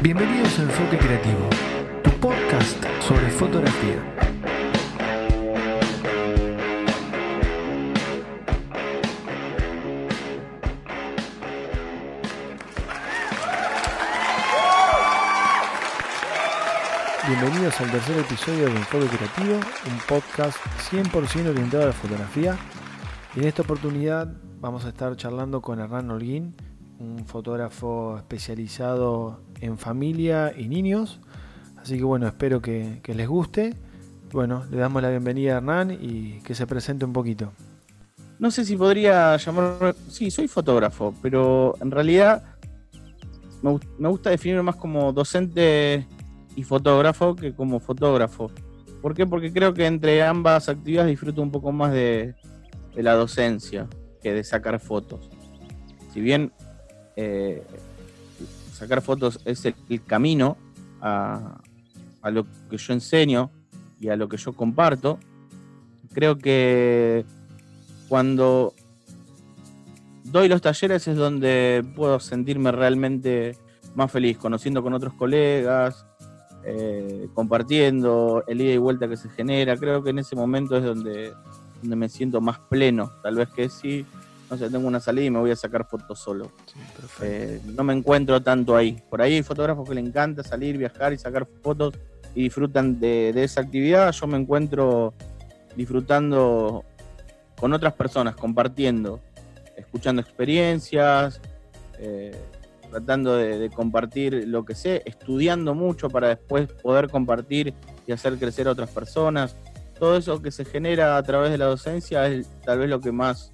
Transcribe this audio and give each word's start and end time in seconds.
Bienvenidos 0.00 0.58
a 0.60 0.62
Enfoque 0.62 0.98
Creativo, 0.98 1.50
tu 2.04 2.10
podcast 2.20 2.78
sobre 3.00 3.28
fotografía. 3.30 4.29
Bienvenidos 17.30 17.80
al 17.80 17.92
tercer 17.92 18.18
episodio 18.18 18.64
de 18.64 18.72
Enfoque 18.72 19.06
Creativo, 19.06 19.54
un 19.54 19.98
podcast 20.08 20.58
100% 20.90 21.50
orientado 21.50 21.84
a 21.84 21.86
la 21.86 21.92
fotografía. 21.92 22.58
Y 23.36 23.38
en 23.38 23.44
esta 23.44 23.62
oportunidad 23.62 24.34
vamos 24.60 24.84
a 24.84 24.88
estar 24.88 25.14
charlando 25.14 25.62
con 25.62 25.78
Hernán 25.78 26.10
Holguín, 26.10 26.56
un 26.98 27.24
fotógrafo 27.26 28.16
especializado 28.18 29.42
en 29.60 29.78
familia 29.78 30.52
y 30.58 30.66
niños. 30.66 31.20
Así 31.80 31.98
que 31.98 32.02
bueno, 32.02 32.26
espero 32.26 32.60
que, 32.60 33.00
les 33.06 33.28
guste. 33.28 33.76
Bueno, 34.32 34.64
le 34.68 34.78
damos 34.78 35.00
la 35.00 35.10
bienvenida 35.10 35.54
a 35.54 35.56
Hernán 35.58 35.92
y 35.92 36.40
que 36.40 36.56
se 36.56 36.66
presente 36.66 37.04
un 37.04 37.12
poquito. 37.12 37.52
No 38.40 38.50
sé 38.50 38.64
si 38.64 38.76
podría 38.76 39.36
llamar... 39.36 39.94
Sí, 40.08 40.32
soy 40.32 40.48
fotógrafo, 40.48 41.14
pero 41.22 41.76
en 41.80 41.92
realidad 41.92 42.56
me, 43.62 43.78
me 44.00 44.08
gusta 44.08 44.30
definirme 44.30 44.64
más 44.64 44.76
como 44.76 45.12
docente 45.12 46.08
y 46.60 46.62
fotógrafo 46.62 47.34
que 47.34 47.54
como 47.54 47.80
fotógrafo. 47.80 48.50
¿Por 49.00 49.14
qué? 49.14 49.26
Porque 49.26 49.50
creo 49.50 49.72
que 49.72 49.86
entre 49.86 50.22
ambas 50.22 50.68
actividades 50.68 51.10
disfruto 51.10 51.40
un 51.40 51.50
poco 51.50 51.72
más 51.72 51.90
de, 51.92 52.34
la 52.94 53.14
docencia 53.14 53.88
que 54.22 54.34
de 54.34 54.44
sacar 54.44 54.78
fotos. 54.78 55.30
Si 56.12 56.20
bien 56.20 56.52
eh, 57.16 57.62
sacar 58.74 59.00
fotos 59.00 59.40
es 59.46 59.64
el, 59.64 59.74
camino 60.04 60.58
a, 61.00 61.62
a, 62.20 62.30
lo 62.30 62.44
que 62.68 62.76
yo 62.76 62.92
enseño 62.92 63.50
y 63.98 64.10
a 64.10 64.16
lo 64.16 64.28
que 64.28 64.36
yo 64.36 64.52
comparto, 64.52 65.18
creo 66.12 66.36
que 66.36 67.24
cuando 68.06 68.74
doy 70.24 70.46
los 70.48 70.60
talleres 70.60 71.08
es 71.08 71.16
donde 71.16 71.82
puedo 71.96 72.20
sentirme 72.20 72.70
realmente 72.70 73.56
más 73.94 74.12
feliz, 74.12 74.36
conociendo 74.36 74.82
con 74.82 74.92
otros 74.92 75.14
colegas, 75.14 76.04
eh, 76.64 77.28
compartiendo, 77.34 78.44
el 78.46 78.60
ida 78.60 78.72
y 78.72 78.78
vuelta 78.78 79.08
que 79.08 79.16
se 79.16 79.28
genera. 79.30 79.76
Creo 79.76 80.02
que 80.02 80.10
en 80.10 80.18
ese 80.18 80.36
momento 80.36 80.76
es 80.76 80.84
donde, 80.84 81.32
donde 81.80 81.96
me 81.96 82.08
siento 82.08 82.40
más 82.40 82.58
pleno. 82.58 83.10
Tal 83.22 83.36
vez 83.36 83.48
que 83.50 83.68
sí, 83.68 84.04
no 84.50 84.56
sé, 84.56 84.68
tengo 84.68 84.86
una 84.86 85.00
salida 85.00 85.26
y 85.26 85.30
me 85.30 85.38
voy 85.38 85.52
a 85.52 85.56
sacar 85.56 85.86
fotos 85.86 86.18
solo. 86.18 86.50
Eh, 87.22 87.60
no 87.64 87.84
me 87.84 87.94
encuentro 87.94 88.42
tanto 88.42 88.76
ahí. 88.76 89.00
Por 89.08 89.22
ahí 89.22 89.34
hay 89.34 89.42
fotógrafos 89.42 89.88
que 89.88 89.94
le 89.94 90.00
encanta 90.00 90.42
salir, 90.42 90.76
viajar 90.76 91.12
y 91.12 91.18
sacar 91.18 91.46
fotos 91.62 91.94
y 92.34 92.44
disfrutan 92.44 92.98
de, 93.00 93.32
esa 93.36 93.60
actividad. 93.62 94.12
Yo 94.12 94.26
me 94.26 94.38
encuentro 94.38 95.14
disfrutando 95.76 96.84
con 97.58 97.72
otras 97.72 97.94
personas, 97.94 98.34
compartiendo, 98.34 99.20
escuchando 99.76 100.20
experiencias. 100.20 101.40
Eh, 101.98 102.34
tratando 102.90 103.36
de, 103.36 103.70
compartir 103.70 104.46
lo 104.46 104.64
que 104.64 104.74
sé, 104.74 105.02
estudiando 105.04 105.74
mucho 105.74 106.08
para 106.08 106.28
después 106.28 106.68
poder 106.82 107.08
compartir 107.08 107.74
y 108.06 108.12
hacer 108.12 108.36
crecer 108.38 108.68
a 108.68 108.72
otras 108.72 108.90
personas. 108.90 109.56
Todo 109.98 110.16
eso 110.16 110.42
que 110.42 110.50
se 110.50 110.64
genera 110.64 111.16
a 111.16 111.22
través 111.22 111.50
de 111.50 111.58
la 111.58 111.66
docencia 111.66 112.26
es 112.26 112.48
tal 112.64 112.80
vez 112.80 112.88
lo 112.88 113.00
que 113.00 113.12
más 113.12 113.52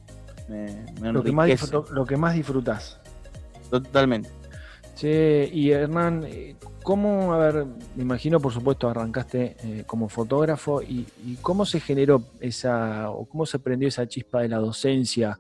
me, 0.49 0.87
me 1.01 1.13
lo, 1.13 1.23
que 1.23 1.33
más 1.33 1.73
lo 1.91 2.05
que 2.05 2.17
más 2.17 2.35
disfrutas. 2.35 3.01
Totalmente. 3.71 4.31
Che, 4.95 5.51
y 5.53 5.73
Hernán, 5.73 6.25
eh, 6.25 6.57
¿cómo, 6.83 7.35
a 7.35 7.39
ver, 7.39 7.67
me 7.97 8.03
imagino 8.03 8.41
por 8.41 8.53
supuesto 8.53 8.89
arrancaste 8.89 9.57
eh, 9.63 9.85
como 9.87 10.09
fotógrafo 10.09 10.81
y, 10.81 11.07
y, 11.23 11.37
cómo 11.43 11.67
se 11.67 11.81
generó 11.81 12.23
esa, 12.41 13.11
o 13.11 13.27
cómo 13.27 13.45
se 13.45 13.59
prendió 13.59 13.89
esa 13.89 14.09
chispa 14.09 14.41
de 14.41 14.49
la 14.49 14.57
docencia? 14.57 15.39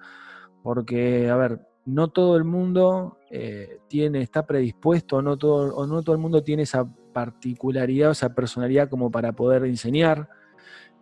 Porque, 0.62 1.30
a 1.30 1.36
ver, 1.36 1.60
no 1.86 2.08
todo 2.08 2.36
el 2.36 2.44
mundo 2.44 3.16
eh, 3.30 3.80
tiene, 3.88 4.22
está 4.22 4.46
predispuesto, 4.46 5.20
no 5.20 5.36
todo, 5.36 5.74
o 5.74 5.86
no 5.86 6.02
todo 6.02 6.14
el 6.14 6.20
mundo 6.20 6.42
tiene 6.42 6.62
esa 6.62 6.86
particularidad 7.12 8.10
o 8.10 8.12
esa 8.12 8.34
personalidad 8.34 8.88
como 8.88 9.10
para 9.10 9.32
poder 9.32 9.64
enseñar. 9.64 10.28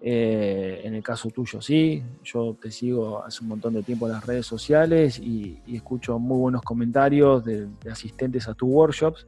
Eh, 0.06 0.82
en 0.84 0.94
el 0.94 1.02
caso 1.02 1.30
tuyo, 1.30 1.62
sí. 1.62 2.02
Yo 2.22 2.56
te 2.60 2.70
sigo 2.70 3.24
hace 3.24 3.42
un 3.42 3.48
montón 3.48 3.72
de 3.74 3.82
tiempo 3.82 4.06
en 4.06 4.12
las 4.12 4.26
redes 4.26 4.46
sociales 4.46 5.18
y, 5.18 5.62
escucho 5.66 6.18
muy 6.18 6.38
buenos 6.38 6.62
comentarios 6.62 7.44
de, 7.44 7.68
asistentes 7.90 8.46
a 8.48 8.54
tus 8.54 8.68
workshops. 8.68 9.26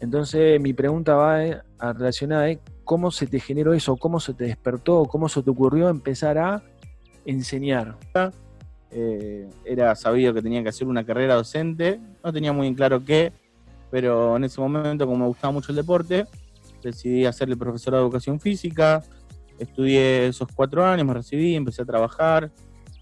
Entonces, 0.00 0.60
mi 0.60 0.72
pregunta 0.72 1.14
va 1.14 1.44
eh, 1.44 1.60
a, 1.78 1.92
relacionada 1.92 2.46
a 2.46 2.56
cómo 2.84 3.10
se 3.10 3.26
te 3.26 3.40
generó 3.40 3.74
eso, 3.74 3.96
cómo 3.96 4.20
se 4.20 4.34
te 4.34 4.44
despertó, 4.44 5.04
cómo 5.06 5.28
se 5.28 5.42
te 5.42 5.50
ocurrió 5.50 5.88
empezar 5.88 6.38
a 6.38 6.62
enseñar. 7.24 7.98
Eh, 8.96 9.50
era 9.64 9.94
sabido 9.96 10.32
que 10.32 10.40
tenía 10.40 10.62
que 10.62 10.68
hacer 10.68 10.86
una 10.86 11.04
carrera 11.04 11.34
docente, 11.34 12.00
no 12.22 12.32
tenía 12.32 12.52
muy 12.52 12.68
en 12.68 12.74
claro 12.74 13.04
qué, 13.04 13.32
pero 13.90 14.36
en 14.36 14.44
ese 14.44 14.60
momento, 14.60 15.04
como 15.04 15.18
me 15.18 15.26
gustaba 15.26 15.52
mucho 15.52 15.72
el 15.72 15.76
deporte, 15.76 16.26
decidí 16.80 17.26
hacer 17.26 17.48
el 17.48 17.58
profesor 17.58 17.94
de 17.94 18.00
educación 18.00 18.38
física, 18.38 19.02
estudié 19.58 20.28
esos 20.28 20.46
cuatro 20.54 20.84
años, 20.84 21.06
me 21.06 21.14
recibí, 21.14 21.56
empecé 21.56 21.82
a 21.82 21.84
trabajar, 21.84 22.52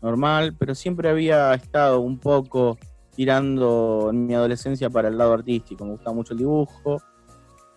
normal, 0.00 0.54
pero 0.58 0.74
siempre 0.74 1.10
había 1.10 1.52
estado 1.52 2.00
un 2.00 2.18
poco 2.18 2.78
tirando 3.14 4.08
en 4.10 4.26
mi 4.26 4.34
adolescencia 4.34 4.88
para 4.88 5.08
el 5.08 5.18
lado 5.18 5.34
artístico, 5.34 5.84
me 5.84 5.92
gustaba 5.92 6.14
mucho 6.16 6.32
el 6.32 6.38
dibujo 6.38 7.02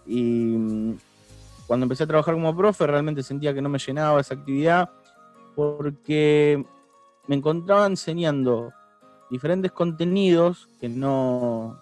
y 0.05 0.21
mm, 0.57 0.97
cuando 1.67 1.83
empecé 1.83 2.03
a 2.03 2.07
trabajar 2.07 2.33
como 2.33 2.55
profe 2.55 2.87
realmente 2.87 3.23
sentía 3.23 3.53
que 3.53 3.61
no 3.61 3.67
me 3.67 3.79
llenaba 3.79 4.21
esa 4.21 4.35
actividad 4.35 4.89
porque 5.55 6.65
me 7.27 7.35
encontraba 7.35 7.85
enseñando 7.85 8.71
diferentes 9.29 9.71
contenidos 9.71 10.69
que 10.79 10.89
no, 10.89 11.81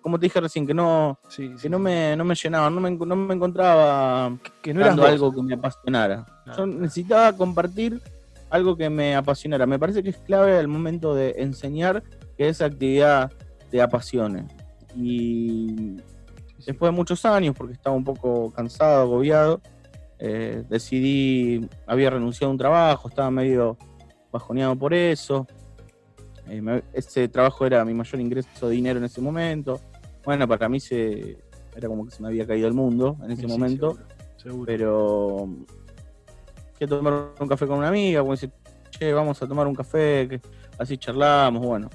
como 0.00 0.18
te 0.18 0.26
dije 0.26 0.40
recién, 0.40 0.66
que 0.66 0.74
no, 0.74 1.18
que 1.60 1.68
no 1.68 1.78
me, 1.78 2.16
no 2.16 2.24
me 2.24 2.34
llenaban, 2.34 2.74
no 2.74 2.80
me, 2.80 2.90
no 2.90 3.16
me 3.16 3.34
encontraba 3.34 4.36
que, 4.60 4.74
no 4.74 4.84
algo 4.84 5.32
que 5.32 5.42
me 5.42 5.54
apasionara. 5.54 6.26
Yo 6.56 6.66
necesitaba 6.66 7.32
compartir 7.34 8.00
algo 8.50 8.76
que 8.76 8.90
me 8.90 9.16
apasionara. 9.16 9.66
Me 9.66 9.78
parece 9.78 10.02
que 10.02 10.10
es 10.10 10.18
clave 10.18 10.58
al 10.58 10.68
momento 10.68 11.14
de 11.14 11.34
enseñar 11.38 12.02
que 12.36 12.48
esa 12.48 12.66
actividad 12.66 13.32
te 13.70 13.80
apasione. 13.80 14.46
Y 14.94 15.96
después 16.66 16.92
de 16.92 16.96
muchos 16.96 17.24
años, 17.24 17.54
porque 17.56 17.72
estaba 17.72 17.96
un 17.96 18.04
poco 18.04 18.52
cansado, 18.52 19.02
agobiado, 19.02 19.60
eh, 20.18 20.64
decidí, 20.68 21.66
había 21.86 22.10
renunciado 22.10 22.50
a 22.50 22.52
un 22.52 22.58
trabajo, 22.58 23.08
estaba 23.08 23.30
medio 23.30 23.76
bajoneado 24.32 24.74
por 24.76 24.94
eso. 24.94 25.46
Eh, 26.48 26.82
ese 26.92 27.28
trabajo 27.28 27.64
era 27.66 27.84
mi 27.84 27.94
mayor 27.94 28.20
ingreso 28.20 28.68
de 28.68 28.74
dinero 28.74 28.98
en 28.98 29.04
ese 29.04 29.20
momento. 29.20 29.80
Bueno, 30.24 30.48
para 30.48 30.68
mí 30.68 30.80
se, 30.80 31.38
era 31.76 31.88
como 31.88 32.04
que 32.04 32.10
se 32.10 32.22
me 32.22 32.28
había 32.28 32.46
caído 32.46 32.66
el 32.66 32.74
mundo 32.74 33.16
en 33.22 33.30
ese 33.30 33.46
momento. 33.46 33.98
Pero 34.66 35.48
que 36.76 36.86
tomar 36.88 37.30
un 37.38 37.46
café 37.48 37.66
con 37.66 37.78
una 37.78 37.88
amiga, 37.88 38.20
como 38.20 38.32
dice, 38.32 38.50
che, 38.90 39.12
vamos 39.12 39.40
a 39.40 39.46
tomar 39.46 39.68
un 39.68 39.74
café, 39.74 40.26
que 40.28 40.40
así 40.78 40.98
charlamos, 40.98 41.64
bueno. 41.64 41.88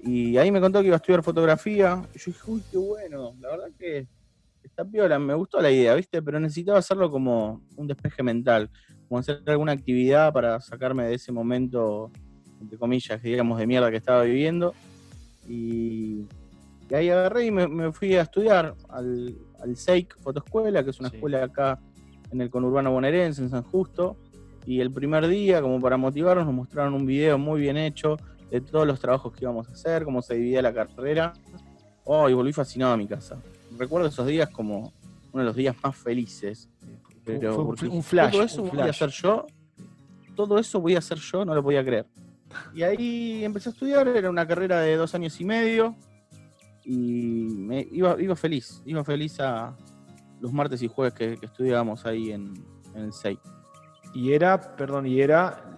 Y 0.00 0.36
ahí 0.36 0.52
me 0.52 0.60
contó 0.60 0.80
que 0.80 0.86
iba 0.86 0.94
a 0.94 0.98
estudiar 0.98 1.24
fotografía. 1.24 2.00
Y 2.14 2.18
yo 2.18 2.24
dije, 2.26 2.42
uy, 2.46 2.62
qué 2.70 2.78
bueno, 2.78 3.34
la 3.40 3.48
verdad 3.48 3.68
que 3.76 4.06
está 4.62 4.84
piola, 4.84 5.18
me 5.18 5.34
gustó 5.34 5.60
la 5.60 5.70
idea, 5.72 5.94
¿viste? 5.94 6.22
Pero 6.22 6.38
necesitaba 6.38 6.78
hacerlo 6.78 7.10
como 7.10 7.62
un 7.76 7.86
despeje 7.88 8.22
mental 8.22 8.70
como 9.08 9.20
hacer 9.20 9.42
alguna 9.46 9.72
actividad 9.72 10.32
para 10.32 10.60
sacarme 10.60 11.04
de 11.04 11.14
ese 11.14 11.32
momento, 11.32 12.10
entre 12.60 12.78
comillas, 12.78 13.22
digamos, 13.22 13.58
de 13.58 13.66
mierda 13.66 13.90
que 13.90 13.96
estaba 13.96 14.22
viviendo. 14.22 14.74
Y, 15.48 16.26
ahí 16.92 17.10
agarré 17.10 17.46
y 17.46 17.50
me, 17.50 17.92
fui 17.92 18.14
a 18.14 18.22
estudiar 18.22 18.74
al, 18.88 19.36
al 19.60 19.76
SEIC 19.76 20.18
Fotoescuela, 20.20 20.84
que 20.84 20.90
es 20.90 21.00
una 21.00 21.08
escuela 21.08 21.44
acá 21.44 21.80
en 22.30 22.40
el 22.40 22.50
conurbano 22.50 22.92
bonaerense, 22.92 23.42
en 23.42 23.50
San 23.50 23.62
Justo. 23.62 24.16
Y 24.66 24.80
el 24.80 24.90
primer 24.90 25.26
día, 25.28 25.62
como 25.62 25.80
para 25.80 25.96
motivarnos, 25.96 26.46
nos 26.46 26.54
mostraron 26.54 26.94
un 26.94 27.06
video 27.06 27.38
muy 27.38 27.60
bien 27.60 27.76
hecho 27.76 28.16
de 28.50 28.60
todos 28.60 28.86
los 28.86 29.00
trabajos 29.00 29.32
que 29.32 29.44
íbamos 29.44 29.68
a 29.68 29.72
hacer, 29.72 30.04
cómo 30.04 30.22
se 30.22 30.34
dividía 30.34 30.62
la 30.62 30.72
carrera. 30.72 31.32
Oh, 32.04 32.28
y 32.28 32.34
volví 32.34 32.52
fascinado 32.52 32.92
a 32.92 32.96
mi 32.96 33.06
casa. 33.06 33.40
Recuerdo 33.76 34.08
esos 34.08 34.26
días 34.26 34.48
como 34.50 34.92
uno 35.32 35.42
de 35.42 35.44
los 35.44 35.56
días 35.56 35.76
más 35.82 35.96
felices 35.96 36.68
pero 37.26 37.60
un, 37.90 38.02
flash. 38.04 38.32
Todo 38.32 38.42
eso 38.44 38.62
voy 38.62 38.80
a 38.80 38.84
hacer 38.84 39.10
yo. 39.10 39.46
Todo 40.36 40.58
eso 40.58 40.80
voy 40.80 40.94
a 40.94 40.98
hacer 40.98 41.18
yo, 41.18 41.44
no 41.44 41.54
lo 41.54 41.62
podía 41.62 41.84
creer. 41.84 42.06
Y 42.72 42.84
ahí 42.84 43.44
empecé 43.44 43.70
a 43.70 43.72
estudiar, 43.72 44.06
era 44.06 44.30
una 44.30 44.46
carrera 44.46 44.80
de 44.80 44.96
dos 44.96 45.14
años 45.14 45.38
y 45.40 45.44
medio. 45.44 45.96
Y 46.84 47.48
me 47.58 47.86
iba, 47.90 48.16
iba 48.22 48.36
feliz, 48.36 48.80
iba 48.86 49.02
feliz 49.02 49.40
a 49.40 49.76
los 50.40 50.52
martes 50.52 50.80
y 50.82 50.86
jueves 50.86 51.14
que, 51.14 51.36
estudiábamos 51.42 52.06
ahí 52.06 52.30
en, 52.30 52.54
el 52.94 53.12
SEI. 53.12 53.38
Y 54.14 54.32
era, 54.32 54.76
perdón, 54.76 55.06
y 55.06 55.20
era 55.20 55.76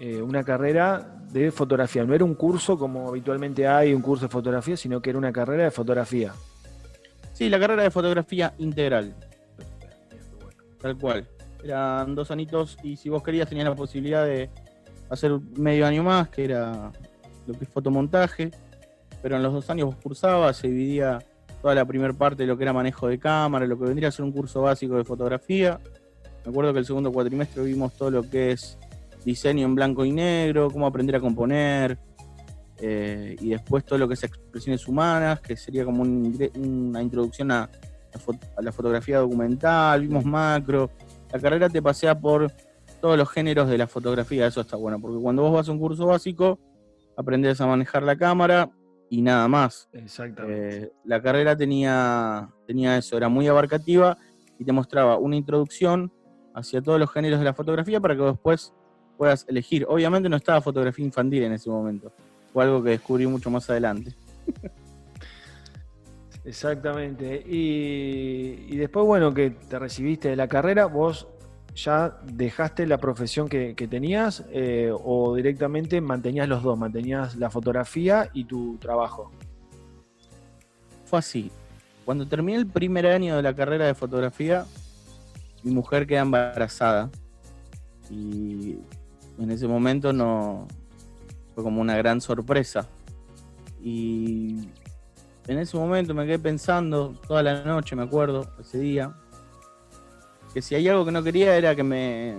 eh, 0.00 0.22
una 0.22 0.42
carrera 0.42 1.22
de 1.30 1.50
fotografía, 1.50 2.04
no 2.04 2.14
era 2.14 2.24
un 2.24 2.34
curso 2.34 2.78
como 2.78 3.08
habitualmente 3.08 3.68
hay, 3.68 3.92
un 3.92 4.00
curso 4.00 4.24
de 4.24 4.30
fotografía, 4.30 4.76
sino 4.76 5.02
que 5.02 5.10
era 5.10 5.18
una 5.18 5.32
carrera 5.32 5.64
de 5.64 5.70
fotografía. 5.70 6.32
Sí, 7.34 7.50
la 7.50 7.60
carrera 7.60 7.82
de 7.82 7.90
fotografía 7.90 8.54
integral. 8.58 9.14
Tal 10.80 10.96
cual. 10.96 11.28
Eran 11.62 12.14
dos 12.14 12.30
anitos 12.30 12.76
y 12.82 12.96
si 12.96 13.08
vos 13.08 13.22
querías 13.22 13.48
tenías 13.48 13.68
la 13.68 13.74
posibilidad 13.74 14.24
de 14.24 14.50
hacer 15.10 15.38
medio 15.56 15.86
año 15.86 16.02
más, 16.02 16.28
que 16.28 16.44
era 16.44 16.92
lo 17.46 17.54
que 17.54 17.64
es 17.64 17.70
fotomontaje. 17.70 18.50
Pero 19.22 19.36
en 19.36 19.42
los 19.42 19.52
dos 19.52 19.70
años 19.70 19.86
vos 19.86 19.96
cursabas, 19.96 20.56
se 20.56 20.68
dividía 20.68 21.18
toda 21.62 21.74
la 21.74 21.84
primera 21.84 22.12
parte 22.12 22.42
de 22.42 22.46
lo 22.46 22.56
que 22.56 22.64
era 22.64 22.72
manejo 22.72 23.08
de 23.08 23.18
cámara, 23.18 23.66
lo 23.66 23.78
que 23.78 23.86
vendría 23.86 24.08
a 24.08 24.12
ser 24.12 24.24
un 24.24 24.32
curso 24.32 24.62
básico 24.62 24.96
de 24.96 25.04
fotografía. 25.04 25.80
Me 26.44 26.50
acuerdo 26.50 26.72
que 26.72 26.78
el 26.78 26.84
segundo 26.84 27.10
cuatrimestre 27.10 27.64
vimos 27.64 27.94
todo 27.94 28.10
lo 28.10 28.22
que 28.22 28.52
es 28.52 28.78
diseño 29.24 29.66
en 29.66 29.74
blanco 29.74 30.04
y 30.04 30.12
negro, 30.12 30.70
cómo 30.70 30.86
aprender 30.86 31.16
a 31.16 31.20
componer, 31.20 31.98
eh, 32.78 33.34
y 33.40 33.48
después 33.50 33.84
todo 33.84 33.98
lo 33.98 34.06
que 34.06 34.14
es 34.14 34.22
expresiones 34.22 34.86
humanas, 34.86 35.40
que 35.40 35.56
sería 35.56 35.84
como 35.84 36.02
una 36.02 37.02
introducción 37.02 37.50
a, 37.50 37.68
la 38.60 38.72
fotografía 38.72 39.18
documental, 39.18 40.00
vimos 40.02 40.24
macro. 40.24 40.90
La 41.32 41.40
carrera 41.40 41.68
te 41.68 41.82
pasea 41.82 42.18
por 42.18 42.50
todos 43.00 43.16
los 43.18 43.28
géneros 43.28 43.68
de 43.68 43.78
la 43.78 43.86
fotografía, 43.86 44.46
eso 44.46 44.60
está 44.60 44.76
bueno, 44.76 45.00
porque 45.00 45.20
cuando 45.20 45.42
vos 45.42 45.52
vas 45.52 45.68
a 45.68 45.72
un 45.72 45.78
curso 45.78 46.06
básico, 46.06 46.58
aprendes 47.16 47.60
a 47.60 47.66
manejar 47.66 48.02
la 48.02 48.16
cámara 48.16 48.70
y 49.08 49.22
nada 49.22 49.46
más. 49.48 49.88
Exactamente. 49.92 50.78
Eh, 50.78 50.92
la 51.04 51.22
carrera 51.22 51.56
tenía, 51.56 52.48
tenía 52.66 52.96
eso, 52.96 53.16
era 53.16 53.28
muy 53.28 53.46
abarcativa 53.48 54.16
y 54.58 54.64
te 54.64 54.72
mostraba 54.72 55.18
una 55.18 55.36
introducción 55.36 56.12
hacia 56.54 56.80
todos 56.80 56.98
los 56.98 57.10
géneros 57.10 57.38
de 57.38 57.44
la 57.44 57.54
fotografía 57.54 58.00
para 58.00 58.16
que 58.16 58.22
después 58.22 58.72
puedas 59.16 59.44
elegir. 59.48 59.86
Obviamente 59.88 60.28
no 60.28 60.36
estaba 60.36 60.60
fotografía 60.60 61.04
infantil 61.04 61.44
en 61.44 61.52
ese 61.52 61.70
momento, 61.70 62.12
fue 62.52 62.64
algo 62.64 62.82
que 62.82 62.90
descubrí 62.90 63.26
mucho 63.26 63.50
más 63.50 63.68
adelante. 63.70 64.14
Exactamente. 66.46 67.42
Y, 67.44 68.76
después, 68.76 69.04
bueno, 69.04 69.34
que 69.34 69.50
te 69.50 69.78
recibiste 69.80 70.28
de 70.28 70.36
la 70.36 70.46
carrera, 70.46 70.86
vos 70.86 71.26
ya 71.74 72.18
dejaste 72.22 72.86
la 72.86 72.98
profesión 72.98 73.48
que, 73.48 73.74
tenías 73.74 74.44
eh, 74.50 74.92
o 74.92 75.34
directamente 75.34 76.00
mantenías 76.00 76.48
los 76.48 76.62
dos, 76.62 76.78
mantenías 76.78 77.34
la 77.36 77.50
fotografía 77.50 78.30
y 78.32 78.44
tu 78.44 78.76
trabajo. 78.78 79.32
Fue 81.04 81.18
así. 81.18 81.50
Cuando 82.04 82.26
terminé 82.28 82.58
el 82.58 82.66
primer 82.66 83.06
año 83.08 83.34
de 83.34 83.42
la 83.42 83.52
carrera 83.52 83.86
de 83.86 83.94
fotografía, 83.94 84.64
mi 85.64 85.72
mujer 85.72 86.06
queda 86.06 86.20
embarazada. 86.20 87.10
Y 88.08 88.78
en 89.36 89.50
ese 89.50 89.66
momento 89.66 90.12
no 90.12 90.68
fue 91.56 91.64
como 91.64 91.80
una 91.80 91.96
gran 91.96 92.20
sorpresa. 92.20 92.88
Y 93.82 94.68
en 95.48 95.58
ese 95.58 95.76
momento 95.76 96.14
me 96.14 96.26
quedé 96.26 96.38
pensando 96.38 97.14
toda 97.26 97.42
la 97.42 97.62
noche, 97.62 97.94
me 97.94 98.02
acuerdo, 98.02 98.46
ese 98.60 98.78
día, 98.78 99.14
que 100.52 100.62
si 100.62 100.74
hay 100.74 100.88
algo 100.88 101.04
que 101.04 101.12
no 101.12 101.22
quería 101.22 101.56
era 101.56 101.74
que 101.74 101.82
me, 101.82 102.36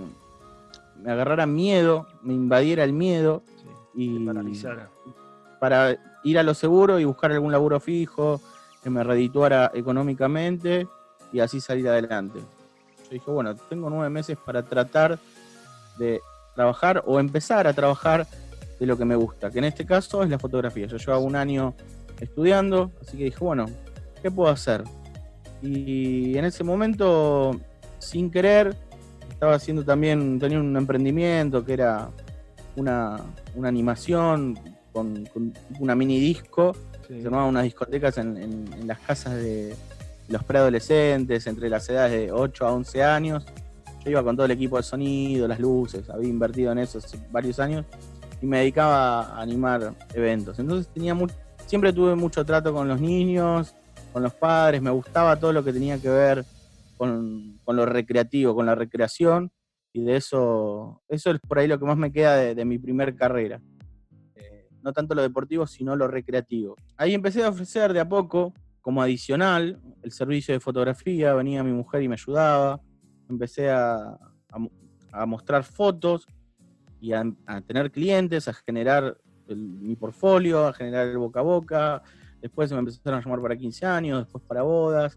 me 1.02 1.12
agarrara 1.12 1.46
miedo, 1.46 2.06
me 2.22 2.34
invadiera 2.34 2.84
el 2.84 2.92
miedo 2.92 3.42
y 3.94 4.18
paralizara. 4.18 4.90
Para 5.60 5.96
ir 6.24 6.38
a 6.38 6.42
lo 6.42 6.54
seguro 6.54 7.00
y 7.00 7.04
buscar 7.04 7.32
algún 7.32 7.52
laburo 7.52 7.80
fijo, 7.80 8.40
que 8.82 8.90
me 8.90 9.02
redituara 9.02 9.70
económicamente 9.74 10.86
y 11.32 11.40
así 11.40 11.60
salir 11.60 11.88
adelante. 11.88 12.40
Yo 13.04 13.10
dije, 13.10 13.30
bueno, 13.30 13.54
tengo 13.54 13.90
nueve 13.90 14.10
meses 14.10 14.36
para 14.36 14.62
tratar 14.62 15.18
de 15.98 16.20
trabajar 16.54 17.02
o 17.06 17.18
empezar 17.18 17.66
a 17.66 17.72
trabajar 17.72 18.26
de 18.78 18.86
lo 18.86 18.96
que 18.96 19.04
me 19.04 19.16
gusta, 19.16 19.50
que 19.50 19.58
en 19.58 19.64
este 19.64 19.84
caso 19.84 20.22
es 20.22 20.30
la 20.30 20.38
fotografía. 20.38 20.86
Yo 20.86 20.96
llevo 20.96 21.20
un 21.20 21.34
año 21.34 21.74
estudiando, 22.20 22.92
así 23.00 23.16
que 23.16 23.24
dije, 23.24 23.38
bueno, 23.40 23.66
¿qué 24.22 24.30
puedo 24.30 24.50
hacer? 24.50 24.84
Y 25.62 26.36
en 26.36 26.44
ese 26.44 26.64
momento, 26.64 27.58
sin 27.98 28.30
querer, 28.30 28.76
estaba 29.30 29.54
haciendo 29.54 29.84
también, 29.84 30.38
tenía 30.38 30.58
un 30.58 30.76
emprendimiento 30.76 31.64
que 31.64 31.72
era 31.74 32.10
una, 32.76 33.20
animación 33.62 34.58
con, 34.92 35.28
una 35.78 35.94
mini 35.94 36.18
disco, 36.20 36.74
se 37.06 37.22
llamaba 37.22 37.46
unas 37.46 37.64
discotecas 37.64 38.18
en, 38.18 38.68
las 38.86 38.98
casas 38.98 39.36
de 39.36 39.74
los 40.28 40.44
preadolescentes, 40.44 41.46
entre 41.46 41.68
las 41.68 41.88
edades 41.88 42.12
de 42.12 42.32
8 42.32 42.66
a 42.66 42.72
11 42.72 43.02
años. 43.02 43.46
Yo 44.04 44.10
iba 44.10 44.22
con 44.22 44.36
todo 44.36 44.46
el 44.46 44.52
equipo 44.52 44.76
de 44.76 44.82
sonido, 44.82 45.48
las 45.48 45.58
luces, 45.58 46.08
había 46.10 46.28
invertido 46.28 46.72
en 46.72 46.78
eso 46.78 46.98
hace 46.98 47.18
varios 47.30 47.58
años 47.58 47.84
y 48.40 48.46
me 48.46 48.58
dedicaba 48.58 49.22
a 49.22 49.40
animar 49.40 49.94
eventos. 50.14 50.58
Entonces 50.58 50.92
tenía 50.92 51.14
mucho 51.14 51.34
siempre 51.68 51.92
tuve 51.92 52.14
mucho 52.14 52.46
trato 52.46 52.72
con 52.72 52.88
los 52.88 52.98
niños, 52.98 53.74
con 54.12 54.22
los 54.22 54.32
padres, 54.32 54.80
me 54.80 54.90
gustaba 54.90 55.38
todo 55.38 55.52
lo 55.52 55.62
que 55.62 55.72
tenía 55.72 56.00
que 56.00 56.08
ver 56.08 56.44
con, 56.96 57.60
lo 57.66 57.86
recreativo, 57.86 58.54
con 58.54 58.64
la 58.64 58.74
recreación, 58.74 59.52
y 59.92 60.02
de 60.02 60.16
eso, 60.16 61.02
eso 61.08 61.30
es 61.30 61.38
por 61.46 61.58
ahí 61.58 61.68
lo 61.68 61.78
que 61.78 61.84
más 61.84 61.98
me 61.98 62.10
queda 62.10 62.36
de, 62.36 62.64
mi 62.64 62.78
primer 62.78 63.14
carrera. 63.14 63.60
Eh, 64.34 64.68
no 64.82 64.94
tanto 64.94 65.14
lo 65.14 65.20
deportivo, 65.20 65.66
sino 65.66 65.94
lo 65.94 66.08
recreativo. 66.08 66.74
Ahí 66.96 67.12
empecé 67.12 67.44
a 67.44 67.50
ofrecer 67.50 67.92
de 67.92 68.00
a 68.00 68.08
poco, 68.08 68.54
como 68.80 69.02
adicional, 69.02 69.78
el 70.02 70.10
servicio 70.10 70.54
de 70.54 70.60
fotografía, 70.60 71.34
venía 71.34 71.62
mi 71.62 71.72
mujer 71.72 72.02
y 72.02 72.08
me 72.08 72.14
ayudaba, 72.14 72.80
empecé 73.28 73.70
a, 73.70 74.18
mostrar 75.26 75.64
fotos 75.64 76.26
y 76.98 77.12
a, 77.12 77.24
tener 77.66 77.90
clientes, 77.90 78.48
a 78.48 78.54
generar 78.54 79.18
mi 79.56 79.96
portfolio, 79.96 80.66
a 80.66 80.72
generar 80.72 81.08
el 81.08 81.18
boca 81.18 81.40
a 81.40 81.42
boca. 81.42 82.02
Después 82.40 82.70
me 82.72 82.78
empezaron 82.78 83.18
a 83.18 83.22
llamar 83.22 83.42
para 83.42 83.56
15 83.56 83.86
años, 83.86 84.20
después 84.20 84.44
para 84.44 84.62
bodas. 84.62 85.16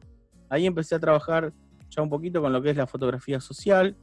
Ahí 0.50 0.66
empecé 0.66 0.96
a 0.96 1.00
trabajar 1.00 1.54
ya 1.90 2.02
un 2.02 2.10
poquito 2.10 2.42
con 2.42 2.52
lo 2.52 2.62
que 2.62 2.72
es 2.72 2.78
la 2.78 2.88
fotografía 2.88 3.40
social. 3.40 3.96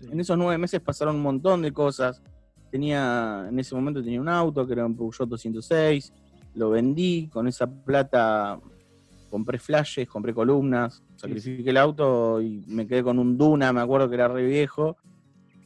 En 0.00 0.18
esos 0.18 0.36
nueve 0.36 0.58
meses 0.58 0.80
pasaron 0.80 1.16
un 1.16 1.22
montón 1.22 1.62
de 1.62 1.72
cosas. 1.72 2.22
Tenía, 2.70 3.46
en 3.48 3.58
ese 3.58 3.74
momento 3.74 4.02
tenía 4.02 4.20
un 4.20 4.28
auto 4.28 4.66
que 4.66 4.72
era 4.72 4.86
un 4.86 4.96
Peugeot 4.96 5.28
206, 5.28 6.12
lo 6.54 6.70
vendí, 6.70 7.28
con 7.28 7.46
esa 7.46 7.66
plata 7.66 8.58
compré 9.30 9.58
flashes, 9.58 10.06
compré 10.08 10.34
columnas, 10.34 11.02
sacrifiqué 11.16 11.70
el 11.70 11.78
auto 11.78 12.40
y 12.42 12.62
me 12.66 12.86
quedé 12.86 13.02
con 13.02 13.18
un 13.18 13.38
Duna, 13.38 13.72
me 13.72 13.80
acuerdo 13.80 14.08
que 14.08 14.14
era 14.14 14.28
re 14.28 14.44
viejo, 14.44 14.96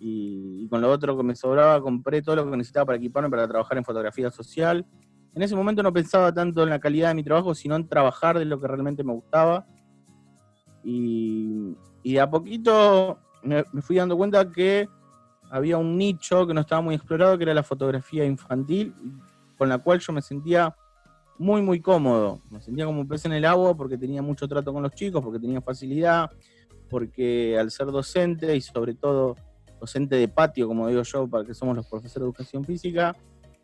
y, 0.09 0.69
con 0.69 0.81
lo 0.81 0.91
otro 0.91 1.17
que 1.17 1.23
me 1.23 1.35
sobraba 1.35 1.81
compré 1.81 2.23
todo 2.23 2.37
lo 2.37 2.51
que 2.51 2.57
necesitaba 2.57 2.87
para 2.87 2.99
equiparme 2.99 3.29
para 3.29 3.49
trabajar 3.49 3.77
en 3.77 3.85
fotografía 3.85 4.31
social. 4.31 4.87
En 5.35 5.43
ese 5.43 5.57
momento 5.57 5.83
no 5.83 5.93
pensaba 5.93 6.33
tanto 6.33 6.63
en 6.63 6.71
la 6.71 6.79
calidad 6.79 7.09
de 7.09 7.15
mi 7.15 7.25
trabajo, 7.25 7.55
sino 7.55 7.77
en 7.77 7.89
trabajar 7.89 8.39
de 8.39 8.45
lo 8.45 8.61
que 8.61 8.69
realmente 8.69 9.03
me 9.05 9.13
gustaba. 9.13 9.67
Y, 10.85 11.77
y 12.03 12.19
a 12.19 12.31
poquito 12.31 13.19
me, 13.43 13.65
fui 13.83 13.97
dando 13.97 14.17
cuenta 14.17 14.51
que 14.51 14.89
había 15.51 15.77
un 15.77 15.97
nicho 15.99 16.47
que 16.47 16.55
no 16.55 16.61
estaba 16.61 16.81
muy 16.81 16.95
explorado, 16.95 17.37
que 17.37 17.45
era 17.45 17.55
la 17.55 17.63
fotografía 17.63 18.25
infantil, 18.25 18.95
con 19.59 19.69
la 19.69 19.79
cual 19.79 19.99
yo 19.99 20.13
me 20.13 20.23
sentía 20.23 20.75
muy, 21.39 21.63
muy 21.63 21.81
cómodo. 21.81 22.41
Me 22.51 22.63
sentía 22.63 22.87
como 22.87 23.01
un 23.01 23.09
pez 23.09 23.25
en 23.25 23.33
el 23.33 23.45
agua 23.45 23.77
porque 23.77 23.99
tenía 23.99 24.23
mucho 24.23 24.47
trato 24.47 24.73
con 24.73 24.83
los 24.83 24.93
chicos, 24.93 25.23
porque 25.23 25.41
tenía 25.41 25.61
facilidad, 25.61 26.31
porque 26.89 27.59
al 27.59 27.71
ser 27.71 27.87
docente 27.89 28.55
y 28.57 28.61
sobre 28.61 28.95
todo 28.95 29.37
docente 29.81 30.17
de 30.17 30.29
patio, 30.29 30.67
como 30.69 30.89
digo 30.89 31.03
yo, 31.03 31.29
para 31.29 31.45
que 31.45 31.55
somos 31.55 31.77
los 31.77 31.87
profesores 31.87 32.23
de 32.23 32.25
educación 32.27 32.65
física, 32.65 33.15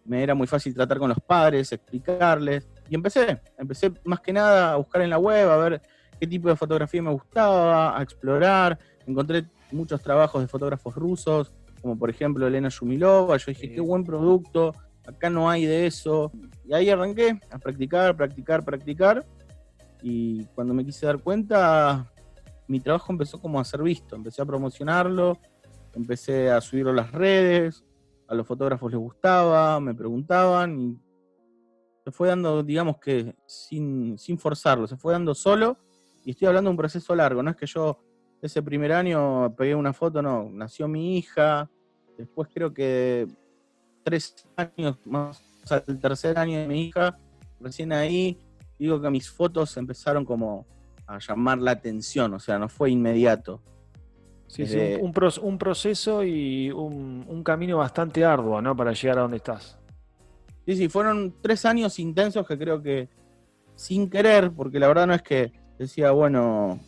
me 0.04 0.22
era 0.22 0.34
muy 0.34 0.46
fácil 0.46 0.74
tratar 0.74 0.98
con 0.98 1.08
los 1.08 1.20
padres, 1.20 1.72
explicarles. 1.72 2.68
Y 2.88 2.94
empecé, 2.94 3.40
empecé 3.56 3.92
más 4.04 4.20
que 4.20 4.32
nada 4.32 4.72
a 4.72 4.76
buscar 4.76 5.02
en 5.02 5.10
la 5.10 5.18
web, 5.18 5.48
a 5.48 5.56
ver 5.56 5.82
qué 6.18 6.26
tipo 6.26 6.48
de 6.48 6.56
fotografía 6.56 7.02
me 7.02 7.10
gustaba, 7.10 7.98
a 7.98 8.02
explorar. 8.02 8.78
Encontré 9.06 9.46
muchos 9.70 10.00
trabajos 10.02 10.42
de 10.42 10.48
fotógrafos 10.48 10.94
rusos, 10.94 11.52
como 11.80 11.98
por 11.98 12.10
ejemplo 12.10 12.46
Elena 12.46 12.68
Shumilova. 12.68 13.36
Yo 13.36 13.46
dije, 13.48 13.72
qué 13.72 13.80
buen 13.80 14.04
producto, 14.04 14.74
acá 15.06 15.30
no 15.30 15.48
hay 15.48 15.64
de 15.66 15.86
eso. 15.86 16.30
Y 16.64 16.74
ahí 16.74 16.90
arranqué 16.90 17.40
a 17.50 17.58
practicar, 17.58 18.16
practicar, 18.16 18.64
practicar. 18.64 19.24
Y 20.02 20.44
cuando 20.46 20.74
me 20.74 20.84
quise 20.84 21.06
dar 21.06 21.18
cuenta, 21.20 22.10
mi 22.66 22.80
trabajo 22.80 23.12
empezó 23.12 23.40
como 23.40 23.60
a 23.60 23.64
ser 23.64 23.82
visto. 23.82 24.16
Empecé 24.16 24.42
a 24.42 24.46
promocionarlo, 24.46 25.38
empecé 25.94 26.50
a 26.50 26.60
subirlo 26.60 26.90
a 26.90 26.94
las 26.94 27.12
redes, 27.12 27.84
a 28.28 28.34
los 28.34 28.46
fotógrafos 28.46 28.90
les 28.90 29.00
gustaba, 29.00 29.78
me 29.80 29.94
preguntaban 29.94 30.78
y 30.80 30.98
se 32.04 32.10
fue 32.10 32.28
dando, 32.28 32.62
digamos 32.62 32.98
que 32.98 33.34
sin, 33.46 34.18
sin 34.18 34.38
forzarlo, 34.38 34.86
se 34.86 34.96
fue 34.96 35.12
dando 35.12 35.34
solo 35.34 35.76
y 36.24 36.30
estoy 36.30 36.48
hablando 36.48 36.68
de 36.68 36.72
un 36.72 36.78
proceso 36.78 37.14
largo, 37.14 37.42
no 37.42 37.50
es 37.50 37.56
que 37.56 37.66
yo 37.66 37.98
ese 38.40 38.62
primer 38.62 38.92
año 38.92 39.54
pegué 39.56 39.74
una 39.74 39.92
foto, 39.92 40.20
no, 40.20 40.48
nació 40.50 40.88
mi 40.88 41.16
hija, 41.16 41.70
después 42.18 42.48
creo 42.52 42.74
que 42.74 43.28
tres 44.02 44.34
años, 44.56 44.98
más 45.04 45.42
al 45.70 45.98
tercer 46.00 46.38
año 46.38 46.58
de 46.58 46.66
mi 46.66 46.82
hija, 46.86 47.16
recién 47.60 47.92
ahí, 47.92 48.38
digo 48.78 49.00
que 49.00 49.10
mis 49.10 49.30
fotos 49.30 49.76
empezaron 49.76 50.24
como 50.24 50.66
a 51.06 51.18
llamar 51.18 51.58
la 51.58 51.72
atención, 51.72 52.34
o 52.34 52.40
sea, 52.40 52.58
no 52.58 52.68
fue 52.68 52.90
inmediato. 52.90 53.62
Sí, 54.52 54.66
sí, 54.66 54.78
un, 55.00 55.14
un, 55.40 55.58
proceso 55.58 56.22
y 56.22 56.70
un, 56.70 57.24
un, 57.26 57.42
camino 57.42 57.78
bastante 57.78 58.22
arduo, 58.22 58.60
¿no? 58.60 58.76
Para 58.76 58.92
llegar 58.92 59.16
a 59.16 59.22
donde 59.22 59.38
estás. 59.38 59.78
Sí, 60.66 60.76
sí, 60.76 60.88
fueron 60.90 61.34
tres 61.40 61.64
años 61.64 61.98
intensos 61.98 62.46
que 62.46 62.58
creo 62.58 62.82
que 62.82 63.08
sin 63.74 64.10
querer, 64.10 64.52
porque 64.52 64.78
la 64.78 64.88
verdad 64.88 65.06
no 65.06 65.14
es 65.14 65.22
que 65.22 65.52
decía, 65.78 66.10
bueno, 66.10 66.78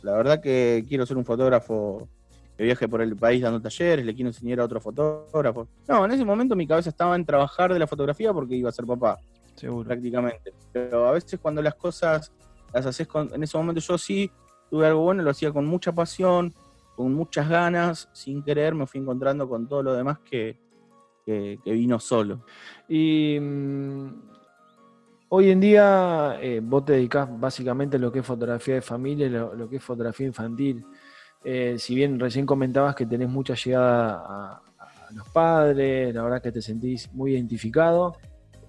la 0.00 0.12
verdad 0.12 0.40
que 0.40 0.86
quiero 0.88 1.04
ser 1.04 1.18
un 1.18 1.26
fotógrafo 1.26 2.08
que 2.56 2.64
viaje 2.64 2.88
por 2.88 3.02
el 3.02 3.14
país 3.14 3.42
dando 3.42 3.60
talleres, 3.60 4.06
le 4.06 4.14
quiero 4.14 4.30
enseñar 4.30 4.60
a 4.60 4.64
otro 4.64 4.80
fotógrafo. 4.80 5.68
No, 5.86 6.06
en 6.06 6.12
ese 6.12 6.24
momento 6.24 6.56
mi 6.56 6.66
cabeza 6.66 6.88
estaba 6.88 7.14
en 7.14 7.26
trabajar 7.26 7.74
de 7.74 7.78
la 7.78 7.86
fotografía 7.86 8.32
porque 8.32 8.54
iba 8.54 8.70
a 8.70 8.72
ser 8.72 8.86
papá. 8.86 9.18
Seguro. 9.54 9.86
Prácticamente. 9.86 10.54
Pero 10.72 11.08
a 11.08 11.12
veces 11.12 11.38
cuando 11.38 11.60
las 11.60 11.74
cosas 11.74 12.32
las 12.72 12.86
haces 12.86 13.06
con, 13.06 13.34
en 13.34 13.42
ese 13.42 13.58
momento 13.58 13.82
yo 13.82 13.98
sí 13.98 14.30
tuve 14.70 14.86
algo 14.86 15.02
bueno, 15.02 15.22
lo 15.22 15.30
hacía 15.30 15.52
con 15.52 15.66
mucha 15.66 15.92
pasión, 15.92 16.54
con 16.96 17.14
muchas 17.14 17.48
ganas, 17.48 18.08
sin 18.12 18.42
querer 18.42 18.74
me 18.74 18.86
fui 18.86 19.00
encontrando 19.00 19.48
con 19.48 19.68
todo 19.68 19.82
lo 19.82 19.94
demás 19.94 20.18
que, 20.20 20.58
vino 21.64 22.00
solo. 22.00 22.44
Y 22.88 23.38
mm, 23.40 24.08
hoy 25.28 25.50
en 25.50 25.60
día 25.60 26.38
eh, 26.40 26.60
vos 26.62 26.84
te 26.84 26.94
dedicás 26.94 27.28
básicamente 27.38 27.96
a 27.96 28.00
lo 28.00 28.10
que 28.10 28.18
es 28.20 28.26
fotografía 28.26 28.74
de 28.74 28.82
familia, 28.82 29.28
lo, 29.28 29.68
que 29.68 29.76
es 29.76 29.82
fotografía 29.82 30.26
infantil. 30.26 30.84
Eh, 31.44 31.76
si 31.78 31.94
bien 31.94 32.20
recién 32.20 32.46
comentabas 32.46 32.94
que 32.94 33.06
tenés 33.06 33.28
mucha 33.28 33.54
llegada 33.54 34.22
a, 34.26 34.62
los 35.14 35.28
padres, 35.28 36.14
la 36.14 36.22
verdad 36.22 36.40
que 36.40 36.52
te 36.52 36.62
sentís 36.62 37.12
muy 37.12 37.32
identificado. 37.32 38.16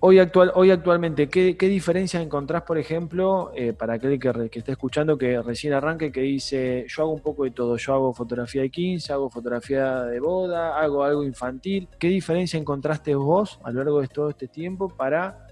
Hoy, 0.06 0.20
actual, 0.20 0.52
hoy 0.56 0.70
actualmente, 0.70 1.30
¿qué, 1.30 1.56
diferencias 1.70 2.22
encontrás, 2.22 2.64
por 2.64 2.78
ejemplo, 2.78 3.54
eh, 3.56 3.72
para 3.72 3.94
aquel 3.94 4.20
que, 4.20 4.60
esté 4.60 4.74
escuchando, 4.74 5.18
que 5.18 5.42
recién 5.42 5.72
arranque, 5.72 6.12
que 6.12 6.20
dice, 6.20 6.86
yo 6.90 7.04
hago 7.04 7.14
un 7.14 7.22
poco 7.22 7.46
de 7.46 7.52
todo, 7.52 7.78
yo 7.78 7.94
hago 7.94 8.14
fotografía 8.14 8.64
de 8.64 8.70
15, 8.70 9.14
hago 9.14 9.30
fotografía 9.30 10.04
de 10.04 10.20
boda, 10.20 10.78
hago 10.78 11.06
algo 11.06 11.24
infantil. 11.24 11.88
¿Qué 11.98 12.10
diferencia 12.10 12.60
encontraste 12.60 13.16
vos 13.16 13.62
a 13.64 13.72
lo 13.72 13.82
largo 13.82 14.02
de 14.02 14.10
todo 14.10 14.30
este 14.30 14.50
tiempo 14.50 14.90
para 14.90 15.48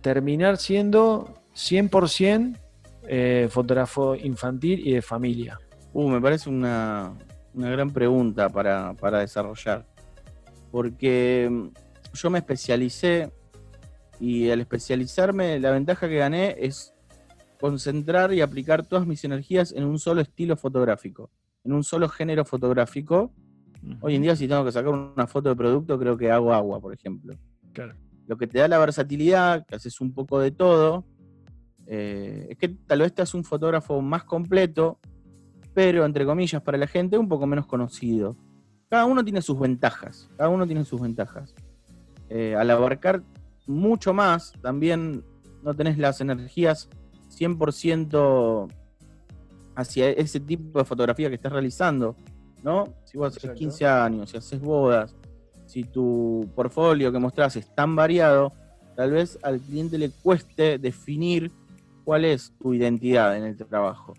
terminar 0.00 0.56
siendo 0.56 1.44
100% 1.54 2.58
eh, 3.06 3.46
fotógrafo 3.52 4.16
infantil 4.16 4.84
y 4.84 4.94
de 4.94 5.02
familia? 5.02 5.60
Uh, 5.92 6.08
me 6.08 6.20
parece 6.20 6.50
una, 6.50 7.16
gran 7.54 7.90
pregunta 7.90 8.48
para, 8.48 9.20
desarrollar. 9.20 9.86
Porque 10.72 11.48
mm, 11.48 11.68
yo 12.14 12.30
me 12.30 12.40
especialicé 12.40 13.30
y 14.22 14.50
al 14.52 14.60
especializarme 14.60 15.58
la 15.58 15.72
ventaja 15.72 16.08
que 16.08 16.14
gané 16.14 16.54
es 16.56 16.94
concentrar 17.60 18.32
y 18.32 18.40
aplicar 18.40 18.86
todas 18.86 19.04
mis 19.04 19.24
energías 19.24 19.72
en 19.72 19.82
un 19.82 19.98
solo 19.98 20.20
estilo 20.20 20.56
fotográfico, 20.56 21.28
en 21.64 21.72
un 21.72 21.82
solo 21.82 22.08
género 22.08 22.44
fotográfico. 22.44 23.32
Hoy 24.00 24.14
en 24.14 24.22
día 24.22 24.36
si 24.36 24.46
tengo 24.46 24.64
que 24.64 24.70
sacar 24.70 24.94
una 24.94 25.26
foto 25.26 25.48
de 25.48 25.56
producto 25.56 25.98
creo 25.98 26.16
que 26.16 26.30
hago 26.30 26.54
agua, 26.54 26.80
por 26.80 26.94
ejemplo. 26.94 27.34
Lo 28.28 28.36
que 28.36 28.46
te 28.46 28.60
da 28.60 28.68
la 28.68 28.78
versatilidad, 28.78 29.66
que 29.66 29.74
haces 29.74 30.00
un 30.00 30.14
poco 30.14 30.38
de 30.38 30.52
todo, 30.52 31.04
eh, 31.88 32.46
es 32.50 32.58
que 32.58 32.68
tal 32.68 33.00
vez 33.00 33.12
te 33.12 33.22
haces 33.22 33.34
un 33.34 33.42
fotógrafo 33.42 34.00
más 34.02 34.22
completo, 34.22 35.00
pero 35.74 36.04
entre 36.04 36.24
comillas 36.24 36.62
para 36.62 36.78
la 36.78 36.86
gente 36.86 37.18
un 37.18 37.28
poco 37.28 37.44
menos 37.48 37.66
conocido. 37.66 38.36
Cada 38.88 39.04
uno 39.04 39.24
tiene 39.24 39.42
sus 39.42 39.58
ventajas, 39.58 40.30
cada 40.36 40.48
uno 40.48 40.64
tiene 40.64 40.84
sus 40.84 41.00
ventajas. 41.00 41.56
Eh, 42.28 42.54
al 42.54 42.70
abarcar 42.70 43.24
mucho 43.66 44.12
más, 44.12 44.52
también 44.62 45.24
no 45.62 45.74
tenés 45.74 45.98
las 45.98 46.20
energías 46.20 46.88
100% 47.30 48.68
hacia 49.74 50.10
ese 50.10 50.40
tipo 50.40 50.78
de 50.78 50.84
fotografía 50.84 51.28
que 51.28 51.36
estás 51.36 51.52
realizando, 51.52 52.16
¿no? 52.62 52.92
Si 53.04 53.16
vos 53.16 53.36
haces 53.36 53.50
15 53.52 53.86
años, 53.86 54.30
si 54.30 54.36
haces 54.36 54.60
bodas, 54.60 55.14
si 55.66 55.84
tu 55.84 56.48
portfolio 56.54 57.10
que 57.10 57.18
mostrás 57.18 57.56
es 57.56 57.74
tan 57.74 57.96
variado, 57.96 58.52
tal 58.94 59.12
vez 59.12 59.38
al 59.42 59.60
cliente 59.60 59.96
le 59.98 60.10
cueste 60.10 60.78
definir 60.78 61.50
cuál 62.04 62.24
es 62.24 62.52
tu 62.60 62.74
identidad 62.74 63.36
en 63.36 63.44
el 63.44 63.56
trabajo. 63.56 64.14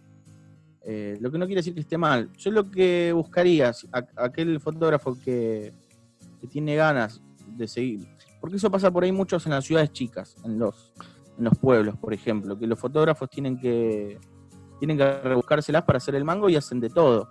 Eh, 0.86 1.18
lo 1.22 1.32
que 1.32 1.38
no 1.38 1.46
quiere 1.46 1.60
decir 1.60 1.74
que 1.74 1.80
esté 1.80 1.98
mal. 1.98 2.30
Yo 2.38 2.52
lo 2.52 2.70
que 2.70 3.14
buscaría, 3.14 3.72
aquel 4.16 4.60
fotógrafo 4.60 5.18
que, 5.18 5.74
tiene 6.50 6.76
ganas 6.76 7.22
de 7.56 7.70
seguir, 7.70 8.06
porque 8.44 8.58
eso 8.58 8.70
pasa 8.70 8.92
por 8.92 9.06
ahí 9.06 9.12
muchos 9.14 9.46
en 9.46 9.54
las 9.54 9.64
ciudades 9.64 9.94
chicas, 9.94 10.36
en 10.44 10.60
los, 10.60 10.92
en 11.38 11.46
los 11.46 11.58
pueblos, 11.58 11.96
por 11.96 12.14
ejemplo, 12.14 12.60
que 12.60 12.68
los 12.68 12.78
fotógrafos 12.78 13.30
tienen 13.30 13.58
que, 13.58 14.20
tienen 14.80 14.98
que 14.98 15.14
rebuscárselas 15.22 15.84
para 15.84 15.96
hacer 15.96 16.14
el 16.16 16.26
mango 16.26 16.50
y 16.50 16.58
hacen 16.58 16.82
de 16.82 16.90
todo. 16.90 17.30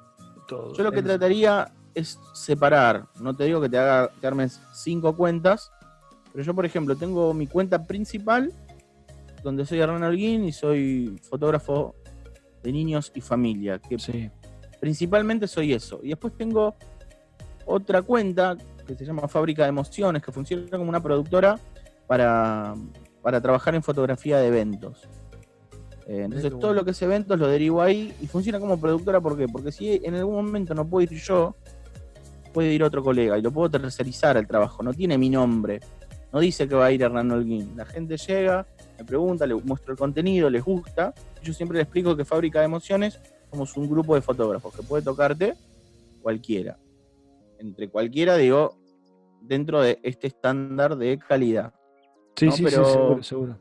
Yo 0.48 0.82
lo 0.82 0.90
que 0.90 1.02
trataría 1.02 1.70
es 1.94 2.18
separar, 2.32 3.08
no 3.20 3.36
te 3.36 3.44
digo 3.44 3.60
que 3.60 3.68
te, 3.68 3.76
haga, 3.76 4.10
te 4.22 4.26
armes 4.26 4.58
cinco 4.72 5.14
cuentas, 5.14 5.70
pero 6.32 6.44
yo, 6.44 6.54
por 6.54 6.64
ejemplo, 6.64 6.96
tengo 6.96 7.34
mi 7.34 7.46
cuenta 7.46 7.86
principal, 7.86 8.50
donde 9.44 9.66
soy 9.66 9.80
Hernán 9.80 10.04
Alguín 10.04 10.44
y 10.44 10.52
soy 10.52 11.20
fotógrafo 11.28 11.94
de 12.62 12.72
niños 12.72 13.12
y 13.14 13.20
familia, 13.20 13.78
que 13.78 13.98
principalmente 14.80 15.46
soy 15.46 15.74
eso. 15.74 16.00
Y 16.02 16.08
después 16.08 16.32
tengo 16.38 16.74
otra 17.66 18.00
cuenta 18.00 18.56
que 18.86 18.94
se 18.94 19.04
llama 19.04 19.28
Fábrica 19.28 19.62
de 19.62 19.68
Emociones, 19.68 20.22
que 20.22 20.32
funciona 20.32 20.64
como 20.70 20.88
una 20.88 21.02
productora 21.02 21.58
para, 22.06 22.74
trabajar 23.22 23.74
en 23.74 23.82
fotografía 23.82 24.38
de 24.38 24.48
eventos. 24.48 25.08
Eh, 26.06 26.22
entonces 26.24 26.52
todo 26.58 26.74
lo 26.74 26.84
que 26.84 26.90
es 26.90 27.02
eventos 27.02 27.38
lo 27.38 27.46
derivo 27.46 27.80
ahí 27.80 28.12
y 28.20 28.26
funciona 28.26 28.58
como 28.58 28.76
productora 28.80 29.20
¿por 29.20 29.38
qué? 29.38 29.46
porque 29.46 29.70
si 29.70 30.00
en 30.02 30.16
algún 30.16 30.34
momento 30.34 30.74
no 30.74 30.84
puedo 30.84 31.04
ir 31.04 31.20
yo, 31.22 31.54
puede 32.52 32.72
ir 32.72 32.82
otro 32.82 33.04
colega 33.04 33.38
y 33.38 33.42
lo 33.42 33.52
puedo 33.52 33.70
tercerizar 33.70 34.36
el 34.36 34.48
trabajo, 34.48 34.82
no 34.82 34.92
tiene 34.92 35.16
mi 35.16 35.30
nombre, 35.30 35.80
no 36.32 36.40
dice 36.40 36.66
que 36.66 36.74
va 36.74 36.86
a 36.86 36.92
ir 36.92 37.02
Hernán 37.02 37.30
Holguín. 37.30 37.76
La 37.76 37.84
gente 37.84 38.16
llega, 38.16 38.66
me 38.98 39.04
pregunta, 39.04 39.46
le 39.46 39.54
muestro 39.54 39.92
el 39.92 39.98
contenido, 39.98 40.48
les 40.48 40.64
gusta. 40.64 41.14
Yo 41.42 41.52
siempre 41.52 41.76
le 41.76 41.82
explico 41.82 42.16
que 42.16 42.24
Fábrica 42.24 42.60
de 42.60 42.64
Emociones 42.64 43.20
somos 43.50 43.76
un 43.76 43.88
grupo 43.88 44.14
de 44.14 44.22
fotógrafos 44.22 44.74
que 44.74 44.82
puede 44.82 45.02
tocarte 45.02 45.54
cualquiera. 46.22 46.78
Entre 47.62 47.88
cualquiera, 47.88 48.36
digo, 48.36 48.76
dentro 49.40 49.80
de 49.80 49.98
este 50.02 50.26
estándar 50.26 50.96
de 50.96 51.18
calidad. 51.18 51.72
Sí, 52.36 52.50
sí, 52.50 52.64
Pero 52.64 52.84
sí, 52.84 52.92
seguro, 52.92 53.22
seguro. 53.22 53.58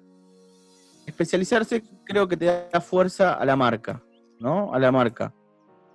Especializarse 1.05 1.83
creo 2.03 2.27
que 2.27 2.37
te 2.37 2.45
da 2.45 2.81
fuerza 2.81 3.33
a 3.33 3.45
la 3.45 3.55
marca, 3.55 4.03
¿no? 4.39 4.73
A 4.73 4.79
la 4.79 4.91
marca. 4.91 5.33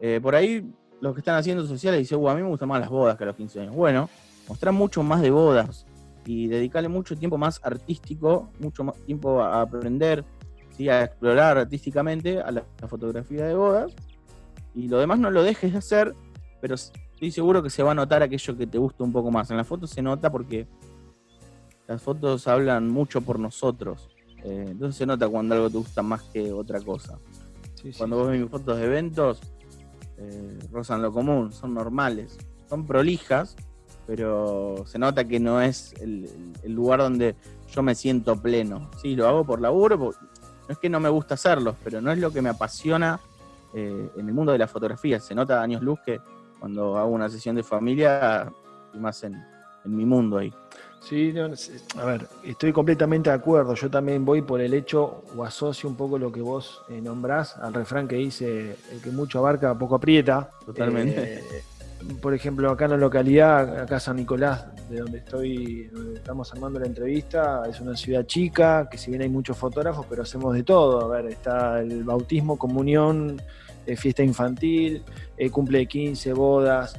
Eh, 0.01 0.21
por 0.23 0.35
ahí 0.35 0.65
los 1.01 1.15
que 1.15 1.21
están 1.21 1.37
haciendo 1.37 1.67
sociales 1.67 2.01
dicen, 2.01 2.27
a 2.27 2.35
mí 2.35 2.43
me 2.43 2.49
gustan 2.49 2.69
más 2.69 2.81
las 2.81 2.91
bodas 2.91 3.17
que 3.17 3.25
a 3.25 3.27
los 3.29 3.37
15 3.37 3.61
años. 3.61 3.75
Bueno, 3.75 4.09
mostrar 4.49 4.73
mucho 4.73 5.03
más 5.03 5.21
de 5.21 5.31
bodas, 5.31 5.87
y 6.27 6.49
dedicarle 6.49 6.89
mucho 6.89 7.17
tiempo 7.17 7.39
más 7.39 7.61
artístico, 7.63 8.51
mucho 8.59 8.85
más 8.85 8.97
tiempo 9.05 9.41
a 9.41 9.61
aprender, 9.61 10.25
¿sí? 10.77 10.89
a 10.89 11.05
explorar 11.05 11.57
artísticamente 11.57 12.41
a 12.41 12.51
la, 12.51 12.65
fotografía 12.89 13.47
de 13.47 13.55
bodas. 13.55 13.93
Y 14.75 14.89
lo 14.89 14.99
demás 14.99 15.19
no 15.19 15.31
lo 15.31 15.43
dejes 15.43 15.73
de 15.73 15.79
hacer, 15.79 16.15
pero 16.61 16.75
estoy 17.17 17.31
seguro 17.31 17.63
que 17.63 17.71
se 17.71 17.83
va 17.83 17.93
a 17.93 17.95
notar 17.95 18.23
aquello 18.23 18.59
que 18.59 18.67
te 18.67 18.77
gusta 18.77 19.03
un 19.03 19.11
poco 19.11 19.31
más. 19.31 19.51
En 19.51 19.57
la 19.57 19.65
foto 19.65 19.87
se 19.87 20.03
nota 20.03 20.31
porque 20.31 20.67
las 21.89 22.03
fotos 22.03 22.47
hablan 22.47 22.91
mucho 22.91 23.23
por 23.23 23.39
nosotros. 23.39 24.11
Eh, 24.45 24.67
entonces 24.69 24.97
se 24.97 25.07
nota 25.07 25.27
cuando 25.27 25.55
algo 25.55 25.71
te 25.71 25.79
gusta 25.79 26.03
más 26.03 26.23
que 26.25 26.53
otra 26.53 26.79
cosa. 26.83 27.19
cuando 27.97 28.19
vos 28.19 28.29
ves 28.29 28.39
mis 28.39 28.51
fotos 28.51 28.77
de 28.77 28.85
eventos, 28.85 29.41
eh, 30.19 30.59
rozan 30.71 31.01
lo 31.01 31.11
común, 31.11 31.53
son 31.53 31.73
normales, 31.73 32.37
son 32.69 32.87
prolijas, 32.87 33.57
pero 34.07 34.85
se 34.87 34.99
nota 34.99 35.27
que 35.27 35.41
no 35.41 35.63
es 35.63 35.95
el, 35.95 36.29
lugar 36.67 36.99
donde 36.99 37.35
yo 37.75 37.83
me 37.83 37.95
siento 37.95 38.37
pleno. 38.37 38.91
Sí, 39.01 39.17
lo 39.17 39.27
hago 39.27 39.47
por 39.47 39.63
laburo, 39.63 39.97
no 39.97 40.13
es 40.69 40.77
que 40.77 40.91
no 40.91 41.01
me 41.01 41.09
gusta 41.09 41.33
hacerlo, 41.33 41.77
pero 41.83 42.03
no 42.03 42.13
es 42.13 42.19
lo 42.19 42.31
que 42.31 42.43
me 42.43 42.51
apasiona 42.51 43.21
eh, 43.73 44.11
en 44.19 44.29
el 44.29 44.35
mundo 44.35 44.53
de 44.53 44.59
la 44.59 44.69
fotografía. 44.69 45.19
Se 45.19 45.35
nota 45.35 45.63
años 45.63 45.81
luz 45.81 45.99
que 46.05 46.21
cuando 46.59 46.97
hago 46.97 47.11
una 47.11 47.29
sesión 47.29 47.57
de 47.57 47.63
familia, 47.63 48.53
y 48.93 48.99
más 48.99 49.23
en, 49.25 49.37
mi 49.85 50.05
mundo 50.05 50.39
ahí. 50.39 50.53
Sí, 51.01 51.33
a 51.97 52.05
ver, 52.05 52.27
estoy 52.43 52.73
completamente 52.73 53.31
de 53.31 53.37
acuerdo. 53.37 53.75
Yo 53.75 53.89
también 53.89 54.25
voy 54.25 54.43
por 54.43 54.61
el 54.61 54.75
hecho 54.75 55.23
o 55.37 55.45
asocio 55.45 55.89
un 55.89 55.95
poco 55.95 56.19
lo 56.19 56.33
que 56.33 56.41
vos 56.41 56.83
eh, 56.89 57.01
nombrás 57.01 57.57
al 57.59 57.73
refrán 57.73 58.09
que 58.09 58.17
dice: 58.17 58.77
el 58.91 59.01
que 59.01 59.11
mucho 59.11 59.39
abarca, 59.39 59.79
poco 59.79 59.95
aprieta. 59.95 60.51
Totalmente. 60.65 61.35
Eh, 61.39 61.63
por 62.21 62.35
ejemplo, 62.35 62.71
acá 62.71 62.85
en 62.85 62.93
la 62.93 62.97
localidad, 62.97 63.81
acá 63.81 63.99
San 63.99 64.17
Nicolás, 64.17 64.67
de 64.89 65.01
donde 65.01 65.19
estoy, 65.19 65.85
donde 65.85 66.15
estamos 66.15 66.53
armando 66.53 66.79
la 66.79 66.87
entrevista, 66.87 67.63
es 67.69 67.81
una 67.81 67.97
ciudad 67.97 68.25
chica, 68.27 68.89
que 68.91 68.99
si 68.99 69.11
bien 69.11 69.23
hay 69.23 69.29
muchos 69.29 69.57
fotógrafos, 69.57 70.07
pero 70.09 70.23
hacemos 70.23 70.55
de 70.55 70.63
todo. 70.63 71.01
A 71.01 71.17
ver, 71.17 71.27
está 71.33 71.81
el 71.81 72.05
bautismo, 72.05 72.59
comunión, 72.59 73.41
eh, 73.87 73.97
fiesta 73.97 74.23
infantil, 74.23 75.03
eh, 75.37 75.51
cumple 75.51 75.79
de 75.79 75.87
15, 75.87 76.33
bodas. 76.33 76.99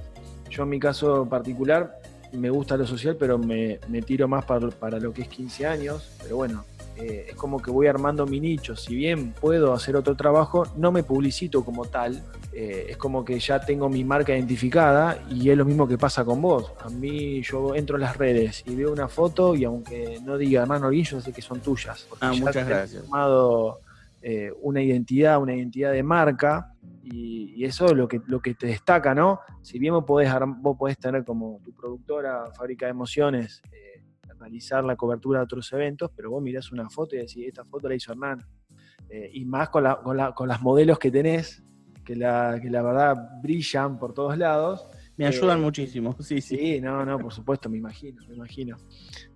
Yo 0.49 0.63
en 0.63 0.69
mi 0.69 0.79
caso 0.79 1.27
particular, 1.29 1.99
me 2.31 2.49
gusta 2.49 2.77
lo 2.77 2.85
social, 2.85 3.15
pero 3.17 3.37
me, 3.37 3.79
tiro 4.05 4.27
más 4.27 4.45
para, 4.45 4.69
para, 4.69 4.99
lo 4.99 5.13
que 5.13 5.23
es 5.23 5.27
15 5.27 5.65
años. 5.65 6.09
Pero 6.21 6.37
bueno, 6.37 6.65
eh, 6.97 7.27
es 7.29 7.35
como 7.35 7.61
que 7.61 7.69
voy 7.69 7.87
armando 7.87 8.25
mi 8.25 8.39
nicho. 8.39 8.75
Si 8.75 8.95
bien 8.95 9.31
puedo 9.33 9.73
hacer 9.73 9.95
otro 9.95 10.15
trabajo, 10.15 10.65
no 10.75 10.91
me 10.91 11.03
publicito 11.03 11.63
como 11.63 11.85
tal. 11.85 12.23
Eh, 12.51 12.87
es 12.89 12.97
como 12.97 13.23
que 13.23 13.39
ya 13.39 13.59
tengo 13.59 13.87
mi 13.87 14.03
marca 14.03 14.33
identificada 14.33 15.23
y 15.29 15.49
es 15.51 15.57
lo 15.57 15.63
mismo 15.63 15.87
que 15.87 15.97
pasa 15.97 16.25
con 16.25 16.41
vos. 16.41 16.71
A 16.83 16.89
mí 16.89 17.41
yo 17.43 17.75
entro 17.75 17.97
en 17.97 18.01
las 18.01 18.17
redes 18.17 18.63
y 18.65 18.75
veo 18.75 18.91
una 18.91 19.07
foto 19.07 19.55
y 19.55 19.63
aunque 19.63 20.19
no 20.23 20.37
diga 20.37 20.63
hermano 20.63 20.91
yo 20.91 21.21
sé 21.21 21.31
que 21.31 21.41
son 21.41 21.59
tuyas. 21.59 22.07
Ah, 22.19 22.33
muchas 22.33 22.67
gracias. 22.67 23.03
formado 23.03 23.81
eh, 24.23 24.51
una 24.61 24.81
identidad, 24.81 25.39
una 25.39 25.53
identidad 25.53 25.91
de 25.91 26.01
marca 26.01 26.73
y, 27.11 27.63
eso 27.65 27.87
es 27.87 27.93
lo 27.93 28.07
que, 28.07 28.21
lo 28.27 28.39
que 28.39 28.53
te 28.53 28.67
destaca, 28.67 29.13
¿no? 29.15 29.39
Si 29.61 29.79
bien 29.79 29.93
vos 29.93 30.03
podés, 30.05 30.31
vos 30.59 30.77
podés 30.77 30.97
tener 30.97 31.25
como 31.25 31.59
tu 31.63 31.73
productora, 31.73 32.51
fábrica 32.53 32.85
de 32.85 32.91
emociones, 32.91 33.61
realizar 34.39 34.83
la 34.83 34.95
cobertura 34.95 35.39
de 35.39 35.45
otros 35.45 35.71
eventos, 35.73 36.11
pero 36.15 36.31
vos 36.31 36.41
mirás 36.41 36.71
una 36.71 36.89
foto 36.89 37.15
y 37.15 37.19
decís, 37.19 37.47
esta 37.47 37.65
foto 37.65 37.89
la 37.89 37.95
hizo 37.95 38.11
Hernán. 38.11 38.45
Eh, 39.09 39.29
y 39.33 39.45
más 39.45 39.69
con, 39.69 39.85
con, 40.35 40.47
las 40.47 40.61
modelos 40.61 40.99
que 40.99 41.11
tenés, 41.11 41.63
que 42.03 42.15
la, 42.15 42.59
que 42.61 42.69
la 42.69 42.81
verdad 42.81 43.15
brillan 43.41 43.97
por 43.97 44.13
todos 44.13 44.37
lados. 44.37 44.87
Me 45.15 45.25
ayudan 45.25 45.59
eh, 45.59 45.61
muchísimo, 45.61 46.15
sí, 46.19 46.41
sí. 46.41 46.57
Sí, 46.57 46.81
no, 46.81 47.05
no, 47.05 47.17
por 47.19 47.33
supuesto, 47.33 47.69
me 47.69 47.77
imagino, 47.77 48.21
me 48.27 48.35
imagino. 48.35 48.77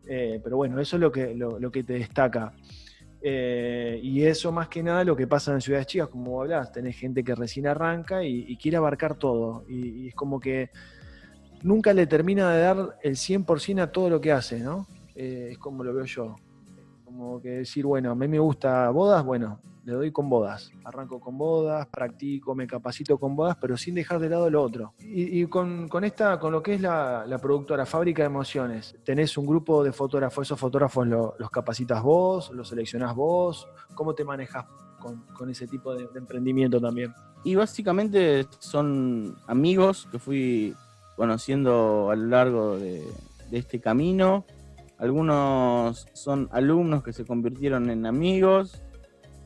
Eh, 0.05 0.39
pero 0.43 0.57
bueno, 0.57 0.79
eso 0.79 0.97
es 0.97 1.01
lo 1.01 1.11
que, 1.11 1.33
lo, 1.35 1.71
que 1.71 1.83
te 1.83 1.93
destaca. 1.93 2.53
Y 3.23 4.23
eso 4.23 4.51
más 4.51 4.67
que 4.67 4.81
nada 4.81 5.03
lo 5.03 5.15
que 5.15 5.27
pasa 5.27 5.53
en 5.53 5.61
ciudades 5.61 5.87
chicas, 5.87 6.07
como 6.07 6.41
hablás, 6.41 6.71
tenés 6.71 6.97
gente 6.97 7.23
que 7.23 7.35
recién 7.35 7.67
arranca 7.67 8.23
y, 8.23 8.57
quiere 8.57 8.77
abarcar 8.77 9.15
todo. 9.15 9.63
y, 9.69 10.07
es 10.07 10.15
como 10.15 10.39
que 10.39 10.71
nunca 11.63 11.93
le 11.93 12.07
termina 12.07 12.53
de 12.53 12.61
dar 12.61 12.97
el 13.01 13.15
100% 13.15 13.81
a 13.81 13.91
todo 13.91 14.09
lo 14.09 14.21
que 14.21 14.31
hace, 14.31 14.59
¿no? 14.59 14.87
Eh, 15.15 15.49
es 15.51 15.57
como 15.57 15.83
lo 15.83 15.93
veo 15.93 16.05
yo. 16.05 16.35
Como 17.11 17.41
que 17.41 17.49
decir, 17.49 17.85
bueno, 17.85 18.11
a 18.11 18.15
mí 18.15 18.27
me 18.27 18.39
gusta 18.39 18.89
bodas, 18.89 19.23
bueno, 19.23 19.59
le 19.83 19.93
doy 19.93 20.11
con 20.11 20.29
bodas. 20.29 20.71
Arranco 20.83 21.19
con 21.19 21.37
bodas, 21.37 21.87
practico, 21.87 22.55
me 22.55 22.67
capacito 22.67 23.17
con 23.17 23.35
bodas, 23.35 23.57
pero 23.59 23.77
sin 23.77 23.95
dejar 23.95 24.19
de 24.19 24.29
lado 24.29 24.49
lo 24.49 24.61
otro. 24.61 24.93
Y, 24.99 25.45
con, 25.47 25.89
esta, 26.03 26.39
con 26.39 26.51
lo 26.51 26.61
que 26.61 26.75
es 26.75 26.81
la, 26.81 27.39
productora 27.41 27.85
Fábrica 27.85 28.21
de 28.21 28.27
Emociones, 28.27 28.95
tenés 29.03 29.37
un 29.37 29.45
grupo 29.45 29.83
de 29.83 29.91
fotógrafos, 29.91 30.47
esos 30.47 30.59
fotógrafos 30.59 31.07
los 31.07 31.49
capacitas 31.49 32.01
vos, 32.01 32.51
los 32.51 32.69
seleccionás 32.69 33.15
vos, 33.15 33.67
¿cómo 33.95 34.13
te 34.13 34.23
manejas 34.23 34.65
con, 34.99 35.49
ese 35.49 35.67
tipo 35.67 35.95
de 35.95 36.07
emprendimiento 36.15 36.79
también? 36.79 37.13
Y 37.43 37.55
básicamente 37.55 38.45
son 38.59 39.35
amigos 39.47 40.07
que 40.11 40.19
fui 40.19 40.75
conociendo 41.15 42.09
a 42.11 42.15
lo 42.15 42.27
largo 42.27 42.77
de, 42.77 43.07
este 43.51 43.81
camino. 43.81 44.45
Algunos 45.01 46.05
son 46.13 46.47
alumnos 46.51 47.03
que 47.03 47.11
se 47.11 47.25
convirtieron 47.25 47.89
en 47.89 48.05
amigos 48.05 48.83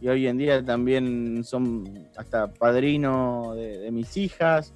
y 0.02 0.10
hoy 0.10 0.28
en 0.28 0.38
día 0.38 0.64
también 0.64 1.46
son 1.46 2.10
hasta 2.18 2.52
padrino 2.52 3.56
de, 3.56 3.90
mis 3.90 4.18
hijas. 4.18 4.74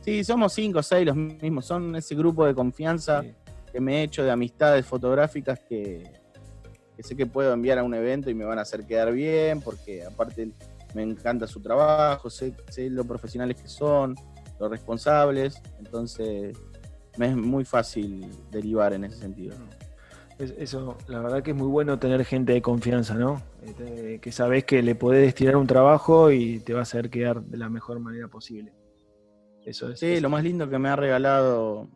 Sí, 0.00 0.24
somos 0.24 0.54
cinco 0.54 0.78
o 0.78 0.82
seis 0.82 1.04
los 1.04 1.14
mismos, 1.14 1.66
son 1.66 1.94
ese 1.94 2.14
grupo 2.14 2.46
de 2.46 2.54
confianza 2.54 3.22
que 3.70 3.80
me 3.80 3.98
he 3.98 4.02
hecho 4.04 4.24
de 4.24 4.30
amistades 4.30 4.86
fotográficas 4.86 5.60
que, 5.60 6.10
sé 7.00 7.14
que 7.14 7.26
puedo 7.26 7.52
enviar 7.52 7.78
a 7.78 7.84
un 7.84 7.92
evento 7.92 8.30
y 8.30 8.34
me 8.34 8.46
van 8.46 8.58
a 8.58 8.62
hacer 8.62 8.86
quedar 8.86 9.12
bien, 9.12 9.60
porque 9.60 10.06
aparte 10.06 10.52
me 10.94 11.02
encanta 11.02 11.46
su 11.46 11.60
trabajo, 11.60 12.30
sé, 12.30 12.54
sé 12.70 12.88
lo 12.88 13.04
profesionales 13.04 13.60
que 13.60 13.68
son, 13.68 14.14
los 14.58 14.70
responsables, 14.70 15.60
entonces 15.78 16.56
me 17.18 17.26
es 17.28 17.36
muy 17.36 17.66
fácil 17.66 18.26
derivar 18.50 18.94
en 18.94 19.04
ese 19.04 19.18
sentido. 19.18 19.54
Eso, 20.38 20.98
la 21.06 21.20
verdad 21.20 21.42
que 21.42 21.52
es 21.52 21.56
muy 21.56 21.68
bueno 21.68 21.98
tener 21.98 22.24
gente 22.24 22.52
de 22.52 22.62
confianza, 22.62 23.14
¿no? 23.14 23.40
Este, 23.62 24.18
que 24.20 24.32
sabes 24.32 24.64
que 24.64 24.82
le 24.82 24.96
podés 24.96 25.22
destinar 25.22 25.56
un 25.56 25.66
trabajo 25.66 26.32
y 26.32 26.58
te 26.58 26.72
va 26.72 26.80
a 26.80 26.82
hacer 26.82 27.08
quedar 27.08 27.42
de 27.42 27.56
la 27.56 27.68
mejor 27.68 28.00
manera 28.00 28.26
posible. 28.26 28.72
Eso 29.64 29.90
es. 29.90 30.00
Sí, 30.00 30.20
lo 30.20 30.28
más 30.28 30.42
lindo 30.42 30.68
que 30.68 30.78
me 30.78 30.88
ha 30.88 30.96
regalado 30.96 31.88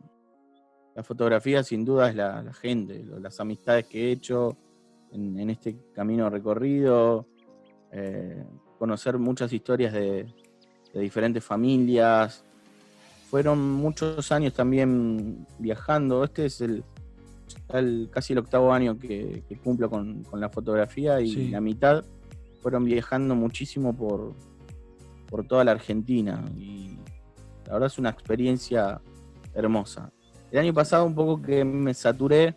la 0.95 1.03
fotografía 1.03 1.63
sin 1.63 1.83
duda 1.83 2.09
es 2.09 2.15
la, 2.15 2.53
gente, 2.53 3.05
las 3.19 3.39
amistades 3.39 3.87
que 3.87 4.07
he 4.07 4.11
hecho 4.11 4.57
en, 5.11 5.49
este 5.49 5.75
camino 5.93 6.29
recorrido, 6.29 7.27
eh, 7.91 8.43
conocer 8.77 9.17
muchas 9.17 9.51
historias 9.51 9.91
de 9.93 10.33
diferentes 10.93 11.43
familias, 11.43 12.45
fueron 13.29 13.59
muchos 13.73 14.31
años 14.31 14.53
también 14.53 15.45
viajando. 15.59 16.23
Este 16.23 16.47
es 16.47 16.61
el, 16.61 16.83
casi 18.11 18.33
el 18.33 18.39
octavo 18.39 18.73
año 18.73 18.97
que, 18.97 19.43
cumplo 19.63 19.89
con, 19.89 20.23
la 20.33 20.49
fotografía 20.49 21.21
y 21.21 21.49
la 21.49 21.61
mitad 21.61 22.03
fueron 22.61 22.83
viajando 22.85 23.35
muchísimo 23.35 23.95
por, 23.95 24.33
por 25.29 25.45
toda 25.45 25.63
la 25.63 25.71
Argentina. 25.71 26.43
Y 26.57 26.97
la 27.65 27.73
verdad 27.73 27.87
es 27.87 27.97
una 27.97 28.09
experiencia 28.09 29.01
hermosa. 29.53 30.11
El 30.51 30.59
año 30.59 30.73
pasado 30.73 31.05
un 31.05 31.15
poco 31.15 31.41
que 31.41 31.63
me 31.63 31.93
saturé, 31.93 32.55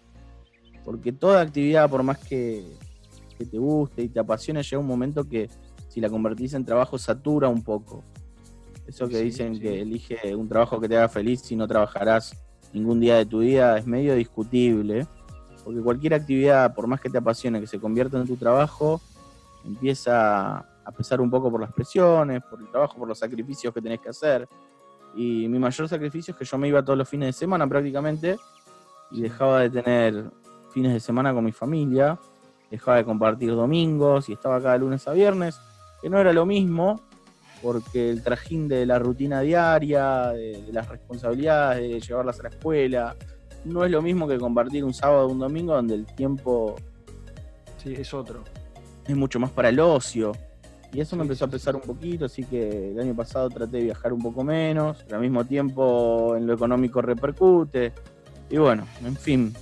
porque 0.84 1.12
toda 1.12 1.42
actividad, 1.42 1.88
por 1.88 2.02
más 2.02 2.18
que, 2.18 2.64
que 3.38 3.44
te 3.44 3.58
guste 3.58 4.02
y 4.02 4.08
te 4.08 4.20
apasione, 4.20 4.62
llega 4.62 4.78
un 4.78 4.86
momento 4.86 5.28
que 5.28 5.48
si 5.88 6.00
la 6.00 6.08
convertís 6.08 6.54
en 6.54 6.64
trabajo 6.64 6.98
satura 6.98 7.48
un 7.48 7.62
poco. 7.62 8.02
Eso 8.86 9.08
que 9.08 9.18
dicen 9.18 9.60
que 9.60 9.82
elige 9.82 10.34
un 10.34 10.48
trabajo 10.48 10.80
que 10.80 10.88
te 10.88 10.96
haga 10.96 11.08
feliz 11.08 11.42
si 11.42 11.54
no 11.54 11.68
trabajarás 11.68 12.42
ningún 12.72 13.00
día 13.00 13.16
de 13.16 13.26
tu 13.26 13.40
vida 13.40 13.78
es 13.78 13.86
medio 13.86 14.14
discutible, 14.14 15.06
porque 15.64 15.80
cualquier 15.80 16.14
actividad, 16.14 16.74
por 16.74 16.86
más 16.86 17.00
que 17.00 17.10
te 17.10 17.18
apasione, 17.18 17.60
que 17.60 17.66
se 17.66 17.78
convierta 17.78 18.18
en 18.18 18.26
tu 18.26 18.36
trabajo, 18.36 19.00
empieza 19.64 20.58
a 20.84 20.92
pesar 20.96 21.20
un 21.20 21.30
poco 21.30 21.50
por 21.50 21.60
las 21.60 21.72
presiones, 21.72 22.42
por 22.42 22.60
el 22.60 22.68
trabajo, 22.68 22.98
por 22.98 23.08
los 23.08 23.18
sacrificios 23.18 23.72
que 23.72 23.80
tenés 23.80 24.00
que 24.00 24.08
hacer. 24.08 24.48
Y 25.14 25.46
mi 25.48 25.58
mayor 25.58 25.88
sacrificio 25.88 26.32
es 26.32 26.38
que 26.38 26.44
yo 26.44 26.58
me 26.58 26.68
iba 26.68 26.82
todos 26.82 26.98
los 26.98 27.08
fines 27.08 27.26
de 27.26 27.32
semana 27.32 27.66
prácticamente 27.66 28.38
y 29.10 29.20
dejaba 29.20 29.60
de 29.60 29.70
tener 29.70 30.30
fines 30.70 30.92
de 30.92 31.00
semana 31.00 31.34
con 31.34 31.44
mi 31.44 31.52
familia, 31.52 32.18
dejaba 32.70 32.96
de 32.96 33.04
compartir 33.04 33.50
domingos 33.50 34.28
y 34.28 34.32
estaba 34.32 34.60
cada 34.60 34.78
lunes 34.78 35.06
a 35.06 35.12
viernes, 35.12 35.60
que 36.00 36.08
no 36.08 36.18
era 36.18 36.32
lo 36.32 36.46
mismo, 36.46 37.00
porque 37.62 38.10
el 38.10 38.22
trajín 38.22 38.68
de 38.68 38.84
la 38.84 38.98
rutina 38.98 39.40
diaria, 39.40 40.28
de, 40.28 40.64
las 40.72 40.88
responsabilidades, 40.88 41.88
de 41.88 42.00
llevarlas 42.00 42.40
a 42.40 42.44
la 42.44 42.48
escuela, 42.48 43.16
no 43.64 43.84
es 43.84 43.90
lo 43.90 44.02
mismo 44.02 44.26
que 44.26 44.38
compartir 44.38 44.84
un 44.84 44.92
sábado 44.92 45.26
o 45.26 45.32
un 45.32 45.38
domingo 45.38 45.74
donde 45.74 45.94
el 45.94 46.06
tiempo 46.06 46.74
sí, 47.82 47.94
es 47.96 48.12
otro. 48.12 48.42
Es 49.06 49.16
mucho 49.16 49.38
más 49.38 49.50
para 49.50 49.68
el 49.68 49.78
ocio. 49.78 50.32
Y 50.92 51.00
eso 51.00 51.16
me 51.16 51.22
empezó 51.22 51.46
a 51.46 51.48
pesar 51.48 51.74
un 51.74 51.82
poquito, 51.82 52.26
así 52.26 52.44
que 52.44 52.90
el 52.90 53.00
año 53.00 53.14
pasado 53.14 53.48
traté 53.48 53.78
de 53.78 53.84
viajar 53.84 54.12
un 54.12 54.20
poco 54.20 54.44
menos, 54.44 55.02
pero 55.04 55.16
al 55.16 55.22
mismo 55.22 55.44
tiempo 55.44 56.36
en 56.36 56.46
lo 56.46 56.52
económico 56.52 57.00
repercute. 57.00 57.92
Y 58.50 58.58
bueno, 58.58 58.86
en 59.02 59.16
fin. 59.16 59.54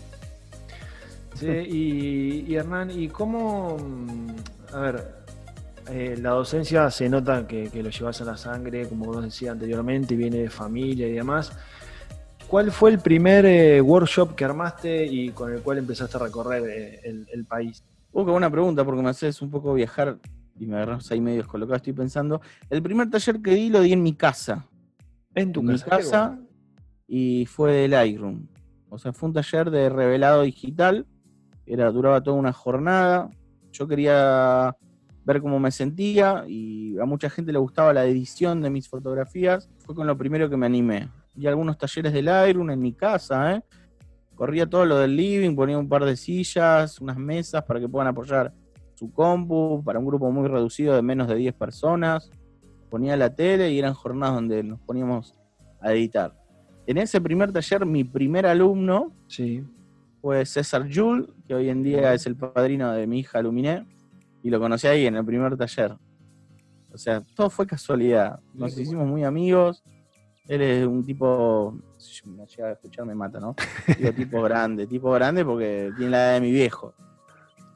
Sí, 1.34 1.46
y, 1.46 2.44
y 2.48 2.54
Hernán, 2.56 2.90
¿y 2.90 3.08
cómo, 3.08 3.76
mm, 3.78 4.74
a 4.74 4.80
ver, 4.80 5.19
eh, 5.90 6.16
la 6.20 6.30
docencia 6.30 6.90
se 6.90 7.08
nota 7.08 7.46
que, 7.46 7.70
lo 7.82 7.90
llevas 7.90 8.20
a 8.20 8.24
la 8.24 8.36
sangre, 8.36 8.88
como 8.88 9.06
vos 9.06 9.22
decías 9.22 9.52
anteriormente, 9.52 10.14
viene 10.14 10.38
de 10.38 10.50
familia 10.50 11.08
y 11.08 11.12
demás. 11.12 11.52
¿Cuál 12.46 12.70
fue 12.70 12.90
el 12.90 12.98
primer 12.98 13.44
eh, 13.46 13.80
workshop 13.80 14.34
que 14.34 14.44
armaste 14.44 15.06
y 15.06 15.30
con 15.30 15.52
el 15.52 15.62
cual 15.62 15.78
empezaste 15.78 16.16
a 16.16 16.20
recorrer 16.20 16.62
eh, 16.68 17.26
el, 17.32 17.44
país? 17.44 17.84
Uh, 18.12 18.24
qué 18.24 18.30
buena 18.30 18.50
pregunta, 18.50 18.84
porque 18.84 19.02
me 19.02 19.10
haces 19.10 19.40
un 19.42 19.50
poco 19.50 19.74
viajar 19.74 20.18
y 20.58 20.66
me 20.66 20.76
agarras 20.76 21.10
ahí 21.10 21.20
medio 21.20 21.38
descolocado. 21.38 21.76
Estoy 21.76 21.92
pensando. 21.92 22.40
El 22.68 22.82
primer 22.82 23.10
taller 23.10 23.40
que 23.40 23.54
di 23.54 23.68
lo 23.70 23.80
di 23.80 23.92
en 23.92 24.02
mi 24.02 24.14
casa. 24.14 24.66
En 25.34 25.52
tu 25.52 25.60
en 25.60 25.66
casa. 25.68 25.84
Mi 25.84 25.90
casa 25.90 26.38
y 27.12 27.46
fue 27.46 27.72
de 27.72 27.88
Lightroom. 27.88 28.46
O 28.88 28.98
sea, 28.98 29.12
fue 29.12 29.28
un 29.28 29.34
taller 29.34 29.70
de 29.70 29.88
revelado 29.88 30.42
digital. 30.42 31.06
Era, 31.66 31.90
duraba 31.90 32.22
toda 32.22 32.36
una 32.36 32.52
jornada. 32.52 33.30
Yo 33.72 33.88
quería 33.88 34.76
ver 35.24 35.40
cómo 35.40 35.58
me 35.58 35.70
sentía 35.70 36.44
y 36.48 36.98
a 36.98 37.04
mucha 37.04 37.28
gente 37.30 37.52
le 37.52 37.58
gustaba 37.58 37.92
la 37.92 38.04
edición 38.06 38.62
de 38.62 38.70
mis 38.70 38.88
fotografías. 38.88 39.68
Fue 39.84 39.94
con 39.94 40.06
lo 40.06 40.16
primero 40.16 40.48
que 40.48 40.56
me 40.56 40.66
animé. 40.66 41.08
Y 41.36 41.46
algunos 41.46 41.78
talleres 41.78 42.12
del 42.12 42.26
Lightroom 42.26 42.70
en 42.70 42.80
mi 42.80 42.92
casa, 42.92 43.56
¿eh? 43.56 43.62
Corría 44.34 44.66
todo 44.66 44.86
lo 44.86 44.98
del 44.98 45.16
living, 45.16 45.54
ponía 45.54 45.78
un 45.78 45.88
par 45.88 46.04
de 46.04 46.16
sillas, 46.16 46.98
unas 47.00 47.18
mesas 47.18 47.62
para 47.64 47.78
que 47.78 47.88
puedan 47.88 48.08
apoyar 48.08 48.54
su 48.94 49.12
compu, 49.12 49.82
para 49.84 49.98
un 49.98 50.06
grupo 50.06 50.30
muy 50.30 50.48
reducido 50.48 50.94
de 50.94 51.02
menos 51.02 51.28
de 51.28 51.34
10 51.34 51.54
personas. 51.54 52.30
Ponía 52.88 53.16
la 53.16 53.34
tele 53.34 53.70
y 53.70 53.78
eran 53.78 53.92
jornadas 53.92 54.36
donde 54.36 54.62
nos 54.62 54.80
poníamos 54.80 55.34
a 55.80 55.92
editar. 55.92 56.34
En 56.86 56.96
ese 56.96 57.20
primer 57.20 57.52
taller, 57.52 57.84
mi 57.84 58.02
primer 58.02 58.46
alumno 58.46 59.12
sí. 59.28 59.62
fue 60.22 60.44
César 60.46 60.88
Jules, 60.92 61.28
que 61.46 61.54
hoy 61.54 61.68
en 61.68 61.82
día 61.82 62.14
es 62.14 62.26
el 62.26 62.34
padrino 62.34 62.92
de 62.92 63.06
mi 63.06 63.20
hija 63.20 63.42
Luminé 63.42 63.86
y 64.42 64.50
lo 64.50 64.58
conocí 64.58 64.86
ahí 64.86 65.06
en 65.06 65.16
el 65.16 65.24
primer 65.24 65.56
taller. 65.56 65.96
O 66.92 66.98
sea, 66.98 67.22
todo 67.34 67.50
fue 67.50 67.66
casualidad. 67.66 68.40
Nos 68.52 68.76
hicimos 68.76 69.06
muy 69.06 69.24
amigos. 69.24 69.82
Él 70.48 70.62
es 70.62 70.86
un 70.86 71.04
tipo, 71.04 71.78
si 71.96 72.28
me 72.28 72.44
llega 72.46 72.68
a 72.68 72.72
escuchar 72.72 73.06
me 73.06 73.14
mata, 73.14 73.38
¿no? 73.38 73.54
Digo 73.98 74.12
tipo 74.12 74.42
grande, 74.42 74.86
tipo 74.86 75.10
grande 75.12 75.44
porque 75.44 75.92
tiene 75.96 76.10
la 76.10 76.24
edad 76.24 76.34
de 76.34 76.40
mi 76.40 76.50
viejo. 76.50 76.94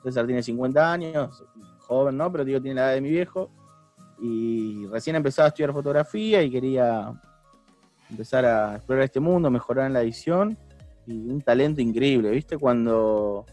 César 0.02 0.26
tiene 0.26 0.42
50 0.42 0.92
años, 0.92 1.44
joven, 1.78 2.16
¿no? 2.16 2.30
Pero 2.32 2.44
digo, 2.44 2.60
tiene 2.60 2.80
la 2.80 2.86
edad 2.88 2.94
de 2.94 3.00
mi 3.00 3.10
viejo. 3.10 3.50
Y 4.20 4.86
recién 4.86 5.16
empezaba 5.16 5.46
a 5.46 5.48
estudiar 5.48 5.72
fotografía 5.72 6.42
y 6.42 6.50
quería 6.50 7.12
empezar 8.10 8.44
a 8.44 8.76
explorar 8.76 9.04
este 9.04 9.20
mundo, 9.20 9.50
mejorar 9.50 9.86
en 9.86 9.92
la 9.92 10.02
edición. 10.02 10.58
Y 11.06 11.28
un 11.28 11.40
talento 11.40 11.80
increíble, 11.80 12.30
¿viste? 12.30 12.58
Cuando 12.58 13.46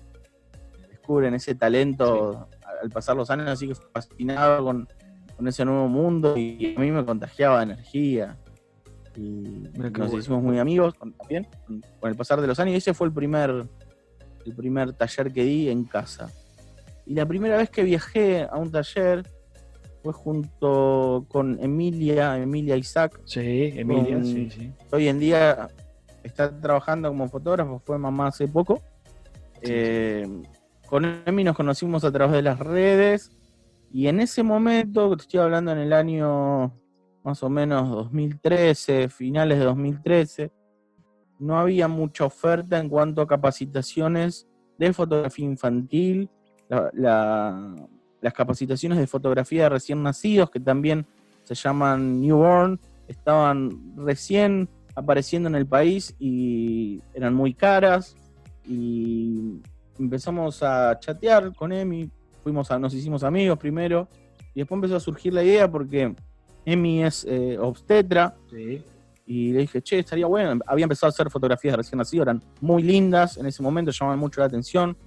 descubren 0.89 1.33
ese 1.35 1.55
talento 1.55 2.47
al 2.81 2.89
pasar 2.89 3.15
los 3.15 3.29
años, 3.29 3.47
así 3.47 3.67
que 3.67 3.75
fascinado 3.75 4.63
con, 4.63 4.87
con 5.35 5.47
ese 5.47 5.65
nuevo 5.65 5.87
mundo 5.87 6.37
y 6.37 6.73
a 6.75 6.79
mí 6.79 6.91
me 6.91 7.05
contagiaba 7.05 7.63
energía. 7.63 8.37
Y 9.15 9.67
nos 9.75 10.13
hicimos 10.13 10.41
muy 10.41 10.57
amigos 10.57 10.93
también 10.97 11.47
con 11.99 12.09
el 12.09 12.15
pasar 12.15 12.39
de 12.39 12.47
los 12.47 12.59
años. 12.59 12.73
Y 12.73 12.77
ese 12.77 12.93
fue 12.93 13.07
el 13.07 13.13
primer, 13.13 13.67
el 14.45 14.55
primer 14.55 14.93
taller 14.93 15.31
que 15.33 15.43
di 15.43 15.69
en 15.69 15.83
casa. 15.83 16.31
Y 17.05 17.15
la 17.15 17.25
primera 17.25 17.57
vez 17.57 17.69
que 17.69 17.83
viajé 17.83 18.43
a 18.43 18.55
un 18.57 18.71
taller 18.71 19.27
fue 20.01 20.13
junto 20.13 21.25
con 21.27 21.59
Emilia, 21.61 22.37
Emilia 22.37 22.77
Isaac. 22.77 23.19
Sí, 23.25 23.73
Emilia, 23.75 24.23
sí, 24.23 24.49
sí. 24.49 24.71
Hoy 24.91 25.07
en 25.07 25.19
día 25.19 25.67
está 26.23 26.57
trabajando 26.59 27.09
como 27.09 27.27
fotógrafo, 27.27 27.81
fue 27.85 27.97
mamá 27.97 28.27
hace 28.27 28.47
poco. 28.47 28.81
Eh, 29.61 30.27
con 30.91 31.05
Emi 31.25 31.45
nos 31.45 31.55
conocimos 31.55 32.03
a 32.03 32.11
través 32.11 32.35
de 32.35 32.41
las 32.41 32.59
redes 32.59 33.31
y 33.93 34.07
en 34.07 34.19
ese 34.19 34.43
momento, 34.43 35.15
te 35.15 35.21
estoy 35.21 35.39
hablando 35.39 35.71
en 35.71 35.77
el 35.77 35.93
año 35.93 36.73
más 37.23 37.41
o 37.43 37.49
menos 37.49 37.89
2013, 37.89 39.07
finales 39.07 39.57
de 39.57 39.63
2013, 39.63 40.51
no 41.39 41.57
había 41.57 41.87
mucha 41.87 42.25
oferta 42.25 42.77
en 42.77 42.89
cuanto 42.89 43.21
a 43.21 43.27
capacitaciones 43.27 44.49
de 44.77 44.91
fotografía 44.91 45.45
infantil, 45.45 46.29
las 46.91 48.33
capacitaciones 48.33 48.97
de 48.97 49.07
fotografía 49.07 49.63
de 49.63 49.69
recién 49.69 50.03
nacidos, 50.03 50.51
que 50.51 50.59
también 50.59 51.07
se 51.43 51.55
llaman 51.55 52.19
newborn, 52.19 52.77
estaban 53.07 53.95
recién 53.95 54.67
apareciendo 54.93 55.47
en 55.47 55.55
el 55.55 55.65
país 55.65 56.13
y 56.19 57.01
eran 57.13 57.33
muy 57.33 57.53
caras 57.53 58.13
y 58.65 59.61
empezamos 60.01 60.61
a 60.63 60.97
chatear 60.99 61.53
con 61.53 61.71
Emi, 61.71 62.09
fuimos 62.43 62.71
a, 62.71 62.79
nos 62.79 62.93
hicimos 62.93 63.23
amigos 63.23 63.57
primero 63.57 64.07
y 64.53 64.59
después 64.59 64.77
empezó 64.77 64.95
a 64.95 64.99
surgir 64.99 65.33
la 65.33 65.43
idea 65.43 65.69
porque 65.69 66.15
Emi 66.65 67.03
es 67.03 67.25
eh, 67.29 67.57
obstetra 67.59 68.35
y 69.25 69.53
le 69.53 69.59
dije, 69.59 69.81
che, 69.81 69.99
estaría 69.99 70.25
bueno, 70.25 70.61
había 70.65 70.83
empezado 70.83 71.07
a 71.07 71.11
hacer 71.11 71.29
fotografías 71.29 71.73
de 71.73 71.77
recién 71.77 71.99
nacidos, 71.99 72.23
eran 72.25 72.43
muy 72.59 72.83
lindas, 72.83 73.37
en 73.37 73.45
ese 73.45 73.63
momento 73.63 73.91
llamaban 73.91 74.19
mucho 74.19 74.41
la 74.41 74.47
atención, 74.47 74.97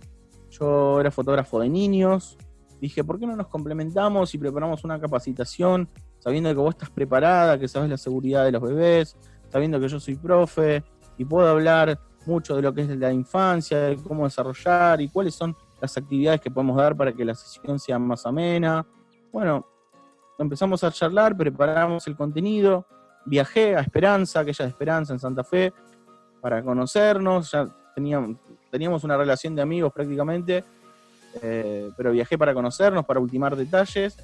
yo 0.51 1.01
era 1.01 1.11
fotógrafo 1.11 1.61
de 1.61 1.69
niños, 1.69 2.39
dije, 2.81 3.03
¿por 3.05 3.19
qué 3.19 3.27
no 3.27 3.37
nos 3.37 3.49
complementamos 3.49 4.35
y 4.35 4.39
preparamos 4.39 4.85
una 4.85 5.01
capacitación 5.01 5.89
sabiendo 6.21 6.49
que 6.51 6.57
vos 6.57 6.75
estás 6.75 6.91
preparada, 6.91 7.59
que 7.59 7.69
sabes 7.69 7.91
la 7.91 7.99
seguridad 7.99 8.45
de 8.45 8.53
los 8.53 8.63
bebés, 8.63 9.17
sabiendo 9.51 9.79
que 9.79 9.89
yo 9.89 10.01
soy 10.01 10.17
profe 10.17 10.83
y 11.19 11.25
puedo 11.25 11.47
hablar 11.49 11.99
mucho 12.27 12.57
de 12.57 12.63
lo 12.63 12.73
que 12.73 12.83
es 12.83 12.89
la 12.89 13.13
infancia, 13.13 13.79
de 13.79 13.97
cómo 13.97 14.25
desarrollar 14.25 15.01
y 15.01 15.09
cuáles 15.09 15.35
son 15.35 15.57
las 15.81 15.97
actividades 15.97 16.41
que 16.41 16.51
podemos 16.51 16.77
dar 16.77 16.97
para 16.97 17.13
que 17.13 17.25
la 17.25 17.35
sesión 17.35 17.79
sea 17.79 17.99
más 17.99 18.25
amena. 18.27 18.87
Bueno, 19.33 19.67
empezamos 20.39 20.83
a 20.85 20.91
charlar, 20.91 21.37
preparamos 21.37 22.07
el 22.07 22.17
contenido, 22.17 22.87
viajé 23.25 23.77
a 23.77 23.81
Esperanza, 23.81 24.41
aquella 24.41 24.65
de 24.65 24.71
Esperanza 24.71 25.13
en 25.13 25.19
Santa 25.19 25.45
Fe, 25.45 25.73
para 26.41 26.63
conocernos, 26.63 27.53
ya 27.53 27.67
teníamos, 27.95 28.37
teníamos 28.71 29.05
una 29.05 29.17
relación 29.17 29.55
de 29.55 29.63
amigos 29.63 29.93
prácticamente, 29.93 30.65
eh, 31.43 31.91
pero 31.97 32.13
viajé 32.13 32.37
para 32.37 32.55
conocernos, 32.55 33.05
para 33.05 33.21
ultimar 33.21 33.57
detalles, 33.57 34.17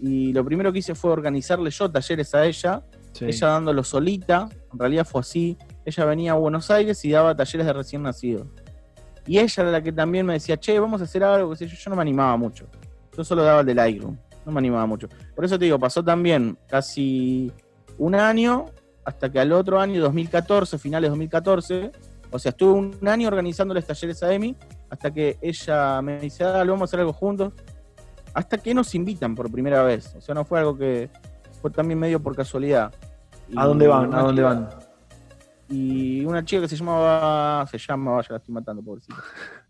y 0.00 0.32
lo 0.32 0.44
primero 0.44 0.72
que 0.72 0.80
hice 0.80 0.94
fue 0.94 1.12
organizarle 1.12 1.70
yo 1.70 1.90
talleres 1.90 2.34
a 2.34 2.44
ella, 2.44 2.82
ella 3.20 3.46
dándolo 3.46 3.84
solita, 3.84 4.48
en 4.72 4.78
realidad 4.78 5.06
fue 5.06 5.20
así, 5.20 5.56
ella 5.84 6.04
venía 6.04 6.32
a 6.32 6.34
Buenos 6.34 6.70
Aires 6.70 7.04
y 7.04 7.10
daba 7.10 7.34
talleres 7.34 7.66
de 7.66 7.72
recién 7.72 8.02
nacidos. 8.02 8.46
Y 9.26 9.38
ella 9.38 9.62
era 9.62 9.70
la 9.70 9.82
que 9.82 9.92
también 9.92 10.26
me 10.26 10.34
decía, 10.34 10.56
che, 10.56 10.78
vamos 10.78 11.00
a 11.00 11.04
hacer 11.04 11.22
algo, 11.22 11.54
yo, 11.54 11.66
yo 11.66 11.90
no 11.90 11.96
me 11.96 12.02
animaba 12.02 12.36
mucho. 12.36 12.66
Yo 13.16 13.24
solo 13.24 13.42
daba 13.42 13.60
el 13.60 13.66
de 13.66 13.74
Lightroom, 13.74 14.16
no 14.44 14.52
me 14.52 14.58
animaba 14.58 14.86
mucho. 14.86 15.08
Por 15.34 15.44
eso 15.44 15.58
te 15.58 15.66
digo, 15.66 15.78
pasó 15.78 16.02
también 16.02 16.58
casi 16.66 17.52
un 17.98 18.14
año, 18.14 18.66
hasta 19.04 19.30
que 19.30 19.38
al 19.38 19.52
otro 19.52 19.80
año, 19.80 20.00
2014, 20.00 20.78
finales 20.78 21.08
de 21.08 21.10
2014, 21.10 21.92
o 22.30 22.38
sea, 22.38 22.50
estuve 22.50 22.72
un 22.72 23.08
año 23.08 23.28
organizando 23.28 23.74
los 23.74 23.84
talleres 23.84 24.22
a 24.22 24.32
Emi, 24.32 24.56
hasta 24.88 25.10
que 25.10 25.38
ella 25.40 26.00
me 26.02 26.18
dice, 26.18 26.44
dale, 26.44 26.70
vamos 26.70 26.82
a 26.82 26.84
hacer 26.84 27.00
algo 27.00 27.12
juntos. 27.12 27.52
Hasta 28.34 28.56
que 28.56 28.72
nos 28.72 28.94
invitan 28.94 29.34
por 29.34 29.52
primera 29.52 29.82
vez. 29.82 30.14
O 30.16 30.20
sea, 30.22 30.34
no 30.34 30.44
fue 30.44 30.58
algo 30.58 30.76
que 30.76 31.10
fue 31.60 31.70
también 31.70 31.98
medio 31.98 32.22
por 32.22 32.34
casualidad. 32.34 32.92
¿A 33.54 33.66
dónde 33.66 33.86
van? 33.86 34.14
¿A 34.14 34.22
dónde 34.22 34.42
van? 34.42 34.68
Y 35.72 36.24
una 36.24 36.44
chica 36.44 36.62
que 36.62 36.68
se 36.68 36.76
llamaba, 36.76 37.66
se 37.66 37.78
llama, 37.78 38.12
vaya, 38.12 38.28
la 38.30 38.36
estoy 38.36 38.54
matando, 38.54 38.82
pobrecita, 38.82 39.16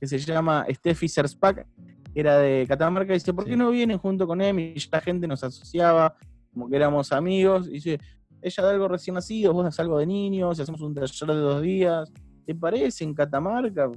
que 0.00 0.06
se 0.06 0.18
llama 0.18 0.66
Steffi 0.68 1.08
Serspack, 1.08 1.66
era 2.14 2.38
de 2.38 2.66
Catamarca, 2.66 3.12
y 3.12 3.16
dice, 3.16 3.32
¿por 3.32 3.44
qué 3.44 3.56
no 3.56 3.70
vienen 3.70 3.98
junto 3.98 4.26
con 4.26 4.40
Emi? 4.40 4.74
Y 4.74 4.88
la 4.90 5.00
gente 5.00 5.28
nos 5.28 5.44
asociaba, 5.44 6.16
como 6.52 6.68
que 6.68 6.76
éramos 6.76 7.12
amigos, 7.12 7.68
y 7.68 7.74
dice, 7.74 8.00
ella 8.42 8.62
da 8.64 8.70
algo 8.70 8.88
recién 8.88 9.14
nacido, 9.14 9.52
vos 9.52 9.64
das 9.64 9.78
algo 9.78 9.98
de 9.98 10.06
niños, 10.06 10.58
hacemos 10.58 10.80
un 10.80 10.92
taller 10.92 11.28
de 11.28 11.40
dos 11.40 11.62
días, 11.62 12.12
¿te 12.44 12.54
parece 12.54 13.04
en 13.04 13.14
Catamarca? 13.14 13.88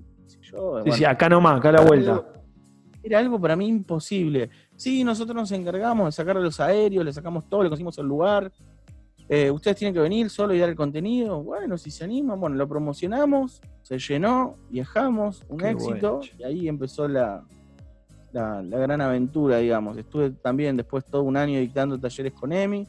Yo, 0.42 0.84
sí, 0.84 0.92
sí, 0.92 1.06
acá 1.06 1.28
nomás, 1.28 1.58
acá 1.58 1.70
a 1.70 1.74
la 1.74 1.82
vuelta. 1.82 2.24
Era 3.02 3.20
algo 3.20 3.40
para 3.40 3.56
mí 3.56 3.68
imposible. 3.68 4.50
Sí, 4.76 5.04
nosotros 5.04 5.36
nos 5.36 5.52
encargamos 5.52 6.08
de 6.08 6.12
sacar 6.12 6.36
los 6.38 6.60
aéreos, 6.60 7.04
le 7.04 7.14
sacamos 7.14 7.48
todo, 7.50 7.64
le 7.64 7.70
conseguimos 7.70 7.98
el 7.98 8.06
lugar, 8.06 8.52
eh, 9.28 9.50
ustedes 9.50 9.78
tienen 9.78 9.94
que 9.94 10.00
venir 10.00 10.30
solo 10.30 10.54
y 10.54 10.60
dar 10.60 10.70
el 10.70 10.76
contenido. 10.76 11.42
Bueno, 11.42 11.78
si 11.78 11.90
se 11.90 12.04
animan, 12.04 12.40
bueno, 12.40 12.56
lo 12.56 12.68
promocionamos, 12.68 13.62
se 13.82 13.98
llenó, 13.98 14.58
viajamos, 14.70 15.44
un 15.50 15.66
éxito, 15.66 16.22
y 16.38 16.44
ahí 16.44 16.68
empezó 16.68 17.08
la, 17.08 17.44
la, 18.32 18.62
gran 18.62 19.02
aventura, 19.02 19.58
digamos. 19.58 19.98
Estuve 19.98 20.32
también 20.32 20.78
después 20.78 21.06
todo 21.06 21.24
un 21.24 21.38
año 21.38 21.60
dictando 21.60 22.00
talleres 22.00 22.34
con 22.34 22.54
Emi, 22.54 22.88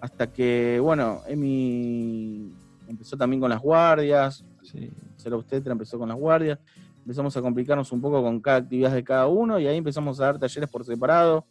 hasta 0.00 0.32
que, 0.32 0.78
bueno, 0.80 1.20
Emi 1.26 2.54
empezó 2.88 3.16
también 3.16 3.40
con 3.40 3.50
las 3.50 3.60
guardias, 3.60 4.44
sí. 4.62 4.90
Ser 5.16 5.32
obstetra 5.34 5.72
empezó 5.72 5.98
con 5.98 6.08
las 6.08 6.18
guardias, 6.18 6.58
empezamos 6.98 7.36
a 7.36 7.42
complicarnos 7.42 7.90
un 7.92 8.00
poco 8.00 8.22
con 8.22 8.40
cada 8.40 8.58
actividad 8.58 8.92
de 8.92 9.04
cada 9.04 9.26
uno, 9.26 9.58
y 9.58 9.66
ahí 9.66 9.76
empezamos 9.76 10.20
a 10.20 10.24
dar 10.24 10.38
talleres 10.38 10.70
por 10.70 10.84
separado, 10.84 11.44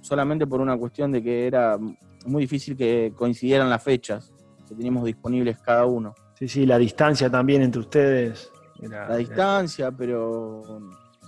solamente 0.00 0.46
por 0.46 0.60
una 0.60 0.76
cuestión 0.76 1.10
de 1.10 1.22
que 1.22 1.46
era 1.46 1.78
muy 2.26 2.42
difícil 2.42 2.76
que 2.76 3.12
coincidieran 3.16 3.68
las 3.70 3.82
fechas 3.82 4.32
que 4.68 4.74
teníamos 4.74 5.04
disponibles 5.04 5.58
cada 5.58 5.86
uno. 5.86 6.14
Sí, 6.38 6.48
sí, 6.48 6.66
la 6.66 6.78
distancia 6.78 7.30
también 7.30 7.62
entre 7.62 7.80
ustedes. 7.80 8.50
la 8.80 9.16
distancia, 9.16 9.90
pero 9.90 10.62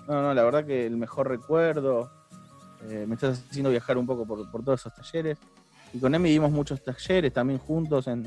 no, 0.09 0.23
no, 0.23 0.35
la 0.35 0.43
verdad 0.43 0.65
que 0.65 0.87
el 0.87 0.97
mejor 0.97 1.29
recuerdo, 1.29 2.11
eh, 2.89 3.05
me 3.07 3.15
estás 3.15 3.45
haciendo 3.49 3.71
viajar 3.71 3.99
un 3.99 4.07
poco 4.07 4.27
por, 4.27 4.65
todos 4.65 4.81
esos 4.81 4.95
talleres. 4.95 5.39
Y 5.93 5.99
con 5.99 6.15
Emi 6.15 6.31
dimos 6.31 6.51
muchos 6.51 6.83
talleres 6.83 7.33
también 7.33 7.59
juntos 7.59 8.07
en, 8.09 8.27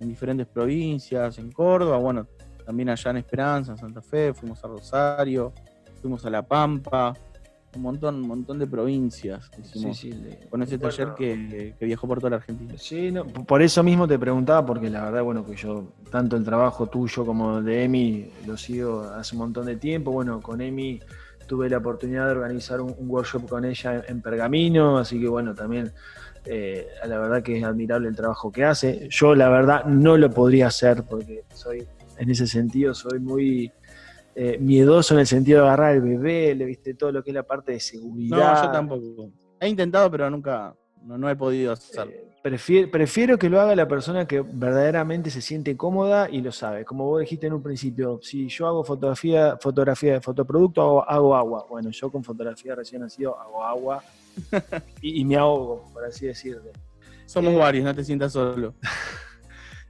en, 0.00 0.08
diferentes 0.08 0.46
provincias, 0.46 1.38
en 1.38 1.52
Córdoba, 1.52 1.98
bueno, 1.98 2.26
también 2.64 2.88
allá 2.88 3.10
en 3.12 3.18
Esperanza, 3.18 3.72
en 3.72 3.78
Santa 3.78 4.02
Fe, 4.02 4.34
fuimos 4.34 4.62
a 4.64 4.68
Rosario, 4.68 5.52
fuimos 6.00 6.24
a 6.26 6.30
La 6.30 6.42
Pampa, 6.42 7.12
un 7.76 7.82
montón, 7.82 8.16
un 8.16 8.28
montón 8.28 8.58
de 8.58 8.66
provincias 8.66 9.50
con 10.50 10.62
ese 10.62 10.78
taller 10.78 11.14
que, 11.16 11.74
viajó 11.80 12.08
por 12.08 12.18
toda 12.18 12.30
la 12.30 12.36
Argentina. 12.36 12.74
Sí, 12.76 13.12
por 13.46 13.62
eso 13.62 13.82
mismo 13.82 14.08
te 14.08 14.18
preguntaba, 14.18 14.64
porque 14.64 14.90
la 14.90 15.04
verdad, 15.04 15.22
bueno, 15.22 15.44
que 15.44 15.54
yo, 15.54 15.92
tanto 16.10 16.36
el 16.36 16.44
trabajo 16.44 16.86
tuyo 16.88 17.24
como 17.24 17.62
de 17.62 17.84
Emi, 17.84 18.30
lo 18.46 18.56
sigo 18.56 19.02
hace 19.02 19.34
un 19.34 19.40
montón 19.40 19.66
de 19.66 19.76
tiempo. 19.76 20.10
Bueno, 20.10 20.40
con 20.40 20.60
Emi 20.60 21.00
tuve 21.46 21.68
la 21.70 21.78
oportunidad 21.78 22.26
de 22.26 22.32
organizar 22.32 22.80
un, 22.80 22.94
workshop 22.98 23.48
con 23.48 23.64
ella 23.64 24.02
en, 24.06 24.20
Pergamino, 24.20 24.98
así 24.98 25.20
que 25.20 25.28
bueno, 25.28 25.54
también 25.54 25.92
eh, 26.44 26.86
la 27.06 27.18
verdad 27.18 27.42
que 27.42 27.58
es 27.58 27.64
admirable 27.64 28.08
el 28.08 28.16
trabajo 28.16 28.50
que 28.50 28.64
hace. 28.64 29.08
Yo 29.10 29.34
la 29.34 29.48
verdad 29.48 29.84
no 29.84 30.16
lo 30.16 30.30
podría 30.30 30.68
hacer 30.68 31.04
porque 31.04 31.44
soy, 31.54 31.86
en 32.18 32.30
ese 32.30 32.46
sentido, 32.46 32.94
soy 32.94 33.20
muy 33.20 33.70
eh, 34.38 34.58
miedoso 34.58 35.14
en 35.14 35.20
el 35.20 35.26
sentido 35.26 35.62
de 35.62 35.68
agarrar 35.68 35.94
el 35.94 36.02
bebé, 36.02 36.54
le 36.54 36.66
viste 36.66 36.92
todo 36.92 37.10
lo 37.10 37.24
que 37.24 37.30
es 37.30 37.34
la 37.34 37.42
parte 37.42 37.72
de 37.72 37.80
seguridad. 37.80 38.36
No, 38.36 38.64
yo 38.66 38.70
tampoco. 38.70 39.30
He 39.58 39.66
intentado, 39.66 40.10
pero 40.10 40.28
nunca, 40.28 40.76
no, 41.02 41.30
he 41.30 41.34
podido 41.34 41.72
hacerlo. 41.72 42.12
Eh, 42.12 42.86
prefiero, 42.86 43.38
que 43.38 43.48
lo 43.48 43.58
haga 43.58 43.74
la 43.74 43.88
persona 43.88 44.26
que 44.26 44.42
verdaderamente 44.42 45.30
se 45.30 45.40
siente 45.40 45.74
cómoda 45.74 46.28
y 46.30 46.42
lo 46.42 46.52
sabe. 46.52 46.84
Como 46.84 47.06
vos 47.06 47.20
dijiste 47.20 47.46
en 47.46 47.54
un 47.54 47.62
principio, 47.62 48.20
si 48.22 48.46
yo 48.48 48.66
hago 48.66 48.84
fotografía, 48.84 49.56
fotografía 49.58 50.12
de 50.12 50.20
fotoproducto, 50.20 51.08
hago, 51.08 51.34
agua. 51.34 51.64
Bueno, 51.70 51.88
yo 51.88 52.12
con 52.12 52.22
fotografía 52.22 52.74
recién 52.74 53.00
nacido 53.00 53.40
hago 53.40 53.64
agua 53.64 54.04
y, 55.00 55.24
me 55.24 55.36
ahogo, 55.36 55.90
por 55.94 56.04
así 56.04 56.26
decirlo. 56.26 56.72
Somos 57.24 57.54
eh, 57.54 57.56
varios, 57.56 57.86
no 57.86 57.94
te 57.94 58.04
sientas 58.04 58.34
solo. 58.34 58.74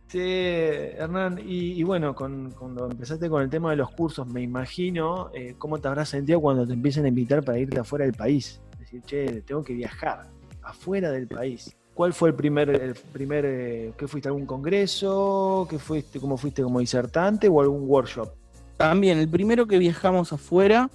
Sí, 0.08 0.20
Hernán, 0.20 1.40
y, 1.44 1.82
bueno, 1.82 2.14
cuando 2.14 2.88
empezaste 2.88 3.28
con 3.28 3.42
el 3.42 3.50
tema 3.50 3.70
de 3.70 3.76
los 3.76 3.90
cursos, 3.90 4.26
me 4.26 4.40
imagino 4.40 5.30
eh, 5.34 5.56
cómo 5.58 5.78
te 5.78 5.88
habrás 5.88 6.10
sentido 6.10 6.40
cuando 6.40 6.64
te 6.64 6.74
empiecen 6.74 7.04
a 7.06 7.08
invitar 7.08 7.42
para 7.42 7.58
irte 7.58 7.80
afuera 7.80 8.04
del 8.04 8.14
país. 8.14 8.60
Decir, 8.78 9.02
che, 9.02 9.42
tengo 9.42 9.64
que 9.64 9.74
viajar 9.74 10.30
afuera 10.62 11.10
del 11.10 11.26
país. 11.26 11.76
¿Cuál 11.92 12.12
fue 12.12 12.28
el 12.28 12.34
primer, 12.36 12.70
el 12.70 12.94
primer 12.94 13.44
eh, 13.46 13.92
¿qué 13.96 14.06
fuiste 14.06 14.28
a 14.28 14.30
algún 14.30 14.46
congreso? 14.46 15.66
¿Qué 15.68 15.78
fuiste, 15.78 16.20
cómo 16.20 16.36
fuiste 16.36 16.62
como 16.62 16.78
disertante 16.78 17.48
o 17.48 17.60
algún 17.60 17.88
workshop? 17.88 18.28
También, 18.76 19.18
el 19.18 19.28
primero 19.28 19.66
que 19.66 19.78
viajamos 19.78 20.32
afuera 20.32 20.88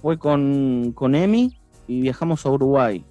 fue 0.00 0.18
con, 0.18 0.92
con 0.92 1.14
Emi 1.14 1.60
y 1.86 2.00
viajamos 2.00 2.44
a 2.46 2.50
Uruguay. 2.50 3.04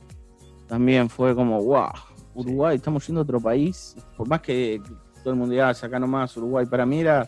También 0.67 1.09
fue 1.09 1.33
como, 1.33 1.63
wow, 1.63 1.91
Uruguay, 2.33 2.75
estamos 2.75 3.05
yendo 3.07 3.21
a 3.21 3.23
otro 3.23 3.39
país. 3.39 3.95
Por 4.17 4.27
más 4.27 4.41
que 4.41 4.81
todo 5.23 5.33
el 5.33 5.39
mundo 5.39 5.55
ah, 5.63 5.69
acá 5.69 5.99
nomás, 5.99 6.35
Uruguay, 6.37 6.65
para 6.65 6.85
mí 6.85 7.01
era, 7.01 7.27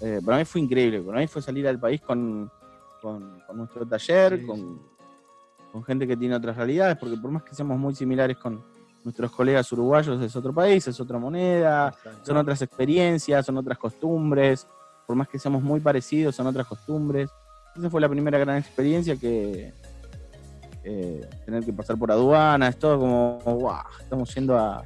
eh, 0.00 0.20
para 0.24 0.38
mí 0.38 0.44
fue 0.44 0.60
increíble. 0.60 1.00
Para 1.00 1.20
mí 1.20 1.26
fue 1.26 1.42
salir 1.42 1.66
al 1.66 1.78
país 1.78 2.00
con, 2.00 2.50
con, 3.00 3.42
nuestro 3.54 3.86
taller, 3.86 4.44
con, 4.46 4.80
con 5.72 5.84
gente 5.84 6.06
que 6.06 6.16
tiene 6.16 6.34
otras 6.34 6.56
realidades, 6.56 6.96
porque 6.98 7.16
por 7.16 7.30
más 7.30 7.42
que 7.42 7.54
seamos 7.54 7.78
muy 7.78 7.94
similares 7.94 8.36
con 8.36 8.62
nuestros 9.04 9.32
colegas 9.32 9.70
uruguayos, 9.72 10.20
es 10.20 10.36
otro 10.36 10.52
país, 10.52 10.86
es 10.86 11.00
otra 11.00 11.18
moneda, 11.18 11.94
son 12.22 12.36
otras 12.36 12.60
experiencias, 12.62 13.46
son 13.46 13.56
otras 13.56 13.78
costumbres 13.78 14.66
por 15.10 15.16
más 15.16 15.26
que 15.26 15.40
seamos 15.40 15.60
muy 15.60 15.80
parecidos, 15.80 16.36
son 16.36 16.46
otras 16.46 16.68
costumbres. 16.68 17.28
Esa 17.74 17.90
fue 17.90 18.00
la 18.00 18.08
primera 18.08 18.38
gran 18.38 18.58
experiencia 18.58 19.16
que 19.16 19.72
eh, 20.84 21.28
tener 21.44 21.64
que 21.64 21.72
pasar 21.72 21.98
por 21.98 22.12
aduana, 22.12 22.68
es 22.68 22.78
todo 22.78 23.00
como, 23.00 23.40
wow, 23.42 23.80
estamos 24.00 24.32
yendo 24.32 24.56
a, 24.56 24.84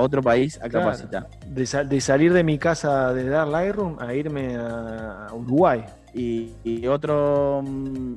otro 0.00 0.22
país 0.22 0.58
a 0.62 0.68
capacitar. 0.68 1.28
De, 1.46 2.00
salir 2.00 2.32
de 2.32 2.44
mi 2.44 2.58
casa 2.58 3.12
de 3.12 3.28
dar 3.28 3.48
Lightroom 3.48 3.98
a 4.00 4.14
irme 4.14 4.56
a 4.56 5.28
Uruguay. 5.32 5.84
Y, 6.14 6.86
otro, 6.86 7.62
mm, 7.62 8.14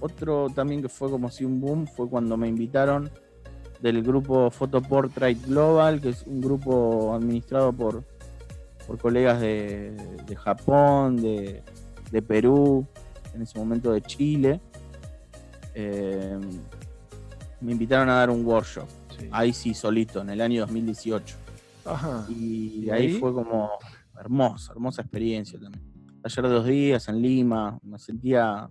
otro 0.00 0.48
también 0.54 0.80
que 0.80 0.88
fue 0.88 1.10
como 1.10 1.30
si 1.30 1.44
un 1.44 1.60
boom 1.60 1.86
fue 1.86 2.08
cuando 2.08 2.36
me 2.36 2.48
invitaron 2.48 3.10
del 3.80 4.02
grupo 4.02 4.50
Photo 4.50 4.80
Portrait 4.80 5.38
Global, 5.46 6.00
que 6.00 6.10
es 6.10 6.22
un 6.26 6.40
grupo 6.40 7.14
administrado 7.14 7.72
por 7.72 8.04
por 8.90 8.98
colegas 8.98 9.40
de, 9.40 9.94
Japón, 10.36 11.14
de, 11.14 11.62
Perú, 12.26 12.84
en 13.32 13.42
ese 13.42 13.56
momento 13.56 13.92
de 13.92 14.02
Chile. 14.02 14.60
Eh, 15.76 16.36
me 17.60 17.70
invitaron 17.70 18.08
a 18.08 18.14
dar 18.14 18.30
un 18.30 18.44
workshop, 18.44 18.88
ahí 19.30 19.52
sí, 19.52 19.74
solito, 19.74 20.20
en 20.20 20.30
el 20.30 20.40
año 20.40 20.60
2018. 20.62 21.36
Y, 22.28 22.88
ahí, 22.90 23.18
fue 23.18 23.32
como 23.32 23.70
hermosa, 24.18 24.72
hermosa 24.72 25.02
experiencia 25.02 25.58
también. 25.58 25.82
Ayer 26.22 26.48
dos 26.48 26.66
días 26.66 27.08
en 27.08 27.22
Lima, 27.22 27.78
me 27.82 27.98
sentía, 27.98 28.68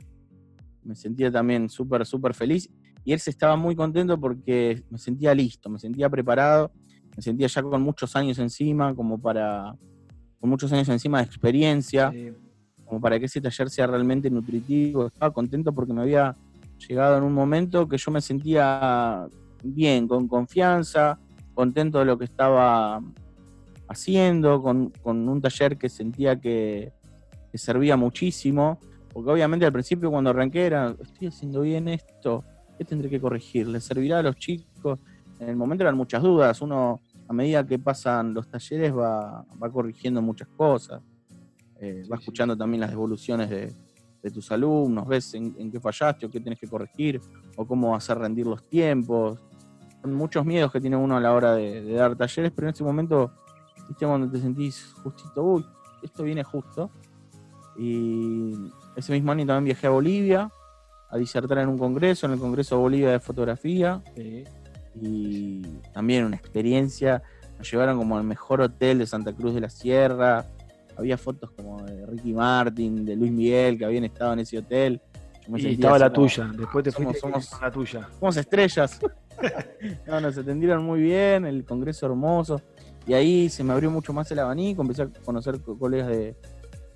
me 0.84 0.96
sentía 0.96 1.32
también 1.32 1.70
súper, 1.70 2.06
súper 2.06 2.34
feliz. 2.34 2.70
Y 3.04 3.14
él 3.14 3.20
se 3.20 3.32
estaba 3.32 3.56
muy 3.56 3.76
contento 3.76 4.20
porque 4.20 4.84
me 4.90 4.98
sentía 4.98 5.34
listo, 5.34 5.70
me 5.70 5.80
sentía 5.80 6.10
preparado, 6.10 6.72
me 7.16 7.24
sentía 7.24 7.48
ya 7.48 7.64
con 7.64 7.82
muchos 7.82 8.16
años 8.16 8.38
encima 8.38 8.94
como 8.94 9.20
para, 9.20 9.76
con 10.40 10.50
muchos 10.50 10.72
años 10.72 10.88
encima 10.90 11.20
de 11.20 11.26
experiencia, 11.26 12.14
como 12.86 13.02
para 13.02 13.20
que 13.20 13.26
ese 13.26 13.42
taller 13.42 13.70
sea 13.70 13.88
realmente 13.88 14.30
nutritivo. 14.30 15.08
Estaba 15.08 15.34
contento 15.34 15.74
porque 15.74 15.94
me 15.94 16.02
había 16.02 16.36
llegado 16.88 17.18
en 17.18 17.24
un 17.24 17.34
momento 17.34 17.88
que 17.88 17.98
yo 17.98 18.12
me 18.12 18.22
sentía 18.22 19.28
bien, 19.64 20.08
con 20.08 20.28
confianza, 20.28 21.20
contento 21.54 22.00
de 22.00 22.06
lo 22.06 22.18
que 22.18 22.26
estaba 22.26 23.02
haciendo, 23.88 24.62
con, 24.62 24.94
un 25.04 25.42
taller 25.42 25.78
que 25.78 25.90
sentía 25.90 26.40
que, 26.40 26.94
servía 27.54 27.98
muchísimo, 27.98 28.80
porque 29.12 29.32
obviamente 29.32 29.66
al 29.66 29.74
principio 29.74 30.12
cuando 30.12 30.30
arranqué 30.30 30.68
era, 30.68 30.96
estoy 31.02 31.28
haciendo 31.28 31.62
bien 31.62 31.88
esto, 31.88 32.44
¿qué 32.78 32.86
tendré 32.86 33.10
que 33.10 33.20
corregir? 33.20 33.68
¿Le 33.68 33.82
servirá 33.82 34.20
a 34.20 34.24
los 34.24 34.36
chicos? 34.36 35.00
En 35.40 35.50
el 35.50 35.56
momento 35.56 35.84
eran 35.84 35.98
muchas 35.98 36.22
dudas, 36.22 36.62
uno 36.62 37.02
a 37.28 37.34
medida 37.34 37.66
que 37.66 37.78
pasan 37.78 38.34
los 38.34 38.48
talleres 38.48 38.92
va, 38.96 39.46
corrigiendo 39.72 40.22
muchas 40.22 40.48
cosas, 40.48 41.02
eh, 41.80 42.04
va 42.12 42.18
escuchando 42.18 42.58
también 42.58 42.82
las 42.82 42.90
devoluciones 42.90 43.50
de, 43.50 43.74
tus 44.34 44.52
alumnos, 44.52 45.08
ves 45.08 45.34
en, 45.34 45.72
qué 45.72 45.80
fallaste 45.80 46.26
o 46.26 46.30
qué 46.30 46.40
tienes 46.40 46.60
que 46.60 46.68
corregir 46.68 47.22
o 47.56 47.66
cómo 47.66 47.96
hacer 47.96 48.18
rendir 48.18 48.46
los 48.46 48.68
tiempos. 48.68 49.40
Son 50.02 50.14
muchos 50.14 50.46
miedos 50.46 50.72
que 50.72 50.80
tiene 50.80 50.96
uno 50.96 51.18
a 51.18 51.20
la 51.20 51.34
hora 51.34 51.54
de, 51.54 51.84
dar 51.94 52.16
talleres, 52.16 52.52
pero 52.56 52.68
en 52.68 52.74
ese 52.74 52.84
momento, 52.84 53.32
¿viste? 53.88 54.06
cuando 54.06 54.30
te 54.30 54.40
sentís 54.40 54.94
justito, 55.04 55.44
uy, 55.44 55.66
esto 56.02 56.24
viene 56.24 56.44
justo. 56.44 56.90
Y 57.78 58.72
ese 58.96 59.14
mismo 59.14 59.32
año 59.32 59.46
también 59.46 59.66
viajé 59.66 59.88
a 59.88 59.92
Bolivia 59.92 60.52
a 61.10 61.18
disertar 61.18 61.58
en 61.60 61.70
un 61.70 61.78
congreso, 61.78 62.28
en 62.28 62.34
el 62.34 62.40
Congreso 62.40 62.76
de 62.76 62.82
Bolivia 62.82 63.12
de 63.12 63.20
Fotografía 63.20 64.02
y 64.96 65.62
también 65.94 66.26
una 66.26 66.36
experiencia. 66.36 67.24
Nos 67.58 67.70
llevaron 67.72 67.98
como 67.98 68.18
al 68.18 68.24
mejor 68.24 68.62
hotel 68.62 69.00
de 69.00 69.08
Santa 69.08 69.34
Cruz 69.34 69.54
de 69.54 69.62
la 69.62 69.70
Sierra. 69.70 70.46
Había 70.98 71.18
fotos 71.18 71.52
como 71.52 71.82
de 71.84 72.06
Ricky 72.06 72.34
Martin, 72.34 73.06
de 73.06 73.16
Luis 73.16 73.32
Miguel, 73.32 73.78
que 73.78 73.86
habían 73.86 74.04
estado 74.04 74.34
en 74.34 74.40
ese 74.40 74.60
hotel. 74.60 75.02
y 75.48 75.74
estaba 75.74 75.98
la 75.98 76.12
tuya, 76.12 76.52
después 76.56 76.84
te 76.84 76.92
somos, 76.92 77.18
somos 77.18 77.62
la 77.62 77.72
tuya. 77.72 78.08
Somos 78.20 78.38
estrellas. 78.38 79.00
Nos 80.08 80.38
atendieron 80.38 80.84
muy 80.84 81.02
bien, 81.02 81.46
el 81.46 81.64
congreso 81.66 82.06
hermoso. 82.06 82.62
Y 83.08 83.14
ahí 83.14 83.50
se 83.50 83.64
me 83.64 83.74
abrió 83.74 83.90
mucho 83.90 84.14
más 84.14 84.32
el 84.32 84.40
abanico, 84.40 84.82
empecé 84.82 85.04
a 85.04 85.10
conocer 85.26 85.60
colegas 85.62 86.08
de, 86.10 86.36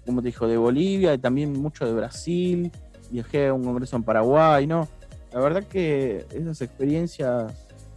como 0.06 0.22
te 0.22 0.28
dijo, 0.28 0.48
de 0.48 0.58
Bolivia, 0.58 1.14
y 1.14 1.18
también 1.18 1.54
mucho 1.54 1.86
de 1.86 1.94
Brasil. 1.94 2.72
Viajé 3.10 3.48
a 3.48 3.54
un 3.54 3.64
congreso 3.64 3.96
en 3.96 4.04
Paraguay, 4.04 4.68
¿no? 4.68 4.88
La 5.32 5.40
verdad 5.40 5.64
que 5.64 6.26
esas 6.32 6.62
experiencias 6.62 7.52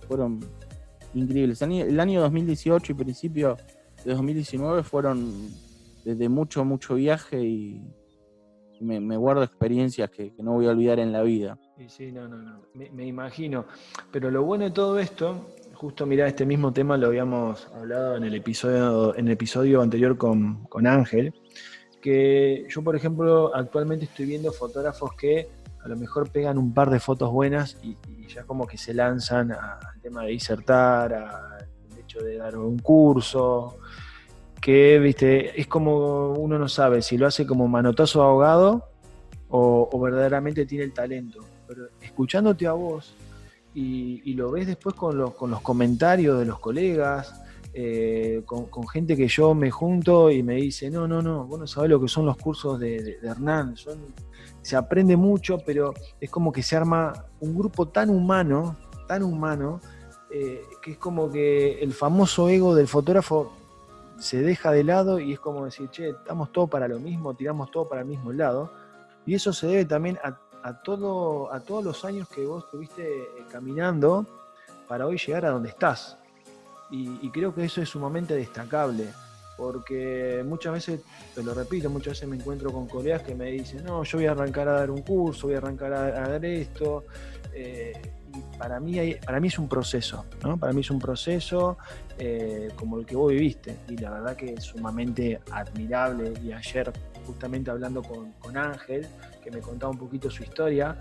fueron 0.09 0.41
increíbles. 1.15 1.61
El 1.63 2.01
año 2.01 2.21
2018 2.21 2.93
y 2.93 2.95
principio 2.95 3.57
de 4.05 4.13
2019 4.13 4.83
fueron 4.83 5.51
desde 6.05 6.29
mucho, 6.29 6.65
mucho 6.65 6.95
viaje 6.95 7.43
y 7.43 7.83
me, 8.81 9.17
guardo 9.17 9.43
experiencias 9.43 10.11
que, 10.11 10.33
no 10.39 10.53
voy 10.53 10.67
a 10.67 10.71
olvidar 10.71 10.99
en 10.99 11.13
la 11.13 11.23
vida. 11.23 11.59
Sí, 11.77 11.89
sí, 11.89 12.12
no, 12.12 12.27
no, 12.27 12.39
no. 12.39 12.62
Me, 12.75 13.07
imagino. 13.07 13.67
Pero 14.11 14.31
lo 14.31 14.43
bueno 14.45 14.65
de 14.65 14.71
todo 14.71 14.99
esto, 14.99 15.47
justo 15.75 16.07
mira, 16.07 16.27
este 16.27 16.47
mismo 16.47 16.73
tema 16.73 16.97
lo 16.97 17.09
habíamos 17.09 17.69
hablado 17.75 18.17
en 18.17 18.25
el 18.25 18.35
episodio, 18.35 19.15
en 19.15 19.27
el 19.27 19.33
episodio 19.33 19.83
anterior 19.83 20.17
con, 20.17 20.65
con 20.65 20.87
Ángel, 20.87 21.35
que 22.01 22.67
yo, 22.71 22.83
por 22.83 22.97
ejemplo, 22.97 23.55
actualmente 23.55 24.07
estoy 24.07 24.25
viendo 24.25 24.53
fotógrafos 24.53 25.12
que 25.15 25.49
a 25.85 25.89
lo 25.89 25.97
mejor 25.97 26.31
pegan 26.31 26.57
un 26.57 26.73
par 26.73 26.89
de 26.89 26.99
fotos 26.99 27.31
buenas 27.31 27.77
y, 27.83 27.97
ya 28.27 28.45
como 28.45 28.67
que 28.67 28.79
se 28.79 28.95
lanzan 28.95 29.53
al 29.53 30.01
tema 30.01 30.25
de 30.25 30.31
disertar, 30.31 31.12
al 31.15 31.69
hecho 31.99 32.21
de 32.21 32.39
dar 32.39 32.57
un 32.57 32.79
curso, 32.79 33.79
que 34.61 34.99
viste, 34.99 35.61
es 35.61 35.67
como 35.67 36.33
uno 36.33 36.59
no 36.59 36.69
sabe 36.69 37.03
si 37.03 37.19
lo 37.19 37.27
hace 37.27 37.47
como 37.47 37.69
manotazo 37.69 38.23
ahogado 38.23 38.89
o, 39.49 40.01
verdaderamente 40.01 40.67
tiene 40.67 40.85
el 40.85 40.93
talento. 40.93 41.45
Escuchándote 42.17 42.67
a 42.67 42.73
vos 42.73 43.15
y, 43.75 44.33
lo 44.33 44.51
ves 44.51 44.67
después 44.67 44.95
con 44.95 45.19
los, 45.19 45.35
comentarios 45.61 46.39
de 46.39 46.47
los 46.47 46.59
colegas, 46.59 47.43
eh, 47.75 48.41
con, 48.47 48.89
gente 48.89 49.19
que 49.19 49.29
yo 49.29 49.55
me 49.55 49.71
junto 49.71 50.31
y 50.31 50.43
me 50.43 50.55
dice, 50.55 50.91
no, 50.91 51.07
no, 51.07 51.21
no, 51.21 51.45
vos 51.45 51.61
no 51.61 51.67
sabés 51.67 51.91
lo 51.91 52.01
que 52.01 52.09
son 52.09 52.25
los 52.25 52.39
cursos 52.39 52.81
de, 52.81 53.19
Hernán, 53.23 53.75
se 54.63 54.77
aprende 54.77 55.15
mucho, 55.15 55.59
pero 55.59 55.93
es 56.19 56.31
como 56.31 56.51
que 56.51 56.63
se 56.63 56.75
arma 56.75 57.13
un 57.41 57.55
grupo 57.55 57.89
tan 57.89 58.09
humano, 58.09 58.79
tan 59.07 59.23
humano, 59.23 59.83
eh, 60.31 60.63
que 60.81 60.93
es 60.93 60.97
como 60.97 61.31
que 61.31 61.83
el 61.83 61.93
famoso 61.93 62.49
ego 62.49 62.75
del 62.75 62.89
fotógrafo 62.89 63.53
se 64.19 64.41
deja 64.41 64.73
de 64.73 64.85
lado 64.85 65.21
y 65.21 65.35
es 65.35 65.39
como 65.39 65.67
decir, 65.67 65.91
che, 65.91 66.09
estamos 66.09 66.51
todos 66.51 66.71
para 66.71 66.89
lo 66.89 66.99
mismo, 66.99 67.35
tiramos 67.35 67.71
todo 67.71 67.87
para 67.87 68.01
el 68.01 68.07
mismo 68.07 68.33
lado. 68.33 68.73
Y 69.27 69.35
eso 69.35 69.53
se 69.53 69.67
debe 69.67 69.85
también 69.85 70.19
a, 70.25 70.39
todo, 70.75 71.53
a 71.53 71.61
todos 71.61 71.85
los 71.85 72.05
años 72.05 72.29
que 72.29 72.45
vos 72.45 72.65
estuviste 72.65 73.23
eh, 73.23 73.29
caminando 73.51 74.27
para 74.89 75.07
hoy 75.07 75.19
llegar 75.19 75.47
a 75.47 75.51
donde 75.51 75.71
estás. 75.71 76.17
y 76.91 77.31
creo 77.31 77.55
que 77.55 77.65
eso 77.65 77.83
es 77.83 77.89
sumamente 77.89 78.35
destacable 78.35 79.07
porque 79.57 80.45
muchas 80.47 80.73
veces, 80.75 81.01
te 81.35 81.43
lo 81.43 81.55
repito, 81.55 81.89
muchas 81.89 82.13
veces 82.13 82.29
me 82.29 82.37
encuentro 82.37 82.71
con 82.71 82.87
colegas 82.87 83.23
que 83.23 83.35
me 83.35 83.51
dicen, 83.51 83.85
no, 83.85 84.05
yo 84.05 84.19
voy 84.19 84.27
a 84.27 84.33
arrancar 84.33 84.69
a 84.69 84.73
dar 84.73 84.91
un 84.91 85.03
curso, 85.03 85.47
voy 85.47 85.55
a 85.55 85.59
arrancar 85.59 85.93
a, 85.93 86.29
dar 86.29 86.45
esto. 86.45 87.05
Eh, 87.55 87.95
y 88.35 88.59
para 88.59 88.79
mí, 88.81 89.15
para 89.25 89.41
mí 89.41 89.49
es 89.49 89.59
un 89.59 89.69
proceso, 89.69 90.27
¿no? 90.43 90.59
Para 90.59 90.75
mí 90.75 90.83
es 90.83 90.91
un 90.91 90.99
proceso 90.99 91.79
eh, 92.19 92.69
como 92.77 92.99
el 92.99 93.07
que 93.07 93.17
vos 93.17 93.33
viviste. 93.33 93.77
Y 93.89 93.97
la 93.97 94.11
verdad 94.11 94.37
que 94.37 94.53
es 94.55 94.65
sumamente 94.65 95.41
admirable. 95.51 96.35
Y 96.45 96.53
ayer, 96.53 96.93
justamente 97.27 97.71
hablando 97.71 98.03
con, 98.03 98.57
Ángel, 98.57 99.07
que 99.47 99.57
me 99.57 99.63
contaba 99.63 99.93
un 99.93 99.99
poquito 99.99 100.29
su 100.29 100.43
historia, 100.43 100.99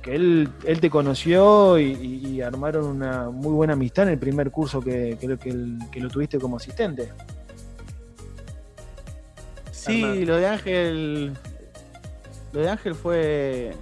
que 0.00 0.14
él, 0.14 0.48
él 0.64 0.80
te 0.80 0.88
conoció 0.88 1.78
y, 1.78 2.40
armaron 2.40 2.86
una 2.86 3.28
muy 3.28 3.52
buena 3.52 3.74
amistad 3.74 4.06
en 4.06 4.14
el 4.14 4.18
primer 4.18 4.50
curso 4.50 4.80
que, 4.80 5.18
que, 5.20 5.36
que, 5.36 5.78
que 5.90 6.00
lo 6.00 6.08
tuviste 6.08 6.38
como 6.38 6.56
asistente. 6.56 7.10
Sí, 9.70 10.24
lo 10.24 10.36
de 10.36 10.46
Ángel. 10.46 11.32
Lo 12.52 12.60
de 12.60 12.70
Ángel 12.70 12.94
fue. 12.94 13.72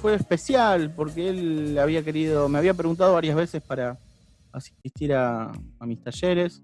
fue 0.00 0.14
especial 0.16 0.92
porque 0.92 1.28
él 1.28 1.78
había 1.78 2.02
querido. 2.02 2.48
Me 2.48 2.58
había 2.58 2.74
preguntado 2.74 3.12
varias 3.12 3.36
veces 3.36 3.62
para 3.62 3.96
asistir 4.50 5.14
a, 5.14 5.52
mis 5.86 6.02
talleres. 6.02 6.62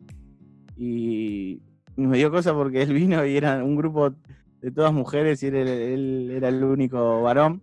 Y, 0.76 1.60
me 1.94 2.18
dio 2.18 2.30
cosa 2.30 2.52
porque 2.52 2.82
él 2.82 2.92
vino 2.92 3.24
y 3.24 3.36
era 3.36 3.62
un 3.64 3.76
grupo 3.76 4.12
de 4.66 4.72
todas 4.72 4.92
mujeres 4.92 5.44
y 5.44 5.46
él, 5.46 6.28
era 6.32 6.48
el 6.48 6.64
único 6.64 7.22
varón. 7.22 7.62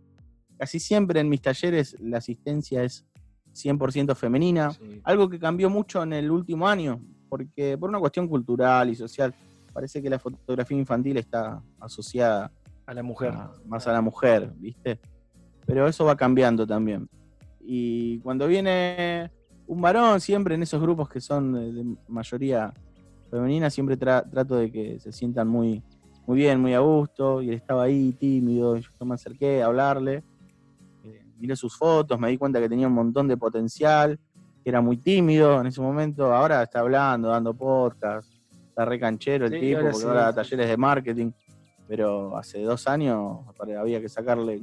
Casi 0.58 0.80
siempre 0.80 1.20
en 1.20 1.28
mis 1.28 1.42
talleres 1.42 1.98
la 2.00 2.20
asistencia 2.20 2.82
es 2.82 3.06
100% 3.54 4.16
femenina. 4.16 4.72
Algo 5.04 5.28
que 5.28 5.38
cambió 5.38 5.70
mucho 5.70 6.02
en 6.02 6.14
el 6.14 6.32
último 6.32 6.66
año, 6.66 7.02
porque 7.28 7.78
por 7.78 7.90
una 7.90 8.00
cuestión 8.00 8.30
cultural 8.30 8.90
y 8.90 8.96
social 8.96 9.36
parece 9.74 10.02
que 10.02 10.10
la 10.10 10.18
fotografía 10.18 10.78
infantil 10.78 11.18
está 11.18 11.62
asociada 11.82 12.50
a 12.86 12.94
la 12.94 13.04
mujer. 13.04 13.34
más 13.66 13.86
a 13.86 13.92
la 13.92 14.00
mujer, 14.00 14.54
¿viste? 14.56 15.02
Pero 15.66 15.86
eso 15.90 16.06
va 16.06 16.16
cambiando 16.16 16.66
también. 16.66 17.10
Y 17.60 18.20
cuando 18.20 18.48
viene 18.48 19.30
un 19.68 19.82
varón, 19.82 20.22
siempre 20.22 20.56
en 20.56 20.64
esos 20.64 20.82
grupos 20.82 21.10
que 21.10 21.20
son 21.20 21.52
de, 21.52 21.98
mayoría 22.08 22.74
femenina, 23.30 23.70
siempre 23.70 23.98
trato 23.98 24.56
de 24.56 24.72
que 24.72 25.00
se 25.02 25.12
sientan 25.12 25.50
muy, 25.50 25.84
muy 26.26 26.38
bien, 26.38 26.60
muy 26.60 26.74
a 26.74 26.80
gusto. 26.80 27.42
Y 27.42 27.50
él 27.50 27.56
estaba 27.56 27.84
ahí 27.84 28.14
tímido, 28.14 28.78
yo 28.78 29.06
me 29.06 29.16
acerqué 29.16 29.62
a 29.62 29.68
hablarle. 29.68 30.24
Eh, 31.04 31.26
miré 31.38 31.56
sus 31.56 31.78
fotos, 31.78 32.20
me 32.20 32.30
di 32.30 32.38
cuenta 32.38 32.60
que 32.60 32.70
tenía 32.70 32.88
un 32.88 32.94
montón 32.94 33.28
de 33.28 33.38
potencial, 33.38 34.20
que 34.64 34.70
era 34.70 34.82
muy 34.82 34.98
tímido 34.98 35.62
en 35.62 35.68
ese 35.68 35.82
momento. 35.82 36.34
Ahora 36.34 36.64
está 36.64 36.80
hablando, 36.80 37.30
dando 37.30 37.54
podcast 37.54 38.34
está 38.74 38.86
re 38.86 39.00
canchero 39.00 39.46
el 39.46 39.60
tipo, 39.60 39.82
porque 39.82 40.06
ahora 40.06 40.22
da 40.24 40.34
talleres 40.34 40.68
de 40.68 40.78
marketing, 40.78 41.32
pero 41.88 42.36
hace 42.36 42.64
dos 42.64 42.88
años 42.88 43.42
había 43.78 44.02
que 44.02 44.10
sacarle 44.10 44.60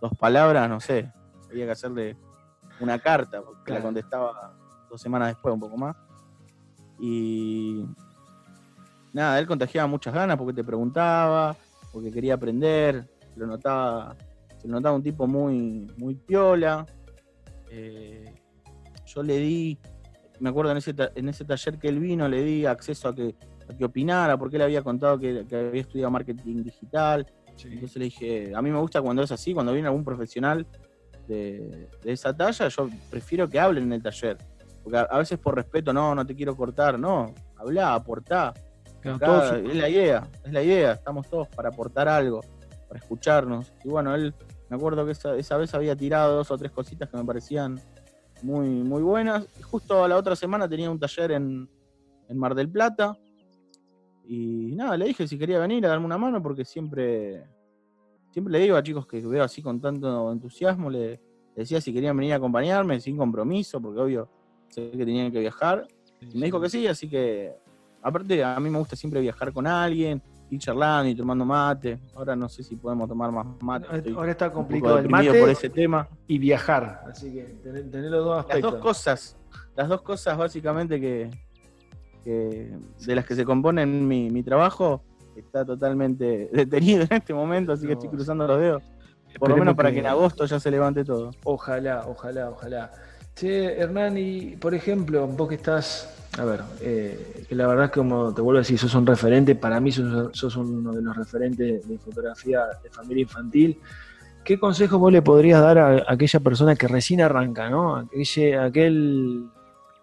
dos 0.00 0.12
palabras, 0.16 0.68
no 0.68 0.78
sé, 0.80 1.12
había 1.50 1.64
que 1.66 1.72
hacerle 1.72 2.16
una 2.78 2.98
carta, 3.00 3.42
porque 3.42 3.72
la 3.72 3.82
contestaba 3.82 4.56
dos 4.88 5.00
semanas 5.00 5.28
después, 5.28 5.52
un 5.52 5.60
poco 5.60 5.76
más. 5.76 5.96
Y 7.00 7.84
nada, 9.14 9.38
él 9.38 9.46
contagiaba 9.46 9.88
muchas 9.88 10.12
ganas 10.12 10.36
porque 10.36 10.52
te 10.52 10.62
preguntaba, 10.62 11.56
porque 11.90 12.10
quería 12.10 12.34
aprender, 12.34 13.08
se 13.32 13.40
lo 13.40 13.46
notaba, 13.46 14.14
se 14.58 14.68
lo 14.68 14.74
notaba 14.74 14.94
un 14.94 15.02
tipo 15.02 15.26
muy, 15.26 15.90
muy 15.96 16.14
piola. 16.14 16.84
Eh, 17.70 18.34
yo 19.06 19.22
le 19.22 19.38
di 19.38 19.78
me 20.40 20.50
acuerdo 20.50 20.72
en 20.72 20.78
ese, 20.78 20.94
en 21.14 21.28
ese 21.28 21.44
taller 21.44 21.78
que 21.78 21.88
él 21.88 21.98
vino, 21.98 22.28
le 22.28 22.42
di 22.42 22.66
acceso 22.66 23.08
a 23.08 23.14
que, 23.14 23.34
que 23.78 23.84
opinara, 23.84 24.36
porque 24.36 24.56
él 24.56 24.62
había 24.62 24.82
contado 24.82 25.18
que, 25.18 25.46
había 25.50 25.80
estudiado 25.80 26.10
marketing 26.10 26.62
digital. 26.62 27.26
Entonces 27.64 27.96
le 27.96 28.04
dije, 28.06 28.52
a 28.54 28.60
mí 28.60 28.70
me 28.70 28.78
gusta 28.78 29.00
cuando 29.00 29.22
es 29.22 29.30
así, 29.30 29.54
cuando 29.54 29.72
viene 29.72 29.88
algún 29.88 30.04
profesional 30.04 30.66
de, 31.28 31.88
esa 32.04 32.36
talla, 32.36 32.68
yo 32.68 32.88
prefiero 33.10 33.48
que 33.48 33.60
hablen 33.60 33.84
en 33.84 33.92
el 33.94 34.02
taller. 34.02 34.38
Porque 34.82 34.98
a, 34.98 35.18
veces 35.18 35.38
por 35.38 35.54
respeto, 35.54 35.92
no, 35.92 36.14
no 36.14 36.26
te 36.26 36.34
quiero 36.34 36.56
cortar, 36.56 36.98
no, 36.98 37.32
habla, 37.56 37.94
aportá. 37.94 38.52
Es 39.04 39.76
la 39.76 39.88
idea, 39.88 40.28
es 40.44 40.52
la 40.52 40.62
idea, 40.62 40.92
estamos 40.92 41.28
todos 41.28 41.48
para 41.48 41.68
aportar 41.68 42.08
algo, 42.08 42.40
para 42.88 42.98
escucharnos. 42.98 43.72
Y 43.84 43.88
bueno, 43.88 44.14
él, 44.14 44.34
me 44.70 44.76
acuerdo 44.76 45.04
que 45.04 45.12
esa, 45.12 45.36
esa 45.36 45.56
vez 45.56 45.74
había 45.74 45.94
tirado 45.94 46.36
dos 46.36 46.50
o 46.50 46.56
tres 46.56 46.72
cositas 46.72 47.08
que 47.08 47.16
me 47.16 47.24
parecían 47.24 47.80
muy, 48.42 48.68
muy 48.68 49.02
buenas. 49.02 49.46
Justo 49.62 50.06
la 50.06 50.16
otra 50.16 50.36
semana 50.36 50.68
tenía 50.68 50.90
un 50.90 50.98
taller 50.98 51.32
en, 51.32 51.68
Mar 52.30 52.54
del 52.54 52.68
Plata. 52.68 53.16
Y 54.26 54.72
nada, 54.74 54.96
le 54.96 55.06
dije 55.06 55.28
si 55.28 55.38
quería 55.38 55.58
venir 55.58 55.84
a 55.84 55.90
darme 55.90 56.06
una 56.06 56.18
mano 56.18 56.42
porque 56.42 56.64
siempre, 56.64 57.44
siempre 58.30 58.52
le 58.52 58.60
digo 58.60 58.76
a 58.76 58.82
chicos 58.82 59.06
que 59.06 59.20
veo 59.20 59.44
así 59.44 59.60
con 59.60 59.80
tanto 59.80 60.32
entusiasmo, 60.32 60.88
le, 60.88 61.20
decía 61.54 61.80
si 61.80 61.92
querían 61.92 62.16
venir 62.16 62.32
a 62.32 62.36
acompañarme 62.36 63.00
sin 63.00 63.16
compromiso, 63.16 63.80
porque 63.80 64.00
obvio 64.00 64.28
sé 64.68 64.90
que 64.90 65.04
tenían 65.04 65.30
que 65.30 65.40
viajar. 65.40 65.86
Y 66.20 66.38
me 66.38 66.46
dijo 66.46 66.60
que 66.60 66.70
sí, 66.70 66.86
así 66.86 67.08
que 67.08 67.54
aparte 68.04 68.44
a 68.44 68.60
mí 68.60 68.68
me 68.70 68.78
gusta 68.78 68.94
siempre 68.94 69.20
viajar 69.20 69.52
con 69.52 69.66
alguien, 69.66 70.22
ir 70.50 70.60
charlando 70.60 71.08
y 71.08 71.14
tomando 71.14 71.44
mate. 71.44 71.98
Ahora 72.14 72.36
no 72.36 72.48
sé 72.48 72.62
si 72.62 72.76
podemos 72.76 73.08
tomar 73.08 73.32
más 73.32 73.46
mate. 73.60 74.12
Ahora 74.14 74.30
está 74.30 74.52
complicado 74.52 74.98
el 74.98 75.08
mate 75.08 75.40
por 75.40 75.48
ese 75.48 75.70
tema. 75.70 76.06
Y 76.26 76.38
viajar, 76.38 77.02
así 77.10 77.32
que 77.32 77.42
tener, 77.62 78.10
los 78.10 78.24
dos 78.24 78.40
aspectos. 78.40 78.62
Las 78.62 78.72
dos 78.72 78.82
cosas, 78.82 79.36
las 79.74 79.88
dos 79.88 80.02
cosas 80.02 80.36
básicamente 80.36 81.00
que, 81.00 81.30
de 82.24 83.14
las 83.14 83.24
que 83.24 83.34
se 83.34 83.44
componen 83.44 84.06
mi, 84.06 84.30
mi 84.30 84.42
trabajo 84.42 85.02
está 85.34 85.64
totalmente 85.64 86.48
detenido 86.52 87.02
en 87.02 87.12
este 87.12 87.32
momento, 87.32 87.72
así 87.72 87.86
que 87.86 87.94
estoy 87.94 88.10
cruzando 88.10 88.46
los 88.46 88.60
dedos. 88.60 88.82
Por 89.38 89.48
lo 89.48 89.56
menos 89.56 89.74
para 89.74 89.90
que 89.90 89.98
en 89.98 90.06
agosto 90.06 90.44
ya 90.44 90.60
se 90.60 90.70
levante 90.70 91.04
todo. 91.04 91.32
Ojalá, 91.42 92.04
ojalá, 92.06 92.50
ojalá. 92.50 92.92
Che, 93.34 93.78
Hernán, 93.78 94.16
y 94.16 94.56
por 94.56 94.74
ejemplo, 94.74 95.26
vos 95.26 95.48
que 95.48 95.56
estás 95.56 96.14
a 96.38 96.44
ver, 96.44 96.62
eh, 96.80 97.44
que 97.48 97.54
la 97.54 97.66
verdad 97.66 97.86
es 97.86 97.90
que 97.92 98.00
como 98.00 98.34
te 98.34 98.42
vuelvo 98.42 98.58
a 98.58 98.62
decir, 98.62 98.78
sos 98.78 98.94
un 98.94 99.06
referente, 99.06 99.54
para 99.54 99.80
mí 99.80 99.92
sos, 99.92 100.56
uno 100.56 100.92
de 100.92 101.02
los 101.02 101.16
referentes 101.16 101.86
de 101.86 101.98
fotografía 101.98 102.64
de 102.82 102.90
familia 102.90 103.22
infantil. 103.22 103.78
¿Qué 104.44 104.58
consejo 104.58 104.98
vos 104.98 105.12
le 105.12 105.22
podrías 105.22 105.60
dar 105.62 105.78
a, 105.78 106.04
aquella 106.08 106.40
persona 106.40 106.74
que 106.76 106.88
recién 106.88 107.20
arranca, 107.20 107.70
¿no? 107.70 107.96
Aquel, 107.96 108.58
aquel 108.58 109.44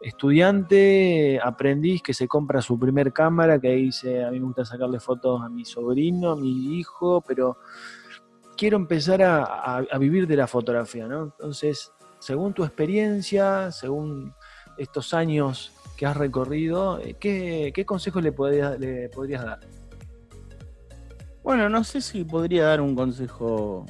estudiante, 0.01 1.39
aprendiz 1.43 2.01
que 2.01 2.13
se 2.13 2.27
compra 2.27 2.61
su 2.61 2.79
primer 2.79 3.11
cámara, 3.11 3.59
que 3.59 3.69
dice, 3.71 4.23
a 4.23 4.31
mí 4.31 4.39
me 4.39 4.45
gusta 4.45 4.65
sacarle 4.65 4.99
fotos 4.99 5.41
a 5.41 5.49
mi 5.49 5.65
sobrino, 5.65 6.31
a 6.31 6.35
mi 6.35 6.79
hijo, 6.79 7.21
pero 7.27 7.57
quiero 8.55 8.77
empezar 8.77 9.21
a 9.21 9.97
vivir 9.99 10.27
de 10.27 10.37
la 10.37 10.47
fotografía, 10.47 11.07
¿no? 11.07 11.23
Entonces, 11.23 11.91
según 12.21 12.53
tu 12.53 12.63
experiencia, 12.63 13.71
según 13.71 14.33
estos 14.77 15.13
años 15.13 15.73
que 15.97 16.05
has 16.05 16.15
recorrido, 16.15 16.99
eh, 16.99 17.15
¿qué, 17.19 17.71
qué 17.73 17.85
consejos 17.85 18.23
le, 18.23 18.31
podrías, 18.31 18.79
le 18.79 19.09
podrías 19.09 19.43
dar? 19.43 19.59
Bueno, 21.43 21.67
no 21.69 21.83
sé 21.83 22.01
si 22.01 22.23
podría 22.23 22.65
dar 22.65 22.81
un 22.81 22.95
consejo, 22.95 23.85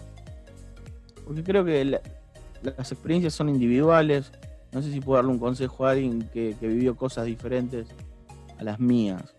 porque 1.26 1.44
creo 1.44 1.66
que 1.66 1.84
las 1.86 2.92
experiencias 2.92 3.34
son 3.34 3.50
individuales. 3.50 4.32
No 4.72 4.82
sé 4.82 4.92
si 4.92 5.02
puedo 5.02 5.18
darle 5.18 5.32
un 5.32 5.40
consejo 5.40 5.86
a 5.86 5.92
alguien 5.92 6.30
que, 6.34 6.56
vivió 6.62 6.96
cosas 6.96 7.26
diferentes 7.26 7.88
a 8.58 8.64
las 8.64 8.80
mías. 8.80 9.36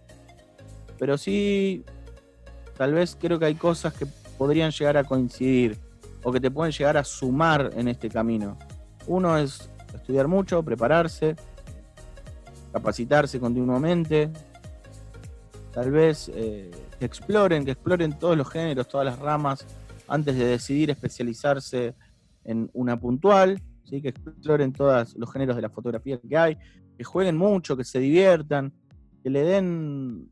Pero 0.99 1.17
sí, 1.17 1.85
tal 2.77 2.93
vez 2.93 3.17
creo 3.19 3.39
que 3.39 3.47
hay 3.47 3.55
cosas 3.55 3.95
que 3.95 4.07
podrían 4.37 4.71
llegar 4.71 4.99
a 4.99 5.05
coincidir 5.05 5.79
o 6.23 6.31
que 6.31 6.41
te 6.41 6.51
pueden 6.51 6.73
llegar 6.73 6.99
a 6.99 7.05
sumar 7.05 7.71
en 7.75 7.89
este 7.89 8.11
camino. 8.11 8.59
Uno 9.07 9.37
es 9.37 9.71
estudiar 9.95 10.29
mucho, 10.29 10.63
prepararse, 10.63 11.37
capacitarse 12.73 13.39
continuamente, 13.41 14.31
tal 15.73 15.91
vez 15.91 16.31
eh, 16.35 16.71
que 16.99 17.05
exploren, 17.05 17.65
que 17.65 17.73
exploren 17.73 18.19
todos 18.19 18.37
los 18.37 18.49
géneros, 18.49 18.89
todas 18.89 19.07
las 19.07 19.19
ramas, 19.19 19.67
antes 20.09 20.37
de 20.37 20.45
decidir 20.45 20.91
especializarse 20.91 21.95
en 22.45 22.71
una 22.73 22.99
puntual, 22.99 23.61
¿sí? 23.85 24.03
que 24.03 24.09
exploren 24.09 24.73
todos 24.73 25.17
los 25.17 25.33
géneros 25.33 25.57
de 25.57 25.63
la 25.63 25.71
fotografía 25.71 26.19
que 26.21 26.37
hay, 26.37 26.59
que 26.97 27.05
jueguen 27.05 27.37
mucho, 27.37 27.77
que 27.77 27.85
se 27.85 27.99
diviertan, 27.99 28.73
que 29.23 29.31
le 29.31 29.43
den, 29.43 30.31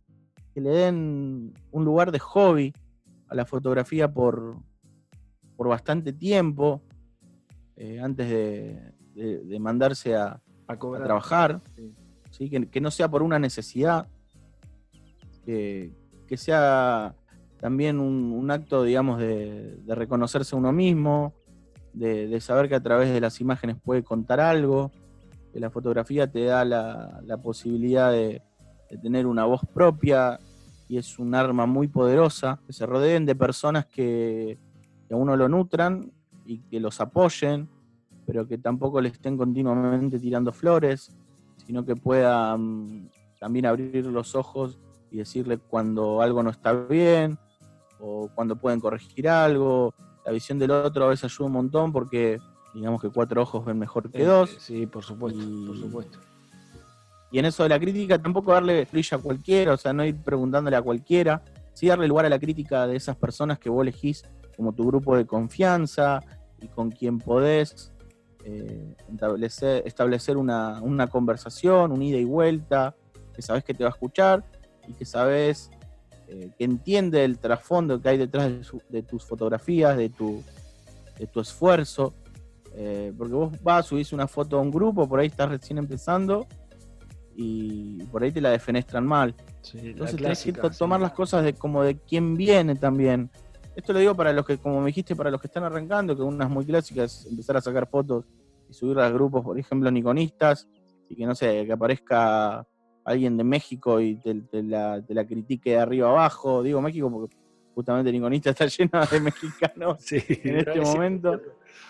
que 0.54 0.60
le 0.60 0.70
den 0.70 1.54
un 1.70 1.84
lugar 1.84 2.12
de 2.12 2.18
hobby 2.18 2.72
a 3.28 3.34
la 3.34 3.46
fotografía 3.46 4.12
por, 4.12 4.56
por 5.56 5.68
bastante 5.68 6.12
tiempo, 6.12 6.82
eh, 7.82 7.98
antes 7.98 8.28
de, 8.28 9.58
mandarse 9.58 10.14
a, 10.14 10.38
trabajar 10.66 11.62
que, 12.70 12.80
no 12.82 12.90
sea 12.90 13.10
por 13.10 13.22
una 13.22 13.38
necesidad, 13.38 14.06
que, 15.46 15.90
sea 16.36 17.14
también 17.58 17.98
un, 17.98 18.50
acto, 18.50 18.82
digamos, 18.82 19.18
de, 19.18 19.78
reconocerse 19.88 20.54
a 20.54 20.58
uno 20.58 20.72
mismo, 20.72 21.32
de, 21.94 22.38
saber 22.42 22.68
que 22.68 22.74
a 22.74 22.82
través 22.82 23.14
de 23.14 23.18
las 23.18 23.40
imágenes 23.40 23.78
puede 23.82 24.04
contar 24.04 24.40
algo, 24.40 24.92
que 25.50 25.58
la 25.58 25.70
fotografía 25.70 26.30
te 26.30 26.44
da 26.44 26.66
la, 26.66 27.38
posibilidad 27.42 28.12
de, 28.12 28.42
tener 29.00 29.26
una 29.26 29.46
voz 29.46 29.62
propia 29.72 30.38
y 30.86 30.98
es 30.98 31.18
un 31.18 31.34
arma 31.34 31.64
muy 31.64 31.88
poderosa, 31.88 32.60
que 32.66 32.74
se 32.74 32.84
rodeen 32.84 33.24
de 33.24 33.34
personas 33.34 33.86
que, 33.86 34.58
que 35.08 35.14
a 35.14 35.16
uno 35.16 35.34
lo 35.34 35.48
nutran 35.48 36.12
y 36.44 36.58
que 36.58 36.80
los 36.80 37.00
apoyen, 37.00 37.68
pero 38.26 38.46
que 38.46 38.58
tampoco 38.58 39.00
le 39.00 39.08
estén 39.08 39.36
continuamente 39.36 40.18
tirando 40.18 40.52
flores, 40.52 41.16
sino 41.66 41.84
que 41.84 41.96
pueda 41.96 42.56
también 43.38 43.66
abrir 43.66 44.06
los 44.06 44.34
ojos 44.34 44.78
y 45.10 45.18
decirle 45.18 45.58
cuando 45.58 46.22
algo 46.22 46.42
no 46.42 46.50
está 46.50 46.72
bien 46.72 47.38
o 47.98 48.28
cuando 48.34 48.56
pueden 48.56 48.80
corregir 48.80 49.28
algo. 49.28 49.94
La 50.24 50.32
visión 50.32 50.58
del 50.58 50.70
otro 50.70 51.04
a 51.04 51.08
veces 51.08 51.24
ayuda 51.24 51.46
un 51.46 51.52
montón 51.52 51.92
porque 51.92 52.38
digamos 52.74 53.00
que 53.00 53.10
cuatro 53.10 53.42
ojos 53.42 53.64
ven 53.64 53.78
mejor 53.78 54.10
que 54.10 54.22
eh, 54.22 54.26
dos. 54.26 54.56
Sí, 54.58 54.86
por 54.86 55.04
supuesto, 55.04 55.40
por 55.66 55.76
supuesto. 55.76 56.18
Y 57.32 57.38
en 57.38 57.44
eso 57.44 57.62
de 57.62 57.68
la 57.68 57.78
crítica, 57.78 58.20
tampoco 58.20 58.52
darle 58.52 58.86
brilla 58.90 59.16
a 59.16 59.20
cualquiera, 59.20 59.74
o 59.74 59.76
sea, 59.76 59.92
no 59.92 60.04
ir 60.04 60.16
preguntándole 60.16 60.76
a 60.76 60.82
cualquiera, 60.82 61.42
sí 61.74 61.86
darle 61.86 62.08
lugar 62.08 62.26
a 62.26 62.28
la 62.28 62.38
crítica 62.38 62.86
de 62.86 62.96
esas 62.96 63.16
personas 63.16 63.58
que 63.58 63.70
vos 63.70 63.82
elegís 63.82 64.24
como 64.56 64.72
tu 64.72 64.86
grupo 64.86 65.16
de 65.16 65.26
confianza 65.26 66.20
y 66.60 66.68
con 66.68 66.90
quien 66.90 67.18
podés 67.18 67.92
eh, 68.44 68.96
establecer, 69.12 69.82
establecer 69.86 70.36
una, 70.36 71.08
conversación, 71.10 71.92
un 71.92 72.02
ida 72.02 72.18
y 72.18 72.24
vuelta, 72.24 72.94
que 73.34 73.42
sabes 73.42 73.64
que 73.64 73.74
te 73.74 73.84
va 73.84 73.90
a 73.90 73.92
escuchar 73.92 74.44
y 74.88 74.94
que 74.94 75.04
sabes 75.04 75.70
eh, 76.28 76.50
que 76.56 76.64
entiende 76.64 77.24
el 77.24 77.38
trasfondo 77.38 78.00
que 78.00 78.08
hay 78.08 78.18
detrás 78.18 78.50
de, 78.88 79.02
tus 79.02 79.24
fotografías, 79.24 79.96
de 79.96 80.08
tu, 80.08 80.42
de 81.18 81.26
tu 81.26 81.40
esfuerzo. 81.40 82.14
Eh, 82.74 83.12
porque 83.18 83.34
vos 83.34 83.52
vas, 83.62 83.86
subís 83.86 84.12
una 84.12 84.28
foto 84.28 84.58
a 84.58 84.60
un 84.60 84.70
grupo, 84.70 85.08
por 85.08 85.20
ahí 85.20 85.26
estás 85.26 85.48
recién 85.48 85.78
empezando 85.78 86.46
y 87.34 88.04
por 88.04 88.22
ahí 88.22 88.32
te 88.32 88.40
la 88.40 88.50
defenestran 88.50 89.06
mal. 89.06 89.34
Entonces 89.74 90.16
tenés 90.16 90.44
que 90.44 90.52
tomar 90.52 91.00
las 91.00 91.12
cosas 91.12 91.44
de 91.44 91.54
como 91.54 91.82
de 91.82 91.96
quién 91.96 92.36
viene 92.36 92.74
también. 92.74 93.30
Esto 93.80 93.94
lo 93.94 93.98
digo 93.98 94.14
para 94.14 94.30
los 94.34 94.44
que, 94.44 94.58
como 94.58 94.78
me 94.80 94.88
dijiste, 94.88 95.16
para 95.16 95.30
los 95.30 95.40
que 95.40 95.46
están 95.46 95.64
arrancando, 95.64 96.14
que 96.14 96.20
unas 96.20 96.50
muy 96.50 96.66
clásicas, 96.66 97.24
empezar 97.24 97.56
a 97.56 97.62
sacar 97.62 97.88
fotos 97.88 98.26
y 98.68 98.74
subirlas 98.74 99.06
a 99.06 99.10
grupos, 99.10 99.42
por 99.42 99.58
ejemplo, 99.58 99.90
niconistas, 99.90 100.68
y 101.08 101.16
que 101.16 101.24
no 101.24 101.34
sé, 101.34 101.64
que 101.64 101.72
aparezca 101.72 102.66
alguien 103.06 103.38
de 103.38 103.42
México 103.42 103.98
y 103.98 104.16
te, 104.16 104.62
la, 104.62 105.02
critique 105.26 105.70
de 105.70 105.78
arriba 105.78 106.10
abajo. 106.10 106.62
Digo 106.62 106.82
México 106.82 107.10
porque 107.10 107.34
justamente 107.74 108.12
Niconista 108.12 108.50
está 108.50 108.66
lleno 108.78 109.06
de 109.10 109.20
mexicanos 109.20 110.12
en 110.12 110.56
este 110.58 110.80
momento. 110.82 111.40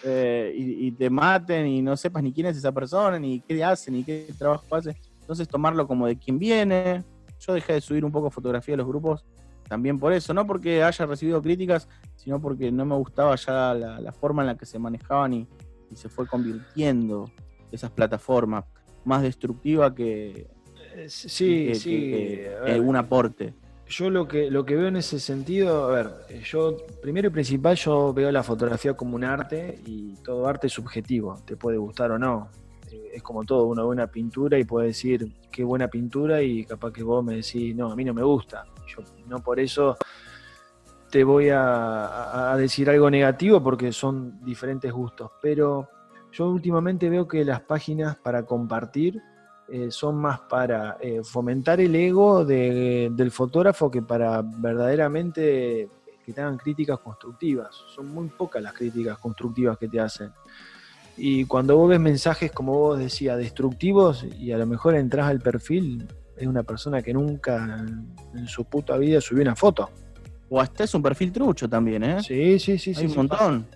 Eh, 0.05 0.55
y, 0.57 0.87
y, 0.87 0.93
te 0.93 1.11
maten 1.11 1.67
y 1.67 1.83
no 1.83 1.97
sepas 1.97 2.23
ni 2.23 2.33
quién 2.33 2.47
es 2.47 2.57
esa 2.57 2.71
persona, 2.71 3.19
ni 3.19 3.41
qué 3.41 3.65
hace, 3.65 3.91
ni 3.91 4.05
qué 4.05 4.29
trabajo 4.39 4.65
hace. 4.77 4.97
Entonces 5.23 5.49
tomarlo 5.49 5.89
como 5.89 6.07
de 6.07 6.17
quién 6.17 6.39
viene. 6.39 7.03
Yo 7.41 7.53
dejé 7.53 7.73
de 7.73 7.81
subir 7.81 8.05
un 8.05 8.13
poco 8.13 8.31
fotografía 8.31 8.75
de 8.75 8.77
los 8.77 8.87
grupos 8.87 9.27
también 9.71 10.01
por 10.01 10.13
eso, 10.13 10.35
no 10.35 10.49
porque 10.49 10.83
haya 10.83 11.07
recibido 11.07 11.41
críticas, 11.41 11.89
sino 12.17 12.41
porque 12.41 12.73
no 12.73 12.85
me 12.85 12.97
gustaba 12.97 13.37
ya 13.37 13.73
la, 13.73 14.13
forma 14.13 14.43
en 14.43 14.49
la 14.49 14.57
que 14.57 14.67
se 14.67 14.81
manejaban 14.81 15.33
y, 15.33 15.47
se 15.95 16.09
fue 16.09 16.27
convirtiendo 16.27 17.31
esas 17.71 17.91
plataformas 17.91 18.65
más 19.05 19.23
destructiva 19.23 19.95
que, 19.95 20.49
eh, 20.95 21.07
sí, 21.09 21.73
sí, 21.77 22.41
un 22.81 22.97
aporte. 22.97 23.55
Yo 23.89 24.11
lo 24.11 24.27
que, 24.27 24.51
lo 24.51 24.65
que 24.65 24.75
veo 24.75 24.89
en 24.89 24.97
ese 24.97 25.21
sentido, 25.21 25.85
a 25.85 25.95
ver, 25.95 26.43
yo 26.43 26.77
primero 27.01 27.29
y 27.29 27.31
principal 27.31 27.77
yo 27.77 28.13
veo 28.13 28.33
la 28.33 28.43
fotografía 28.43 28.95
como 28.95 29.15
un 29.15 29.23
arte 29.23 29.81
y 29.87 30.15
todo 30.25 30.49
arte 30.49 30.67
es 30.67 30.73
subjetivo, 30.73 31.39
te 31.45 31.57
puede 31.57 31.79
gustar 31.79 32.11
o 32.11 32.19
no. 32.19 32.49
Es 33.13 33.23
como 33.23 33.45
todo, 33.45 33.67
uno 33.67 33.83
ve 33.83 33.89
una 33.89 34.07
pintura 34.07 34.59
y 34.59 34.65
puede 34.65 34.89
decir 34.89 35.33
qué 35.51 35.65
buena 35.65 35.89
pintura 35.89 36.43
y 36.43 36.65
capaz 36.65 36.93
que 36.93 37.03
vos 37.03 37.25
me 37.25 37.37
decís, 37.37 37.75
no, 37.75 37.91
a 37.91 37.97
mí 37.97 38.05
no 38.05 38.15
me 38.15 38.23
gusta. 38.23 38.65
Yo 38.87 39.03
no 39.27 39.41
por 39.41 39.59
eso 39.61 39.97
te 41.11 41.25
voy 41.25 41.49
a, 41.53 42.55
decir 42.57 42.89
algo 42.89 43.11
negativo 43.11 43.63
porque 43.63 43.93
son 43.93 44.43
diferentes 44.45 44.93
gustos. 44.93 45.33
Pero 45.43 45.89
yo 46.33 46.49
últimamente 46.49 47.11
veo 47.11 47.27
que 47.27 47.45
las 47.45 47.61
páginas 47.63 48.17
para 48.17 48.45
compartir 48.45 49.21
eh, 49.69 49.91
son 49.91 50.17
más 50.17 50.41
para 50.41 50.97
eh, 51.01 51.23
fomentar 51.23 51.81
el 51.81 51.95
ego 51.95 52.45
del 52.45 53.31
fotógrafo 53.31 53.91
que 53.91 54.03
para 54.03 54.43
verdaderamente 54.43 55.89
que 56.25 56.33
te 56.33 56.41
hagan 56.41 56.59
críticas 56.59 56.99
constructivas. 57.01 57.75
Son 57.95 58.07
muy 58.07 58.29
pocas 58.29 58.63
las 58.63 58.73
críticas 58.73 59.19
constructivas 59.19 59.77
que 59.79 59.89
te 59.89 60.01
hacen. 60.01 60.33
Y 61.23 61.45
cuando 61.45 61.77
vos 61.77 61.91
ves 61.91 62.01
mensajes, 62.01 62.51
como 62.51 62.73
vos 62.73 62.99
decías, 62.99 63.37
destructivos, 63.37 64.25
y 64.39 64.53
a 64.53 64.57
lo 64.57 64.65
mejor 64.65 64.95
entras 64.95 65.29
al 65.29 65.39
perfil, 65.39 66.09
es 66.35 66.47
una 66.47 66.63
persona 66.63 67.03
que 67.03 67.13
nunca 67.13 67.85
en 68.35 68.49
su 68.49 68.65
puta 68.65 68.97
vida 68.97 69.21
subió 69.21 69.43
una 69.43 69.55
foto. 69.55 69.91
O 70.49 70.59
hasta 70.59 70.85
es 70.85 70.95
un 70.95 71.03
perfil 71.03 71.31
trucho 71.31 71.69
también, 71.69 72.05
¿eh? 72.05 72.23
Sí, 72.23 72.59
sí, 72.59 72.79
sí. 72.79 72.95
Hay 72.97 73.05
un 73.05 73.17
montón. 73.17 73.67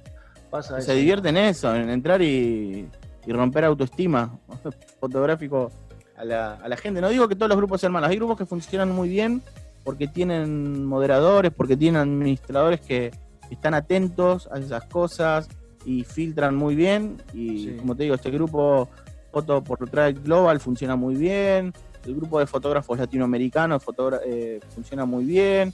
Pasa, 0.49 0.80
Se 0.80 0.95
divierte 0.95 1.28
en 1.28 1.36
eso, 1.36 1.76
en 1.76 1.90
entrar 1.90 2.22
y, 2.22 2.88
romper 3.26 3.66
autoestima 3.66 4.38
fotográfico 4.99 5.70
a 6.16 6.24
la, 6.24 6.76
gente. 6.78 7.03
No 7.03 7.11
digo 7.11 7.28
que 7.28 7.36
todos 7.36 7.51
los 7.51 7.59
grupos 7.59 7.78
sean 7.78 7.92
malos, 7.92 8.09
hay 8.09 8.16
grupos 8.16 8.38
que 8.38 8.47
funcionan 8.47 8.90
muy 8.90 9.11
bien 9.11 9.42
porque 9.84 10.09
tienen 10.09 10.82
moderadores, 10.86 11.53
porque 11.53 11.76
tienen 11.76 12.01
administradores 12.01 12.80
que 12.80 13.11
están 13.51 13.74
atentos 13.74 14.49
a 14.51 14.59
esas 14.59 14.86
cosas 14.86 15.51
y 15.85 16.05
filtran 16.05 16.55
muy 16.57 16.74
bien. 16.74 17.22
Y 17.32 17.72
como 17.76 17.97
te 17.97 18.05
digo, 18.05 18.14
este 18.14 18.30
grupo 18.30 18.89
Foto 19.32 19.64
por 19.64 19.89
Track 19.89 20.22
Global 20.22 20.61
funciona 20.61 20.97
muy 20.97 21.16
bien 21.16 21.72
el 22.07 22.14
grupo 22.14 22.39
de 22.39 22.47
fotógrafos 22.47 22.99
latinoamericanos 22.99 23.82
eh, 24.26 24.61
funciona 24.68 25.05
muy 25.05 25.24
bien. 25.24 25.72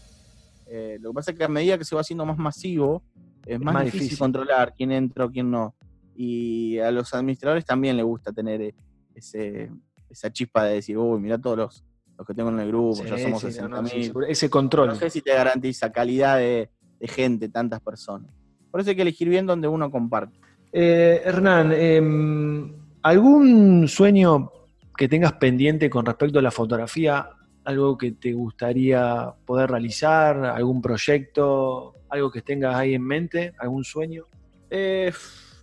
Eh, 0.67 0.99
lo 1.01 1.11
que 1.11 1.15
pasa 1.15 1.31
es 1.33 1.39
que 1.39 1.45
a 1.45 1.49
medida 1.49 1.77
que 1.77 1.85
se 1.85 1.95
va 1.95 2.01
haciendo 2.01 2.25
más 2.25 2.39
masivo, 2.39 3.03
es 3.47 3.59
más, 3.59 3.85
difícil, 3.85 4.19
controlar 4.19 4.75
quién 4.77 4.93
entra 4.93 5.25
o 5.25 5.31
quién 5.31 5.51
no. 5.51 5.75
Y 6.15 6.79
a 6.79 6.91
los 6.91 7.13
administradores 7.15 7.65
también 7.65 7.97
les 7.97 8.05
gusta 8.05 8.33
tener 8.33 8.61
eh, 8.61 8.75
ese, 9.15 9.71
esa 10.09 10.31
chispa 10.31 10.65
de 10.65 10.75
decir, 10.75 10.97
uy, 10.99 11.19
mira 11.21 11.39
todos 11.39 11.57
los, 11.57 11.85
los 12.17 12.27
que 12.27 12.35
tengo 12.35 12.51
en 12.51 12.61
el 12.61 12.69
grupo, 12.69 13.03
ya 13.05 13.19
somos 13.19 13.41
sí, 13.41 14.13
ese 14.29 14.51
control. 14.51 14.89
No 14.89 14.95
sé 14.95 15.11
si 15.11 15.23
te 15.23 15.33
garantiza 15.33 15.91
calidad 15.91 16.39
de, 16.39 16.71
gente, 17.01 17.49
tantas 17.49 17.81
personas. 17.81 18.31
Por 18.71 18.81
eso 18.81 18.91
hay 18.91 18.97
que 18.97 19.03
elegir 19.03 19.29
bien 19.29 19.47
donde 19.47 19.69
uno 19.69 19.91
comparte. 19.91 20.39
Hernán, 20.73 21.73
em, 21.73 22.73
¿algún 23.03 23.89
sueño 23.89 24.53
que 24.97 25.09
tengas 25.09 25.33
pendiente 25.35 25.91
con 25.91 26.07
respecto 26.07 26.39
a 26.39 26.43
la 26.43 26.51
fotografía, 26.51 27.31
algo 27.65 27.97
que 27.97 28.13
te 28.13 28.33
gustaría 28.33 29.33
poder 29.47 29.71
realizar, 29.71 30.45
algún 30.45 30.81
proyecto, 30.81 31.95
algo 32.09 32.31
que 32.31 32.43
tengas 32.43 32.77
ahí 32.77 32.95
en 32.95 33.03
mente, 33.03 33.53
algún 33.59 33.85
sueño? 33.85 34.27
Eh, 34.69 35.13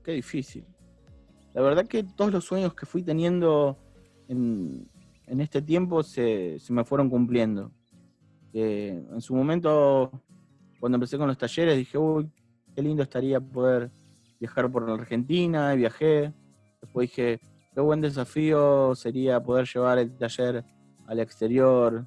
qué 0.03 0.11
difícil. 0.13 0.65
La 1.53 1.61
verdad 1.61 1.87
que 1.87 2.03
todos 2.03 2.31
los 2.31 2.45
sueños 2.45 2.73
que 2.73 2.85
fui 2.85 3.03
teniendo 3.03 3.77
en, 4.27 4.89
este 5.27 5.61
tiempo 5.61 6.03
se, 6.03 6.57
me 6.69 6.83
fueron 6.83 7.09
cumpliendo. 7.09 7.71
en 8.53 9.21
su 9.21 9.35
momento, 9.35 10.11
cuando 10.79 10.95
empecé 10.95 11.17
con 11.17 11.27
los 11.27 11.37
talleres, 11.37 11.77
dije, 11.77 11.97
uy, 11.97 12.29
qué 12.77 12.83
lindo 12.83 13.01
estaría 13.01 13.41
poder 13.41 13.89
viajar 14.39 14.71
por 14.71 14.87
la 14.87 14.93
Argentina, 14.93 15.73
y 15.73 15.77
viajé. 15.77 16.31
Después 16.79 17.09
dije, 17.09 17.39
qué 17.73 17.81
buen 17.81 18.01
desafío 18.01 18.93
sería 18.93 19.41
poder 19.41 19.65
llevar 19.65 19.97
el 19.97 20.15
taller 20.15 20.63
al 21.07 21.19
exterior. 21.19 22.05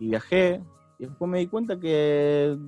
Y 0.00 0.08
viajé. 0.08 0.60
Y 0.98 1.04
después 1.06 1.30
me 1.30 1.38
di 1.38 1.46
cuenta 1.46 1.78
que 1.78 2.58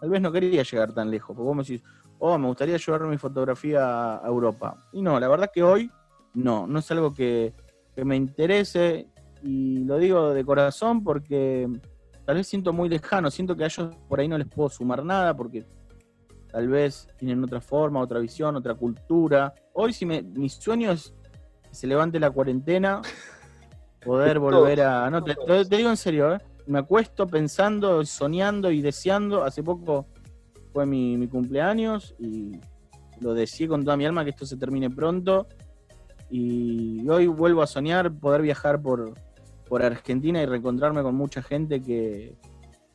tal 0.00 0.10
vez 0.10 0.20
no 0.20 0.30
quería 0.30 0.62
llegar 0.62 0.92
tan 0.92 1.10
lejos. 1.10 1.34
Porque 1.34 1.42
vos 1.44 1.56
me 1.56 1.64
decís, 1.64 1.82
oh, 2.20 2.38
me 2.38 2.46
gustaría 2.46 2.76
llevar 2.76 3.02
mi 3.02 3.18
fotografía 3.18 4.18
a 4.18 4.28
Europa. 4.28 4.86
Y 4.92 5.02
no, 5.02 5.18
la 5.18 5.26
verdad 5.26 5.50
que 5.52 5.64
hoy 5.64 5.90
no, 6.34 6.68
no 6.68 6.78
es 6.78 6.90
algo 6.92 7.12
que, 7.12 7.52
que 7.96 8.04
me 8.04 8.14
interese. 8.14 9.08
Y 9.42 9.82
lo 9.82 9.98
digo 9.98 10.32
de 10.32 10.44
corazón 10.44 11.02
porque 11.02 11.68
tal 12.24 12.36
vez 12.36 12.46
siento 12.46 12.72
muy 12.72 12.88
lejano, 12.88 13.28
siento 13.28 13.56
que 13.56 13.64
a 13.64 13.66
ellos 13.66 13.92
por 14.08 14.20
ahí 14.20 14.28
no 14.28 14.38
les 14.38 14.46
puedo 14.46 14.68
sumar 14.68 15.04
nada 15.04 15.34
porque 15.36 15.66
tal 16.50 16.68
vez 16.68 17.08
tienen 17.16 17.42
otra 17.44 17.60
forma, 17.60 18.00
otra 18.00 18.18
visión, 18.18 18.56
otra 18.56 18.74
cultura. 18.74 19.54
Hoy 19.72 19.92
si 19.92 20.06
me, 20.06 20.22
mis 20.22 20.54
sueños 20.54 21.14
se 21.70 21.86
levante 21.86 22.18
la 22.18 22.30
cuarentena, 22.30 23.00
poder 24.04 24.38
volver 24.38 24.80
a... 24.82 25.10
No, 25.10 25.22
te, 25.22 25.36
digo 25.68 25.90
en 25.90 25.96
serio, 25.96 26.34
¿eh? 26.34 26.38
me 26.66 26.78
acuesto 26.78 27.26
pensando, 27.26 28.04
soñando 28.04 28.70
y 28.70 28.80
deseando. 28.80 29.44
Hace 29.44 29.62
poco 29.62 30.06
fue 30.72 30.86
mi, 30.86 31.26
cumpleaños 31.28 32.14
y 32.18 32.52
lo 33.20 33.34
deseé 33.34 33.68
con 33.68 33.84
toda 33.84 33.96
mi 33.96 34.06
alma 34.06 34.24
que 34.24 34.30
esto 34.30 34.46
se 34.46 34.56
termine 34.56 34.90
pronto. 34.90 35.46
Y 36.30 37.08
hoy 37.08 37.26
vuelvo 37.26 37.62
a 37.62 37.66
soñar 37.66 38.12
poder 38.12 38.42
viajar 38.42 38.80
por, 38.80 39.14
por 39.68 39.82
Argentina 39.82 40.40
y 40.40 40.46
reencontrarme 40.46 41.02
con 41.02 41.14
mucha 41.16 41.42
gente 41.42 41.82
que 41.82 42.36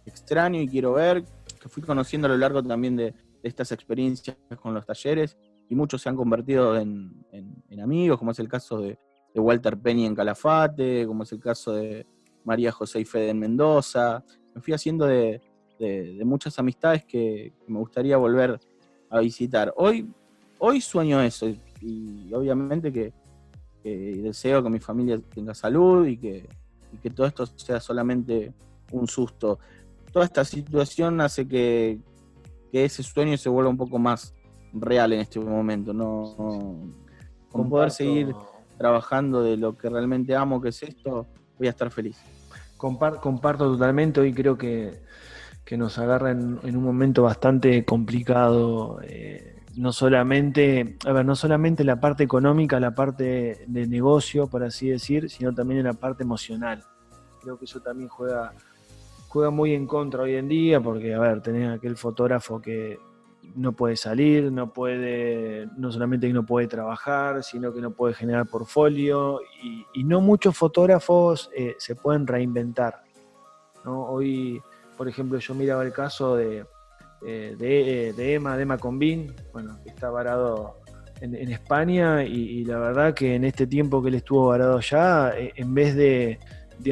extraño 0.05 0.61
y 0.61 0.67
quiero 0.67 0.93
ver, 0.93 1.25
que 1.61 1.67
fui 1.67 1.83
conociendo 1.83 2.27
a 2.27 2.31
lo 2.31 2.37
largo 2.37 2.63
también 2.63 2.95
de 2.95 3.13
estas 3.45 3.71
experiencias 3.71 4.37
con 4.61 4.73
los 4.73 4.85
talleres 4.85 5.37
y 5.69 5.75
muchos 5.75 6.01
se 6.01 6.09
han 6.09 6.15
convertido 6.15 6.77
en, 6.77 7.25
amigos, 7.81 8.17
como 8.17 8.31
es 8.31 8.39
el 8.39 8.49
caso 8.49 8.79
de, 8.79 8.97
Walter 9.37 9.77
Penny 9.77 10.05
en 10.05 10.15
Calafate, 10.15 11.05
como 11.05 11.23
es 11.23 11.31
el 11.33 11.41
caso 11.41 11.73
de 11.73 12.07
María 12.45 12.71
José 12.71 13.01
y 13.01 13.05
Fede 13.05 13.31
en 13.31 13.39
Mendoza. 13.39 14.23
Me 14.53 14.61
fui 14.61 14.73
haciendo 14.73 15.05
de, 15.05 15.41
muchas 16.23 16.57
amistades 16.57 17.03
que, 17.03 17.53
me 17.67 17.77
gustaría 17.79 18.15
volver 18.15 18.57
a 19.09 19.19
visitar. 19.19 19.73
Hoy, 19.75 20.09
hoy 20.57 20.79
sueño 20.79 21.21
eso 21.21 21.47
y, 21.81 22.33
obviamente 22.33 22.93
que, 22.93 23.13
deseo 23.83 24.63
que 24.63 24.69
mi 24.69 24.79
familia 24.79 25.19
tenga 25.33 25.53
salud 25.53 26.07
y 26.07 26.17
que, 26.17 26.47
que 27.03 27.09
todo 27.09 27.27
esto 27.27 27.45
sea 27.45 27.81
solamente 27.81 28.53
un 28.93 29.05
susto. 29.07 29.59
Toda 30.13 30.25
esta 30.25 30.45
situación 30.45 31.19
hace 31.19 31.45
que, 31.45 31.99
que 32.75 32.83
ese 32.83 33.03
sueño 33.03 33.37
se 33.37 33.47
vuelva 33.47 33.69
un 33.69 33.77
poco 33.77 33.97
más 33.97 34.35
real 34.73 35.13
en 35.13 35.21
este 35.21 35.39
momento, 35.39 35.93
no, 35.93 36.35
no 37.53 37.69
poder 37.69 37.89
seguir 37.89 38.35
trabajando 38.77 39.41
de 39.41 39.55
lo 39.55 39.77
que 39.77 39.87
realmente 39.87 40.35
amo, 40.35 40.59
que 40.59 40.67
es 40.67 40.83
esto, 40.83 41.25
voy 41.57 41.67
a 41.67 41.69
estar 41.69 41.89
feliz. 41.89 42.19
comparto 42.75 43.71
totalmente, 43.71 44.19
hoy 44.19 44.33
creo 44.33 44.57
que, 44.57 44.99
nos 45.77 45.97
agarra 45.99 46.31
en, 46.31 46.59
un 46.63 46.83
momento 46.83 47.23
bastante 47.23 47.85
complicado. 47.85 48.99
Eh, 49.03 49.55
no 49.77 49.93
solamente, 49.93 50.97
a 51.05 51.13
ver, 51.13 51.25
no 51.25 51.37
solamente 51.37 51.85
la 51.85 52.01
parte 52.01 52.25
económica, 52.25 52.77
la 52.81 52.93
parte 52.93 53.63
de 53.67 53.87
negocio, 53.87 54.47
por 54.47 54.63
así 54.63 54.89
decir, 54.89 55.29
sino 55.29 55.53
también 55.53 55.79
en 55.79 55.85
la 55.85 55.93
parte 55.93 56.23
emocional. 56.23 56.83
Creo 57.41 57.57
que 57.57 57.63
eso 57.63 57.79
también 57.79 58.09
juega, 58.09 58.51
juega 59.35 59.49
muy 59.49 59.73
en 59.73 59.85
contra 59.85 60.23
hoy 60.23 60.35
en 60.35 60.47
día, 60.47 60.79
porque, 60.79 61.13
a 61.13 61.19
ver, 61.19 61.41
tenés 61.41 61.69
aquel 61.69 61.97
fotógrafo 61.97 62.61
que 62.61 62.97
no 63.53 63.73
puede 63.73 63.97
salir, 63.97 64.49
no 64.49 64.71
puede, 64.71 65.67
no 65.75 65.91
solamente 65.91 66.27
que 66.27 66.33
no 66.33 66.45
puede 66.45 66.67
trabajar, 66.67 67.43
sino 67.43 67.73
que 67.73 67.81
no 67.81 67.91
puede 67.91 68.13
generar 68.13 68.47
portfolio, 68.47 69.41
y, 69.61 70.05
no 70.05 70.21
muchos 70.21 70.57
fotógrafos 70.57 71.51
eh, 71.53 71.75
se 71.79 71.97
pueden 71.97 72.25
reinventar. 72.25 73.03
Hoy, 73.83 74.61
por 74.95 75.09
ejemplo, 75.09 75.37
yo 75.37 75.53
miraba 75.53 75.83
el 75.83 75.91
caso 75.91 76.37
de, 76.37 76.65
eh, 77.27 77.57
de, 77.59 78.13
de, 78.15 78.33
Emma, 78.35 78.55
de 78.55 78.63
Emma 78.63 78.77
Convin, 78.77 79.35
bueno, 79.51 79.77
que 79.83 79.89
está 79.89 80.09
varado 80.09 80.77
en, 81.19 81.51
España 81.51 82.23
y, 82.23 82.63
la 82.63 82.79
verdad 82.79 83.13
que 83.13 83.35
en 83.35 83.43
este 83.43 83.67
tiempo 83.67 84.01
que 84.01 84.07
él 84.07 84.15
estuvo 84.15 84.47
varado 84.47 84.77
allá, 84.77 85.37
eh, 85.37 85.51
en 85.57 85.73
vez 85.73 85.93
de, 85.93 86.39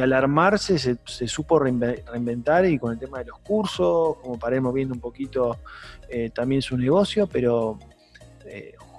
alarmarse, 0.01 0.77
se, 0.77 1.27
supo 1.27 1.59
reinventar 1.59 2.65
y 2.65 2.79
con 2.79 2.93
el 2.93 2.99
tema 2.99 3.19
de 3.19 3.25
los 3.25 3.39
cursos, 3.39 4.17
como 4.17 4.39
paremos 4.39 4.73
viendo 4.73 4.93
un 4.93 4.99
poquito 4.99 5.59
eh, 6.09 6.29
también 6.29 6.61
su 6.61 6.77
negocio, 6.77 7.27
pero 7.27 7.79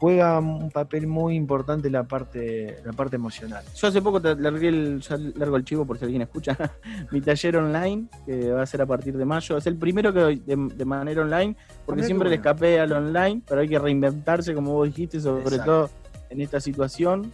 juega 0.04 0.38
un 0.38 0.70
papel 0.70 1.06
muy 1.06 1.34
importante 1.34 1.88
la 1.88 2.02
parte, 2.04 2.76
la 2.84 2.92
parte 2.92 3.16
emocional. 3.16 3.64
Yo 3.74 3.88
hace 3.88 4.02
poco 4.02 4.20
te 4.20 4.36
largué 4.36 4.68
el, 4.68 5.00
ya 5.00 5.16
largo 5.16 5.56
el 5.56 5.64
chivo 5.64 5.86
por 5.86 5.96
si 5.96 6.04
alguien 6.04 6.20
escucha, 6.20 6.58
mi 7.10 7.22
taller 7.22 7.56
online, 7.56 8.08
que 8.26 8.50
va 8.50 8.60
a 8.60 8.66
ser 8.66 8.82
a 8.82 8.86
partir 8.86 9.16
de 9.16 9.24
mayo. 9.24 9.56
Es 9.56 9.66
el 9.66 9.76
primero 9.76 10.12
que 10.12 10.20
doy 10.20 10.42
de, 10.44 10.84
manera 10.84 11.22
online, 11.22 11.56
porque 11.86 12.02
siempre 12.02 12.28
le 12.28 12.36
escapé 12.36 12.80
al 12.80 12.92
online, 12.92 13.40
pero 13.48 13.62
hay 13.62 13.68
que 13.68 13.78
reinventarse, 13.78 14.52
como 14.52 14.74
vos 14.74 14.88
dijiste, 14.88 15.20
sobre 15.20 15.58
todo 15.60 15.88
en 16.28 16.42
esta 16.42 16.60
situación. 16.60 17.30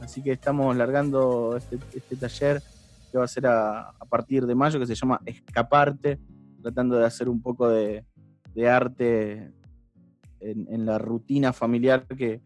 Así 0.00 0.22
que 0.22 0.32
estamos 0.32 0.74
largando 0.76 1.58
este, 1.58 1.78
este 1.94 2.16
taller 2.16 2.62
que 3.14 3.18
va 3.18 3.26
a 3.26 3.28
ser 3.28 3.46
a, 3.46 3.94
partir 4.10 4.44
de 4.44 4.56
mayo, 4.56 4.80
que 4.80 4.86
se 4.86 4.96
llama 4.96 5.20
Escaparte, 5.24 6.18
tratando 6.60 6.96
de 6.96 7.06
hacer 7.06 7.28
un 7.28 7.40
poco 7.40 7.68
de, 7.68 8.04
de 8.56 8.68
arte 8.68 9.52
en, 10.40 10.84
la 10.84 10.98
rutina 10.98 11.52
familiar 11.52 12.08
que, 12.08 12.40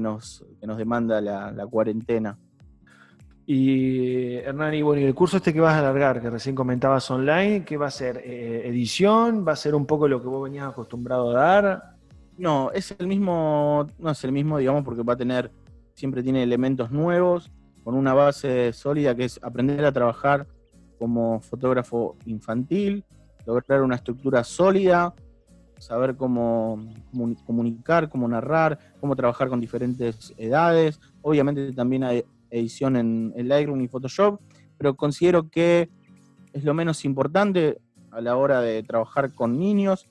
nos, 0.00 0.42
nos 0.62 0.78
demanda 0.78 1.20
la, 1.20 1.66
cuarentena. 1.66 2.38
Y 3.44 4.36
Hernán, 4.36 4.72
y 4.72 4.80
bueno, 4.80 5.06
el 5.06 5.14
curso 5.14 5.36
este 5.36 5.52
que 5.52 5.60
vas 5.60 5.74
a 5.74 5.80
alargar, 5.80 6.22
que 6.22 6.30
recién 6.30 6.54
comentabas 6.54 7.10
online, 7.10 7.66
¿qué 7.66 7.76
va 7.76 7.88
a 7.88 7.90
ser? 7.90 8.22
Eh, 8.24 8.66
¿Edición? 8.68 9.44
¿Va 9.46 9.52
a 9.52 9.56
ser 9.56 9.74
un 9.74 9.84
poco 9.84 10.08
lo 10.08 10.22
que 10.22 10.28
vos 10.28 10.44
venías 10.44 10.66
acostumbrado 10.66 11.28
a 11.28 11.34
dar? 11.34 11.96
No, 12.38 12.70
es 12.72 12.96
el 12.98 13.06
mismo, 13.06 13.86
no 13.98 14.10
es 14.12 14.24
el 14.24 14.32
mismo, 14.32 14.56
digamos, 14.56 14.82
porque 14.82 15.02
va 15.02 15.12
a 15.12 15.18
tener, 15.18 15.50
siempre 15.92 16.22
tiene 16.22 16.42
elementos 16.42 16.90
nuevos, 16.90 17.52
con 17.86 17.94
una 17.94 18.14
base 18.14 18.72
sólida 18.72 19.14
que 19.14 19.26
es 19.26 19.38
aprender 19.44 19.84
a 19.84 19.92
trabajar 19.92 20.44
como 20.98 21.40
fotógrafo 21.40 22.16
infantil, 22.26 23.04
lograr 23.46 23.80
una 23.82 23.94
estructura 23.94 24.42
sólida, 24.42 25.14
saber 25.78 26.16
cómo 26.16 26.84
comunicar, 27.46 28.08
cómo 28.08 28.26
narrar, 28.26 28.76
cómo 28.98 29.14
trabajar 29.14 29.48
con 29.48 29.60
diferentes 29.60 30.34
edades. 30.36 30.98
Obviamente 31.22 31.72
también 31.74 32.02
hay 32.02 32.24
edición 32.50 32.96
en, 32.96 33.32
Lightroom 33.36 33.80
y 33.80 33.86
Photoshop, 33.86 34.40
pero 34.76 34.96
considero 34.96 35.48
que 35.48 35.88
es 36.54 36.64
lo 36.64 36.74
menos 36.74 37.04
importante 37.04 37.80
a 38.10 38.20
la 38.20 38.36
hora 38.36 38.62
de 38.62 38.82
trabajar 38.82 39.32
con 39.32 39.60
niños. 39.60 40.08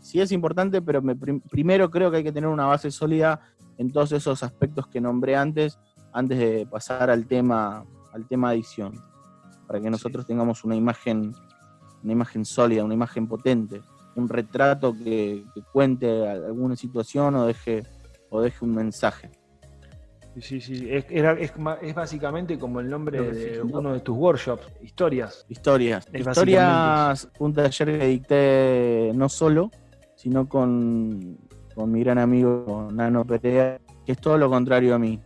Sí 0.00 0.22
es 0.22 0.32
importante, 0.32 0.80
pero 0.80 1.02
primero 1.50 1.90
creo 1.90 2.10
que 2.10 2.16
hay 2.16 2.24
que 2.24 2.32
tener 2.32 2.48
una 2.48 2.64
base 2.64 2.90
sólida 2.90 3.42
en 3.76 3.92
todos 3.92 4.12
esos 4.12 4.42
aspectos 4.42 4.86
que 4.86 5.02
nombré 5.02 5.36
antes, 5.36 5.78
antes 6.16 6.38
de 6.38 6.66
pasar 6.66 7.10
al 7.10 7.26
tema, 7.26 7.84
al 8.12 8.26
tema 8.26 8.54
edición, 8.54 8.94
para 9.66 9.80
que 9.80 9.90
nosotros 9.90 10.26
tengamos 10.26 10.64
una 10.64 10.74
imagen, 10.74 11.34
una 12.02 12.12
imagen 12.12 12.44
sólida, 12.44 12.84
una 12.84 12.94
imagen 12.94 13.26
potente 13.26 13.82
un 14.16 14.28
retrato 14.28 14.94
que, 14.94 15.44
cuente 15.72 16.26
alguna 16.26 16.74
situación 16.74 17.34
o 17.36 17.46
deje, 17.46 17.84
o 18.30 18.40
deje 18.40 18.64
un 18.64 18.74
mensaje. 18.74 19.30
Sí, 20.40 20.60
sí, 20.60 20.86
es, 20.90 21.06
es, 21.08 21.94
básicamente 21.94 22.58
como 22.58 22.80
el 22.80 22.90
nombre 22.90 23.22
de 23.22 23.62
uno 23.62 23.94
de 23.94 24.00
tus 24.00 24.16
workshops, 24.16 24.66
historias. 24.82 25.46
Historias. 25.48 26.06
historias, 26.12 27.28
un 27.38 27.54
taller 27.54 27.98
que 27.98 28.06
dicté 28.06 29.12
no 29.14 29.30
solo, 29.30 29.70
sino 30.14 30.46
con, 30.46 31.38
mi 31.86 32.00
gran 32.00 32.18
amigo 32.18 32.88
Nano 32.92 33.24
Perea, 33.24 33.80
que 34.04 34.12
es 34.12 34.18
todo 34.18 34.36
lo 34.36 34.50
contrario 34.50 34.94
a 34.94 34.98
mí, 34.98 35.20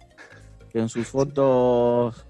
que 0.73 0.79
en 0.79 0.89
sus 0.89 1.07
fotos 1.07 2.27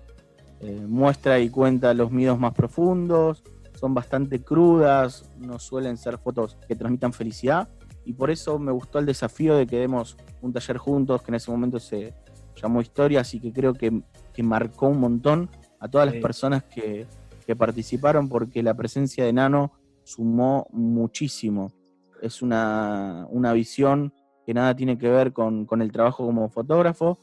eh, 0.60 0.84
muestra 0.86 1.38
y 1.38 1.50
cuenta 1.50 1.94
los 1.94 2.10
miedos 2.10 2.38
más 2.38 2.54
profundos, 2.54 3.42
son 3.74 3.94
bastante 3.94 4.42
crudas, 4.42 5.30
no 5.38 5.58
suelen 5.58 5.96
ser 5.96 6.18
fotos 6.18 6.58
que 6.68 6.76
transmitan 6.76 7.12
felicidad 7.12 7.68
y 8.04 8.12
por 8.12 8.30
eso 8.30 8.58
me 8.58 8.72
gustó 8.72 8.98
el 8.98 9.06
desafío 9.06 9.56
de 9.56 9.66
que 9.66 9.78
demos 9.78 10.16
un 10.42 10.52
taller 10.52 10.78
juntos, 10.78 11.22
que 11.22 11.30
en 11.30 11.36
ese 11.36 11.50
momento 11.50 11.78
se 11.78 12.14
llamó 12.56 12.80
Historia, 12.80 13.20
así 13.20 13.40
que 13.40 13.52
creo 13.52 13.74
que, 13.74 14.02
marcó 14.42 14.88
un 14.88 14.98
montón 14.98 15.50
a 15.80 15.86
todas 15.86 16.10
las 16.10 16.16
personas 16.16 16.64
que, 16.64 17.06
participaron 17.58 18.28
porque 18.28 18.62
la 18.62 18.74
presencia 18.74 19.24
de 19.24 19.32
Nano 19.32 19.72
sumó 20.04 20.68
muchísimo. 20.70 21.72
Es 22.22 22.42
una, 22.42 23.26
visión 23.52 24.14
que 24.46 24.54
nada 24.54 24.76
tiene 24.76 24.96
que 24.96 25.08
ver 25.08 25.32
con, 25.32 25.66
con 25.66 25.82
el 25.82 25.90
trabajo 25.90 26.24
como 26.24 26.48
fotógrafo, 26.48 27.18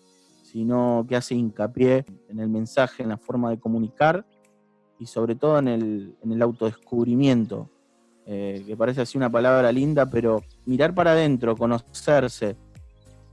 sino 0.51 1.05
que 1.07 1.15
hace 1.17 1.35
hincapié 1.35 2.05
en 2.29 2.39
el 2.39 2.47
mensaje, 2.47 3.03
en 3.03 3.09
la 3.09 3.17
forma 3.17 3.49
de 3.49 3.59
comunicar 3.59 4.25
y 4.97 5.05
sobre 5.05 5.35
todo 5.35 5.59
en 5.59 5.67
el, 5.67 6.15
en 6.23 6.31
el 6.31 6.41
autodescubrimiento, 6.41 7.69
eh, 8.25 8.63
que 8.65 8.77
parece 8.77 9.01
así 9.01 9.17
una 9.17 9.29
palabra 9.29 9.71
linda, 9.71 10.09
pero 10.09 10.41
mirar 10.65 10.93
para 10.93 11.11
adentro, 11.11 11.55
conocerse 11.55 12.55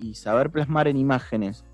y 0.01 0.15
saber 0.15 0.51
plasmar 0.51 0.89
en 0.89 0.97
imágenes 0.97 1.65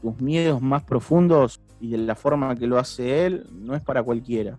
tus 0.00 0.20
miedos 0.20 0.62
más 0.62 0.84
profundos 0.84 1.60
y 1.80 1.90
de 1.90 1.98
la 1.98 2.14
forma 2.14 2.54
que 2.54 2.66
lo 2.66 2.78
hace 2.78 3.26
él, 3.26 3.46
no 3.52 3.74
es 3.74 3.82
para 3.82 4.02
cualquiera. 4.02 4.58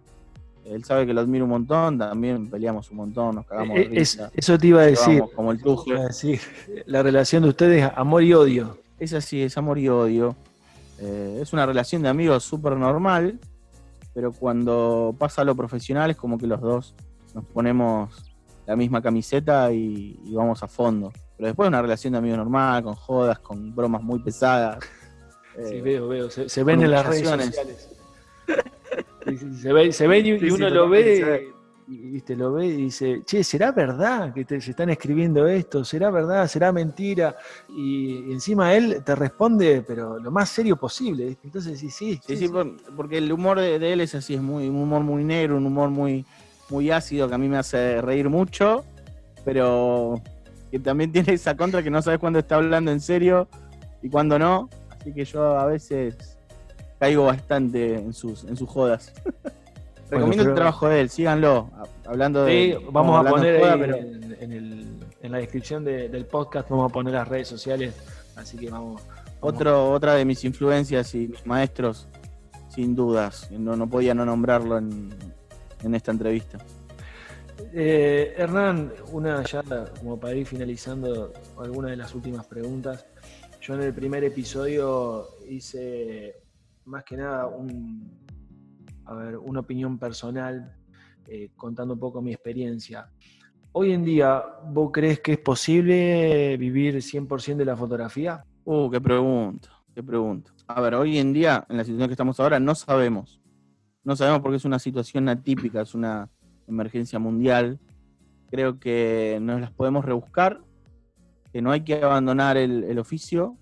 Él 0.65 0.83
sabe 0.83 1.05
que 1.05 1.13
lo 1.13 1.21
admiro 1.21 1.45
un 1.45 1.51
montón, 1.51 1.97
también 1.97 2.49
peleamos 2.49 2.89
un 2.91 2.97
montón, 2.97 3.35
nos 3.35 3.45
cagamos 3.45 3.75
de 3.75 3.83
eh, 3.83 3.89
risa, 3.89 4.31
Eso 4.33 4.57
te 4.57 4.67
iba 4.67 4.81
a 4.81 4.85
decir. 4.85 5.23
Como 5.33 5.51
el 5.51 5.61
La 6.87 7.03
relación 7.03 7.43
de 7.43 7.49
ustedes, 7.49 7.89
amor 7.95 8.23
y 8.23 8.33
odio. 8.33 8.84
Es 8.99 9.13
así, 9.13 9.41
es 9.41 9.57
amor 9.57 9.77
y 9.77 9.89
odio. 9.89 10.35
Eh, 10.99 11.39
es 11.41 11.53
una 11.53 11.65
relación 11.65 12.01
de 12.01 12.09
amigos 12.09 12.43
súper 12.43 12.77
normal, 12.77 13.39
pero 14.13 14.31
cuando 14.31 15.13
pasa 15.17 15.41
a 15.41 15.45
lo 15.45 15.55
profesional 15.55 16.11
es 16.11 16.17
como 16.17 16.37
que 16.37 16.47
los 16.47 16.61
dos 16.61 16.95
nos 17.33 17.45
ponemos 17.45 18.33
la 18.65 18.75
misma 18.75 19.01
camiseta 19.01 19.71
y, 19.71 20.17
vamos 20.33 20.63
a 20.63 20.67
fondo. 20.67 21.11
Pero 21.37 21.47
después 21.47 21.67
una 21.67 21.81
relación 21.81 22.13
de 22.13 22.19
amigo 22.19 22.37
normal, 22.37 22.83
con 22.83 22.95
jodas, 22.95 23.39
con 23.39 23.75
bromas 23.75 24.01
muy 24.01 24.19
pesadas. 24.19 24.79
Sí, 25.69 25.81
veo, 25.81 26.07
veo. 26.07 26.29
Se, 26.29 26.63
ven 26.63 26.81
en 26.81 26.91
las 26.91 27.05
redes 27.05 27.27
sociales. 27.27 27.89
se, 29.61 29.73
ven, 29.73 29.93
se 29.93 30.07
ven 30.07 30.25
y, 30.25 30.49
uno 30.49 30.69
lo 30.69 30.89
ve 30.89 31.53
y 31.87 32.21
te 32.21 32.35
lo 32.35 32.53
ve 32.53 32.65
y 32.65 32.75
dice, 32.75 33.21
che, 33.25 33.43
¿será 33.43 33.71
verdad 33.71 34.33
que 34.33 34.43
te, 34.43 34.59
se 34.59 34.71
están 34.71 34.89
escribiendo 34.89 35.47
esto? 35.47 35.85
¿Será 35.85 36.09
verdad? 36.09 36.47
¿Será 36.47 36.71
mentira? 36.71 37.35
Y, 37.69 38.31
encima 38.31 38.73
él 38.73 39.03
te 39.05 39.13
responde, 39.15 39.83
pero 39.85 40.17
lo 40.17 40.31
más 40.31 40.49
serio 40.49 40.77
posible. 40.77 41.37
Entonces, 41.43 41.79
sí, 41.79 41.89
sí. 41.89 42.19
Sí, 42.25 42.37
sí, 42.37 42.51
porque 42.95 43.19
el 43.19 43.31
humor 43.31 43.59
de, 43.59 43.75
él 43.75 44.01
es 44.01 44.15
así, 44.15 44.33
es 44.33 44.41
muy, 44.41 44.67
un 44.67 44.77
humor 44.77 45.03
muy 45.03 45.23
negro, 45.23 45.57
un 45.57 45.65
humor 45.65 45.89
muy, 45.89 46.25
muy 46.69 46.89
ácido 46.89 47.27
que 47.27 47.35
a 47.35 47.37
mí 47.37 47.47
me 47.47 47.57
hace 47.57 48.01
reír 48.01 48.29
mucho, 48.29 48.83
pero 49.43 50.21
que 50.71 50.79
también 50.79 51.11
tiene 51.11 51.33
esa 51.33 51.55
contra 51.55 51.83
que 51.83 51.91
no 51.91 52.01
sabes 52.01 52.19
cuándo 52.19 52.39
está 52.39 52.55
hablando 52.55 52.91
en 52.91 52.99
serio 52.99 53.47
y 54.01 54.09
cuándo 54.09 54.39
no. 54.39 54.69
Así 54.89 55.13
que 55.13 55.23
yo 55.23 55.59
a 55.59 55.67
veces 55.67 56.37
caigo 56.99 57.25
bastante 57.25 57.95
en 57.95 58.13
sus, 58.13 58.43
en 58.45 58.57
sus 58.57 58.67
jodas. 58.67 59.13
Recomiendo 60.09 60.43
el 60.43 60.55
trabajo 60.55 60.87
de 60.87 61.01
él, 61.01 61.09
síganlo. 61.09 61.69
Hablando 62.05 62.45
de. 62.45 62.79
vamos 62.91 63.25
a 63.25 63.29
poner 63.29 63.55
en, 64.39 65.31
la 65.31 65.39
descripción 65.39 65.83
del 65.83 66.25
podcast, 66.25 66.69
vamos 66.69 66.91
a 66.91 66.93
poner 66.93 67.13
las 67.13 67.27
redes 67.27 67.47
sociales. 67.47 67.95
Así 68.35 68.57
que 68.57 68.69
vamos. 68.69 69.01
Otro, 69.39 69.91
otra 69.91 70.15
de 70.15 70.25
mis 70.25 70.43
influencias 70.43 71.13
y 71.15 71.27
mis 71.27 71.45
maestros, 71.45 72.07
sin 72.69 72.95
dudas. 72.95 73.49
No, 73.51 73.75
no 73.75 73.87
podía 73.87 74.13
no 74.13 74.25
nombrarlo 74.25 74.77
en, 74.77 75.13
esta 75.93 76.11
entrevista. 76.11 76.57
Eh, 77.73 78.33
Hernán, 78.37 78.91
una 79.11 79.43
ya 79.43 79.63
como 79.99 80.19
para 80.19 80.33
ir 80.35 80.45
finalizando 80.45 81.31
alguna 81.57 81.89
de 81.89 81.97
las 81.97 82.13
últimas 82.15 82.45
preguntas. 82.45 83.05
Yo 83.61 83.75
en 83.75 83.81
el 83.81 83.93
primer 83.93 84.23
episodio 84.23 85.27
hice 85.49 86.41
más 86.85 87.03
que 87.03 87.17
nada 87.17 87.47
a 89.05 89.13
ver, 89.13 89.37
una 89.37 89.61
opinión 89.61 89.97
personal, 89.97 90.75
eh, 91.27 91.49
contando 91.55 91.93
un 91.93 91.99
poco 91.99 92.21
mi 92.21 92.31
experiencia. 92.31 93.09
Hoy 93.71 93.91
en 93.91 94.03
día, 94.03 94.43
¿vos 94.67 94.91
crees 94.93 95.19
que 95.19 95.33
es 95.33 95.39
posible 95.39 96.55
vivir 96.57 96.95
100% 96.95 97.57
de 97.57 97.65
la 97.65 97.75
fotografía? 97.75 98.43
Uh, 98.63 98.89
qué 98.89 99.01
pregunta, 99.01 99.69
qué 99.93 100.01
pregunta. 100.01 100.51
A 100.67 100.81
ver, 100.81 100.95
hoy 100.95 101.17
en 101.17 101.33
día, 101.33 101.65
en 101.69 101.77
la 101.77 101.83
situación 101.83 102.07
que 102.07 102.13
estamos 102.13 102.39
ahora, 102.39 102.59
no 102.59 102.73
sabemos. 102.73 103.39
No 104.03 104.15
sabemos 104.15 104.41
porque 104.41 104.57
es 104.57 104.65
una 104.65 104.79
situación 104.79 105.29
atípica, 105.29 105.81
es 105.81 105.93
una 105.93 106.29
emergencia 106.67 107.19
mundial. 107.19 107.79
Creo 108.49 108.79
que 108.79 109.39
nos 109.41 109.59
las 109.59 109.71
podemos 109.71 110.05
rebuscar, 110.05 110.61
que 111.51 111.61
no 111.61 111.71
hay 111.71 111.81
que 111.81 111.95
abandonar 112.01 112.57
el, 112.57 112.97
oficio, 112.99 113.57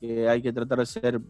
que 0.00 0.28
hay 0.28 0.42
que 0.42 0.52
tratar 0.52 0.78
de 0.78 0.86
ser 0.86 1.20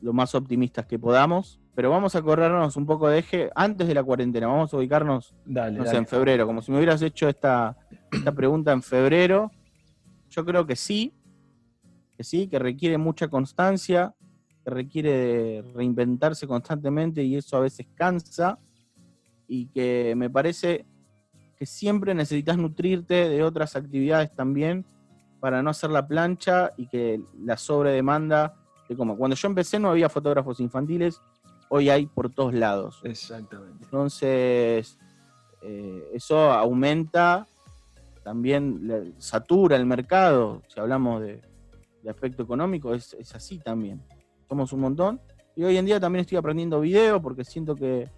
lo 0.00 0.12
más 0.12 0.34
optimistas 0.34 0.86
que 0.86 0.98
podamos, 0.98 1.60
pero 1.78 1.90
vamos 1.90 2.16
a 2.16 2.22
corrernos 2.22 2.76
un 2.76 2.86
poco 2.86 3.08
de 3.08 3.20
eje 3.20 3.50
antes 3.54 3.86
de 3.86 3.94
la 3.94 4.02
cuarentena, 4.02 4.48
vamos 4.48 4.74
a 4.74 4.78
ubicarnos 4.78 5.32
en 5.46 6.06
febrero, 6.08 6.44
como 6.44 6.60
si 6.60 6.72
me 6.72 6.78
hubieras 6.78 7.00
hecho 7.02 7.28
esta, 7.28 7.76
esta 8.10 8.32
pregunta 8.32 8.72
en 8.72 8.82
febrero, 8.82 9.52
yo 10.28 10.44
creo 10.44 10.66
que 10.66 10.74
sí, 10.74 11.14
que 12.16 12.24
sí, 12.24 12.48
que 12.48 12.58
requiere 12.58 12.98
mucha 12.98 13.28
constancia, 13.28 14.12
que 14.64 14.70
requiere 14.70 15.62
reinventarse 15.72 16.48
constantemente 16.48 17.22
y 17.22 17.36
eso 17.36 17.56
a 17.56 17.60
veces 17.60 17.86
cansa, 17.94 18.58
y 19.46 19.66
que 19.66 20.14
me 20.16 20.28
parece 20.28 20.84
que 21.56 21.64
siempre 21.64 22.12
necesitas 22.12 22.58
nutrirte 22.58 23.28
de 23.28 23.44
otras 23.44 23.76
actividades 23.76 24.34
también 24.34 24.84
para 25.38 25.62
no 25.62 25.70
hacer 25.70 25.90
la 25.90 26.08
plancha 26.08 26.72
y 26.76 26.88
que 26.88 27.20
la 27.40 27.56
sobredemanda 27.56 28.56
te 28.88 28.96
coma. 28.96 29.14
Cuando 29.14 29.36
yo 29.36 29.46
empecé 29.46 29.78
no 29.78 29.90
había 29.90 30.08
fotógrafos 30.08 30.58
infantiles, 30.58 31.22
hoy 31.70 31.90
hay 31.90 32.06
por 32.06 32.30
todos 32.30 32.54
lados. 32.54 33.00
Exactamente. 33.04 33.84
Entonces, 33.84 34.98
eh, 35.62 36.10
eso 36.12 36.52
aumenta, 36.52 37.46
también 38.22 39.14
satura 39.18 39.76
el 39.76 39.86
mercado, 39.86 40.62
si 40.68 40.80
hablamos 40.80 41.22
de, 41.22 41.42
aspecto 42.08 42.42
económico, 42.42 42.94
es, 42.94 43.12
es, 43.14 43.34
así 43.34 43.58
también. 43.58 44.02
Somos 44.48 44.72
un 44.72 44.80
montón. 44.80 45.20
Y 45.54 45.64
hoy 45.64 45.76
en 45.76 45.84
día 45.84 46.00
también 46.00 46.22
estoy 46.22 46.38
aprendiendo 46.38 46.80
video 46.80 47.20
porque 47.20 47.44
siento 47.44 47.74
que 47.74 48.08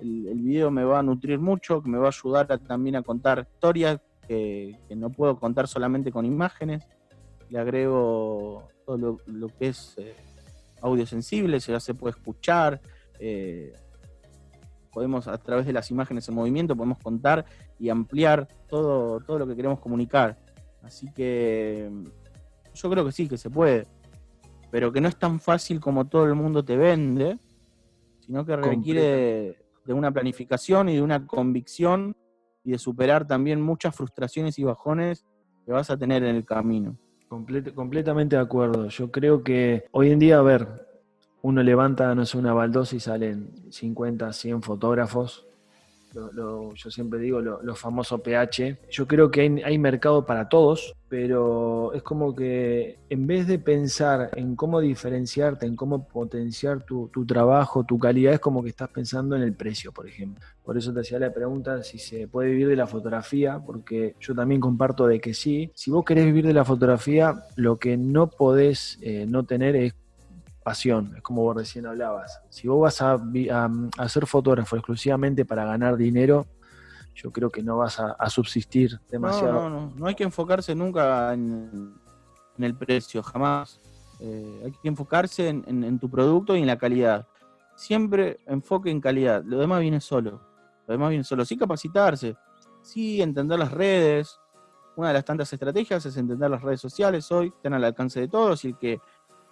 el, 0.00 0.40
video 0.40 0.70
me 0.70 0.84
va 0.84 1.00
a 1.00 1.02
nutrir 1.02 1.38
mucho, 1.38 1.82
que 1.82 1.88
me 1.88 1.98
va 1.98 2.06
a 2.06 2.10
ayudar 2.10 2.46
también 2.60 2.96
a 2.96 3.02
contar 3.02 3.46
historias 3.52 4.00
que, 4.26 4.76
no 4.96 5.10
puedo 5.10 5.38
contar 5.38 5.66
solamente 5.68 6.12
con 6.12 6.24
imágenes. 6.24 6.84
Le 7.48 7.58
agrego 7.58 8.68
todo 8.86 9.18
lo, 9.26 9.48
que 9.48 9.68
es 9.68 9.94
eh, 9.98 10.14
audio 10.82 11.06
sensible, 11.06 11.58
ya 11.58 11.80
se 11.80 11.94
puede 11.94 12.16
escuchar. 12.16 12.80
Eh, 13.20 13.72
podemos 14.92 15.28
a 15.28 15.38
través 15.38 15.66
de 15.66 15.72
las 15.72 15.90
imágenes 15.90 16.28
en 16.28 16.34
movimiento 16.34 16.74
podemos 16.74 16.98
contar 16.98 17.44
y 17.78 17.88
ampliar 17.88 18.48
todo, 18.68 19.20
todo 19.20 19.38
lo 19.38 19.46
que 19.46 19.54
queremos 19.54 19.78
comunicar. 19.78 20.38
Así 20.82 21.12
que 21.12 21.90
yo 22.74 22.90
creo 22.90 23.04
que 23.04 23.12
sí, 23.12 23.28
que 23.28 23.36
se 23.36 23.50
puede, 23.50 23.86
pero 24.70 24.92
que 24.92 25.00
no 25.00 25.08
es 25.08 25.16
tan 25.16 25.38
fácil 25.40 25.80
como 25.80 26.06
todo 26.06 26.24
el 26.24 26.34
mundo 26.34 26.64
te 26.64 26.76
vende, 26.76 27.38
sino 28.20 28.44
que 28.44 28.56
requiere 28.56 29.58
de 29.84 29.92
una 29.92 30.10
planificación 30.12 30.88
y 30.88 30.96
de 30.96 31.02
una 31.02 31.26
convicción 31.26 32.16
y 32.64 32.72
de 32.72 32.78
superar 32.78 33.26
también 33.26 33.60
muchas 33.60 33.94
frustraciones 33.94 34.58
y 34.58 34.64
bajones 34.64 35.24
que 35.64 35.72
vas 35.72 35.90
a 35.90 35.96
tener 35.96 36.22
en 36.22 36.36
el 36.36 36.44
camino. 36.44 36.96
completamente 37.28 38.36
de 38.36 38.42
acuerdo. 38.42 38.88
Yo 38.88 39.10
creo 39.10 39.42
que 39.42 39.84
hoy 39.92 40.10
en 40.10 40.18
día, 40.18 40.38
a 40.38 40.42
ver, 40.42 40.89
uno 41.42 41.62
levanta, 41.62 42.14
no 42.14 42.26
sé, 42.26 42.38
una 42.38 42.52
baldosa 42.52 42.96
y 42.96 43.00
salen 43.00 43.50
50, 43.70 44.32
100 44.32 44.62
fotógrafos 44.62 45.46
yo 46.74 46.90
siempre 46.90 47.20
digo 47.20 47.40
lo, 47.40 47.74
famoso 47.74 48.18
PH. 48.18 48.78
Yo 48.90 49.06
creo 49.06 49.30
que 49.30 49.62
hay, 49.64 49.78
mercado 49.78 50.26
para 50.26 50.48
todos, 50.48 50.94
pero 51.08 51.92
es 51.94 52.02
como 52.02 52.34
que 52.34 52.98
en 53.08 53.26
vez 53.26 53.46
de 53.46 53.58
pensar 53.58 54.30
en 54.34 54.56
cómo 54.56 54.80
diferenciarte, 54.80 55.66
en 55.66 55.76
cómo 55.76 56.06
potenciar 56.06 56.82
tu, 56.82 57.08
trabajo, 57.26 57.84
tu 57.84 57.98
calidad, 57.98 58.34
es 58.34 58.40
como 58.40 58.62
que 58.62 58.70
estás 58.70 58.88
pensando 58.88 59.36
en 59.36 59.42
el 59.42 59.54
precio, 59.54 59.92
por 59.92 60.08
ejemplo. 60.08 60.44
Por 60.64 60.76
eso 60.76 60.92
te 60.92 61.00
hacía 61.00 61.18
la 61.18 61.32
pregunta 61.32 61.82
si 61.82 61.98
se 61.98 62.28
puede 62.28 62.50
vivir 62.50 62.68
de 62.68 62.76
la 62.76 62.86
fotografía, 62.86 63.60
porque 63.64 64.14
yo 64.20 64.34
también 64.34 64.60
comparto 64.60 65.06
de 65.06 65.20
que 65.20 65.34
sí. 65.34 65.70
Si 65.74 65.90
vos 65.90 66.04
querés 66.04 66.26
vivir 66.26 66.46
de 66.46 66.54
la 66.54 66.64
fotografía, 66.64 67.44
lo 67.56 67.78
que 67.78 67.96
no 67.96 68.28
podés 68.28 68.98
eh, 69.00 69.26
no 69.28 69.44
tener 69.44 69.76
es 69.76 69.94
pasión, 70.62 71.14
es 71.16 71.22
como 71.22 71.42
vos 71.42 71.56
recién 71.56 71.86
hablabas. 71.86 72.40
Si 72.50 72.68
vos 72.68 72.80
vas 72.80 73.00
a, 73.02 73.18
a, 73.98 74.08
ser 74.08 74.26
fotógrafo 74.26 74.76
exclusivamente 74.76 75.44
para 75.44 75.64
ganar 75.64 75.96
dinero, 75.96 76.46
yo 77.14 77.32
creo 77.32 77.50
que 77.50 77.62
no 77.62 77.78
vas 77.78 77.98
a, 78.00 78.30
subsistir 78.30 79.00
demasiado. 79.10 79.52
No, 79.52 79.70
no, 79.70 79.80
no, 79.86 79.92
no 79.96 80.06
hay 80.06 80.14
que 80.14 80.24
enfocarse 80.24 80.74
nunca 80.74 81.32
en, 81.32 81.94
el 82.58 82.74
precio, 82.74 83.22
jamás. 83.22 83.80
Eh, 84.20 84.62
hay 84.66 84.72
que 84.72 84.88
enfocarse 84.88 85.48
en, 85.48 85.98
tu 85.98 86.10
producto 86.10 86.54
y 86.56 86.60
en 86.60 86.66
la 86.66 86.76
calidad. 86.76 87.26
Siempre 87.74 88.40
enfoque 88.46 88.90
en 88.90 89.00
calidad, 89.00 89.42
lo 89.44 89.58
demás 89.58 89.80
viene 89.80 90.00
solo. 90.00 90.42
Lo 90.86 90.92
demás 90.92 91.08
viene 91.10 91.24
solo, 91.24 91.44
sí 91.44 91.56
capacitarse, 91.56 92.36
sí 92.82 93.22
entender 93.22 93.58
las 93.58 93.72
redes. 93.72 94.38
Una 94.96 95.08
de 95.08 95.14
las 95.14 95.24
tantas 95.24 95.50
estrategias 95.52 96.04
es 96.04 96.16
entender 96.16 96.50
las 96.50 96.60
redes 96.60 96.80
sociales 96.80 97.30
hoy, 97.32 97.48
están 97.48 97.72
al 97.72 97.84
alcance 97.84 98.20
de 98.20 98.28
todos 98.28 98.64
y 98.64 98.68
el 98.68 98.76
que 98.76 99.00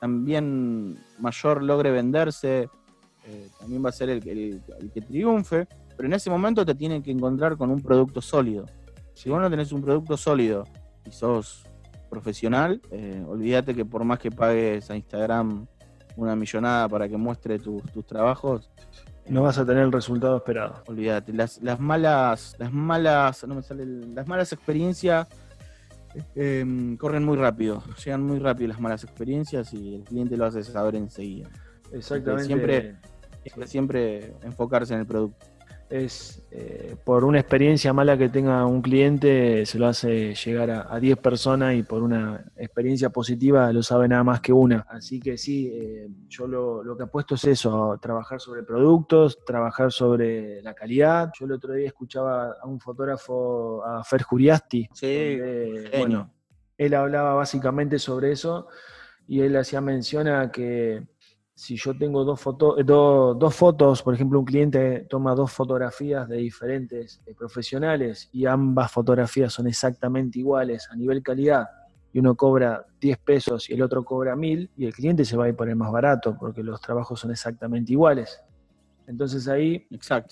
también 0.00 0.98
mayor 1.18 1.62
logre 1.62 1.90
venderse, 1.90 2.68
eh, 3.24 3.48
también 3.58 3.84
va 3.84 3.90
a 3.90 3.92
ser 3.92 4.08
el, 4.10 4.20
que 4.22 5.00
triunfe, 5.00 5.66
pero 5.96 6.06
en 6.06 6.14
ese 6.14 6.30
momento 6.30 6.64
te 6.64 6.74
tienen 6.74 7.02
que 7.02 7.10
encontrar 7.10 7.56
con 7.56 7.70
un 7.70 7.80
producto 7.80 8.20
sólido. 8.20 8.66
Si 9.14 9.28
vos 9.28 9.40
no 9.40 9.50
tenés 9.50 9.72
un 9.72 9.82
producto 9.82 10.16
sólido 10.16 10.64
y 11.04 11.10
sos 11.10 11.64
profesional, 12.08 12.80
eh, 12.90 13.22
olvídate 13.26 13.74
que 13.74 13.84
por 13.84 14.04
más 14.04 14.18
que 14.18 14.30
pagues 14.30 14.90
a 14.90 14.96
Instagram 14.96 15.66
una 16.16 16.34
millonada 16.34 16.88
para 16.88 17.08
que 17.08 17.16
muestre 17.16 17.58
tus 17.58 18.06
trabajos, 18.06 18.70
no 19.28 19.42
vas 19.42 19.58
a 19.58 19.66
tener 19.66 19.84
el 19.84 19.92
resultado 19.92 20.36
esperado. 20.36 20.82
Olvídate, 20.86 21.32
las, 21.32 21.62
las 21.62 21.78
malas, 21.78 22.56
las 22.58 22.72
malas, 22.72 23.46
no 23.46 23.56
me 23.56 23.62
sale, 23.62 23.84
las 23.84 24.26
malas 24.26 24.52
experiencias 24.52 25.28
Em, 26.34 26.96
corren 26.96 27.24
muy 27.24 27.36
rápido, 27.36 27.82
llegan 28.04 28.22
muy 28.22 28.38
rápido 28.38 28.68
las 28.68 28.80
malas 28.80 29.04
experiencias 29.04 29.72
y 29.74 29.96
el 29.96 30.04
cliente 30.04 30.36
lo 30.36 30.46
hace 30.46 30.62
saber 30.62 30.96
enseguida. 30.96 31.48
Exactamente. 31.92 32.44
Siempre, 32.44 32.96
siempre, 33.66 34.34
enfocarse 34.42 34.94
en 34.94 35.00
el 35.00 35.06
producto. 35.06 35.46
Es 35.90 36.42
eh, 36.50 36.96
por 37.04 37.24
una 37.24 37.40
experiencia 37.40 37.92
mala 37.92 38.18
que 38.18 38.28
tenga 38.28 38.64
un 38.66 38.82
cliente, 38.82 39.64
se 39.64 39.78
lo 39.78 39.86
hace 39.86 40.34
llegar 40.34 40.70
a 40.70 40.98
10 41.00 41.16
personas 41.18 41.74
y 41.74 41.82
por 41.82 42.02
una 42.02 42.44
experiencia 42.56 43.10
positiva 43.10 43.72
lo 43.72 43.82
sabe 43.82 44.06
nada 44.06 44.22
más 44.22 44.40
que 44.40 44.52
una. 44.52 44.86
Así 44.88 45.18
que 45.18 45.38
sí, 45.38 45.70
eh, 45.72 46.08
yo 46.28 46.46
lo, 46.46 46.84
lo, 46.84 46.96
que 46.96 47.04
apuesto 47.04 47.36
es 47.36 47.44
eso, 47.44 47.98
trabajar 48.02 48.40
sobre 48.40 48.62
productos, 48.62 49.44
trabajar 49.46 49.90
sobre 49.90 50.60
la 50.62 50.74
calidad. 50.74 51.30
Yo 51.38 51.46
el 51.46 51.52
otro 51.52 51.72
día 51.72 51.86
escuchaba 51.86 52.56
a 52.60 52.66
un 52.66 52.78
fotógrafo, 52.80 53.82
a 53.84 54.04
Fer 54.04 54.22
Juriasti. 54.22 54.88
Sí, 54.92 55.38
bueno, 55.96 56.32
él 56.76 56.94
hablaba 56.94 57.34
básicamente 57.34 57.98
sobre 57.98 58.32
eso 58.32 58.68
y 59.26 59.42
él 59.42 59.56
hacía 59.56 59.80
mención 59.80 60.26
a 60.28 60.50
que 60.50 61.06
si 61.58 61.74
yo 61.74 61.92
tengo 61.92 62.22
dos, 62.22 62.40
fotos, 62.40 62.78
eh, 62.78 62.84
dos 62.84 63.52
fotos, 63.52 64.00
por 64.04 64.14
ejemplo, 64.14 64.38
un 64.38 64.44
cliente 64.44 65.06
toma 65.10 65.34
dos 65.34 65.50
fotografías 65.50 66.28
de 66.28 66.36
diferentes 66.36 67.20
eh, 67.26 67.34
profesionales 67.34 68.28
y 68.32 68.46
ambas 68.46 68.92
fotografías 68.92 69.54
son 69.54 69.66
exactamente 69.66 70.38
iguales 70.38 70.88
a 70.88 70.94
nivel 70.94 71.20
calidad, 71.20 71.66
y 72.12 72.20
uno 72.20 72.36
cobra 72.36 72.86
10 73.00 73.18
pesos 73.18 73.68
y 73.68 73.74
el 73.74 73.82
otro 73.82 74.04
cobra 74.04 74.36
1000, 74.36 74.70
y 74.76 74.86
el 74.86 74.94
cliente 74.94 75.24
se 75.24 75.36
va 75.36 75.46
a 75.46 75.48
ir 75.48 75.56
por 75.56 75.68
el 75.68 75.74
más 75.74 75.90
barato 75.90 76.36
porque 76.38 76.62
los 76.62 76.80
trabajos 76.80 77.18
son 77.18 77.32
exactamente 77.32 77.90
iguales. 77.90 78.40
Entonces 79.08 79.48
ahí 79.48 79.84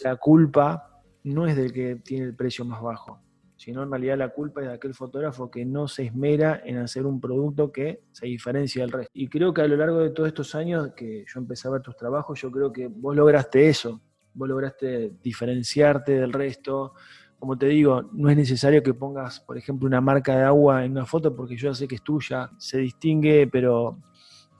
la 0.04 0.14
culpa 0.14 1.02
no 1.24 1.44
es 1.48 1.56
del 1.56 1.72
que 1.72 1.96
tiene 1.96 2.26
el 2.26 2.36
precio 2.36 2.64
más 2.64 2.80
bajo, 2.80 3.18
sino 3.56 3.82
en 3.82 3.90
realidad 3.90 4.18
la 4.18 4.28
culpa 4.28 4.60
es 4.60 4.68
de 4.68 4.74
aquel 4.74 4.94
fotógrafo 4.94 5.50
que 5.50 5.64
no 5.64 5.88
se 5.88 6.04
esmera 6.04 6.60
en 6.64 6.76
hacer 6.76 7.06
un 7.06 7.20
producto 7.20 7.72
que 7.72 8.02
se 8.12 8.26
diferencia 8.26 8.82
del 8.82 8.92
resto. 8.92 9.10
Y 9.14 9.28
creo 9.28 9.52
que 9.54 9.62
a 9.62 9.66
lo 9.66 9.76
largo 9.76 9.98
de 9.98 10.10
todos 10.10 10.28
estos 10.28 10.54
años 10.54 10.92
que 10.94 11.24
yo 11.26 11.40
empecé 11.40 11.66
a 11.66 11.70
ver 11.72 11.80
tus 11.80 11.96
trabajos, 11.96 12.40
yo 12.40 12.50
creo 12.50 12.70
que 12.70 12.86
vos 12.88 13.16
lograste 13.16 13.68
eso, 13.68 14.00
vos 14.34 14.48
lograste 14.48 15.14
diferenciarte 15.22 16.12
del 16.12 16.34
resto. 16.34 16.92
Como 17.38 17.56
te 17.56 17.66
digo, 17.66 18.10
no 18.12 18.28
es 18.28 18.36
necesario 18.36 18.82
que 18.82 18.92
pongas, 18.92 19.40
por 19.40 19.56
ejemplo, 19.56 19.86
una 19.86 20.02
marca 20.02 20.36
de 20.36 20.44
agua 20.44 20.84
en 20.84 20.92
una 20.92 21.06
foto 21.06 21.34
porque 21.34 21.56
yo 21.56 21.70
ya 21.70 21.74
sé 21.74 21.88
que 21.88 21.94
es 21.94 22.02
tuya, 22.02 22.50
se 22.58 22.78
distingue, 22.78 23.46
pero 23.46 23.98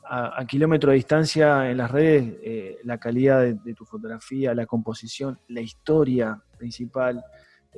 a, 0.08 0.42
kilómetro 0.46 0.90
de 0.90 0.96
distancia 0.96 1.70
en 1.70 1.76
las 1.76 1.90
redes, 1.90 2.34
eh, 2.42 2.78
la 2.84 2.96
calidad 2.96 3.42
de 3.42 3.74
tu 3.74 3.84
fotografía, 3.84 4.54
la 4.54 4.64
composición, 4.64 5.38
la 5.48 5.60
historia 5.60 6.40
principal, 6.56 7.22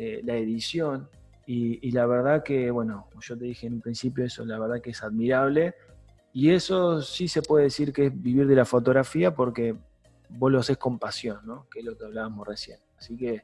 eh, 0.01 0.21
la 0.23 0.37
edición. 0.37 1.09
Y, 1.45 1.91
la 1.91 2.07
verdad 2.07 2.45
que, 2.45 2.71
bueno, 2.71 3.09
yo 3.21 3.37
te 3.37 3.47
dije 3.47 3.67
en 3.67 3.75
un 3.75 3.81
principio 3.81 4.25
eso, 4.25 4.45
la 4.45 4.59
verdad 4.59 4.81
que 4.81 4.91
es 4.91 5.03
admirable. 5.03 5.75
Y 6.33 6.51
eso 6.51 7.03
sí 7.03 7.27
se 7.27 7.43
puede 7.43 7.65
decir 7.65 7.93
que 7.93 8.07
es 8.07 8.23
vivir 8.23 8.47
de 8.47 8.55
la 8.55 8.65
fotografía 8.65 9.35
porque 9.35 9.75
vos 10.29 10.53
lo 10.53 10.61
haces 10.61 10.77
con 10.77 10.99
pasión, 10.99 11.41
¿no? 11.45 11.67
Que 11.69 11.81
es 11.81 11.85
lo 11.85 11.97
que 11.97 12.05
hablábamos 12.05 12.47
recién. 12.47 12.79
Así 12.97 13.17
que 13.17 13.43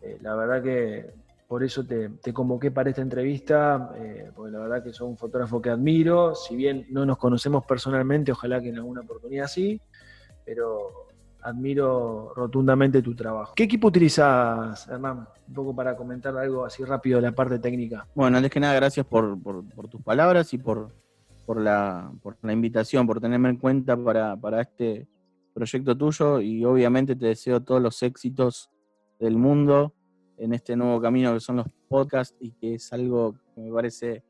eh, 0.00 0.18
la 0.22 0.36
verdad 0.36 0.62
que 0.62 1.12
por 1.48 1.62
eso 1.64 1.84
te, 1.84 2.32
convoqué 2.32 2.70
para 2.70 2.88
esta 2.88 3.02
entrevista, 3.02 3.92
eh, 3.96 4.30
porque 4.34 4.52
la 4.52 4.60
verdad 4.60 4.84
que 4.84 4.92
sos 4.92 5.08
un 5.08 5.18
fotógrafo 5.18 5.60
que 5.60 5.70
admiro, 5.70 6.34
si 6.34 6.56
bien 6.56 6.86
no 6.88 7.04
nos 7.04 7.18
conocemos 7.18 7.64
personalmente, 7.66 8.32
ojalá 8.32 8.60
que 8.62 8.68
en 8.68 8.76
alguna 8.76 9.00
oportunidad 9.00 9.48
sí, 9.48 9.80
pero 10.44 11.07
admiro 11.42 12.32
rotundamente 12.34 13.02
tu 13.02 13.14
trabajo. 13.14 13.52
¿Qué 13.54 13.64
equipo 13.64 13.88
utilizas, 13.88 14.88
Hernán? 14.88 15.26
Un 15.48 15.54
poco 15.54 15.74
para 15.74 15.96
comentar 15.96 16.36
algo 16.36 16.64
así 16.64 16.84
rápido 16.84 17.16
de 17.16 17.22
la 17.22 17.32
parte 17.32 17.58
técnica. 17.58 18.06
Bueno, 18.14 18.36
antes 18.36 18.50
que 18.50 18.60
nada, 18.60 18.74
gracias 18.74 19.06
por, 19.06 19.38
tus 19.90 20.02
palabras 20.02 20.52
y 20.54 20.58
por, 20.58 20.92
por, 21.46 21.60
la, 21.60 22.10
invitación, 22.42 23.06
por 23.06 23.20
tenerme 23.20 23.50
en 23.50 23.56
cuenta 23.56 23.96
para 23.96 24.60
este 24.60 25.08
proyecto 25.58 25.96
tuyo 25.96 26.40
y 26.40 26.64
obviamente 26.64 27.16
te 27.16 27.26
deseo 27.26 27.60
todos 27.60 27.82
los 27.82 28.02
éxitos 28.04 28.70
del 29.18 29.36
mundo 29.36 29.92
en 30.36 30.54
este 30.54 30.76
nuevo 30.76 31.00
camino 31.00 31.34
que 31.34 31.40
son 31.40 31.56
los 31.56 31.66
podcasts 31.88 32.36
y 32.40 32.52
que 32.52 32.74
es 32.74 32.92
algo 32.92 33.34
que 33.54 33.60
me 33.60 33.72
parece 33.72 34.22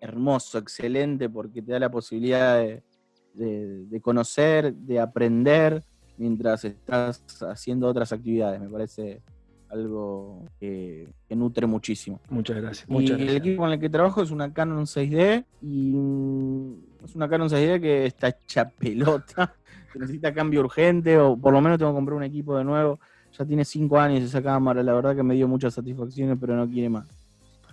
hermoso, 0.00 0.58
excelente, 0.58 1.28
porque 1.28 1.60
te 1.60 1.72
da 1.72 1.80
la 1.80 1.90
posibilidad 1.90 2.58
de, 2.58 4.00
conocer, 4.00 4.72
de 4.72 5.00
aprender 5.00 5.82
mientras 6.20 6.64
estás 6.64 7.22
haciendo 7.42 7.88
otras 7.88 8.12
actividades. 8.12 8.60
Me 8.60 8.68
parece 8.68 9.22
algo 9.70 10.44
que, 10.58 11.08
nutre 11.30 11.66
muchísimo. 11.66 12.20
Muchas 12.28 12.56
gracias. 12.56 12.86
y 12.88 13.10
el 13.10 13.36
equipo 13.36 13.62
con 13.62 13.72
el 13.72 13.80
que 13.80 13.88
trabajo 13.88 14.22
es 14.22 14.30
una 14.30 14.52
Canon 14.52 14.84
6D 14.84 15.44
y 15.62 15.94
es 17.04 17.14
una 17.14 17.28
Canon 17.28 17.48
6D 17.48 17.80
que 17.80 18.06
está 18.06 18.28
hecha 18.28 18.68
pelota, 18.78 19.54
que 19.92 19.98
necesita 19.98 20.32
cambio 20.34 20.60
urgente 20.60 21.18
o 21.18 21.36
por 21.36 21.52
lo 21.52 21.60
menos 21.60 21.78
tengo 21.78 21.92
que 21.92 21.96
comprar 21.96 22.16
un 22.16 22.24
equipo 22.24 22.56
de 22.56 22.64
nuevo 22.64 23.00
ya 23.38 23.44
tiene 23.44 23.64
5 23.64 23.98
años 23.98 24.22
esa 24.22 24.42
cámara, 24.42 24.82
la 24.82 24.92
verdad 24.92 25.14
que 25.14 25.22
me 25.22 25.34
dio 25.34 25.48
muchas 25.48 25.74
satisfacciones, 25.74 26.36
pero 26.40 26.56
no 26.56 26.68
quiere 26.68 26.88
más. 26.88 27.06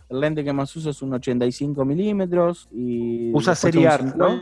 El 0.09 0.21
lente 0.21 0.43
que 0.43 0.53
más 0.53 0.73
uso 0.75 0.89
es 0.89 1.01
un 1.01 1.13
85 1.13 1.83
milímetros. 1.83 2.69
y 2.71 3.33
Usa 3.33 3.55
serie 3.55 3.87
Art, 3.87 4.15
¿no? 4.15 4.39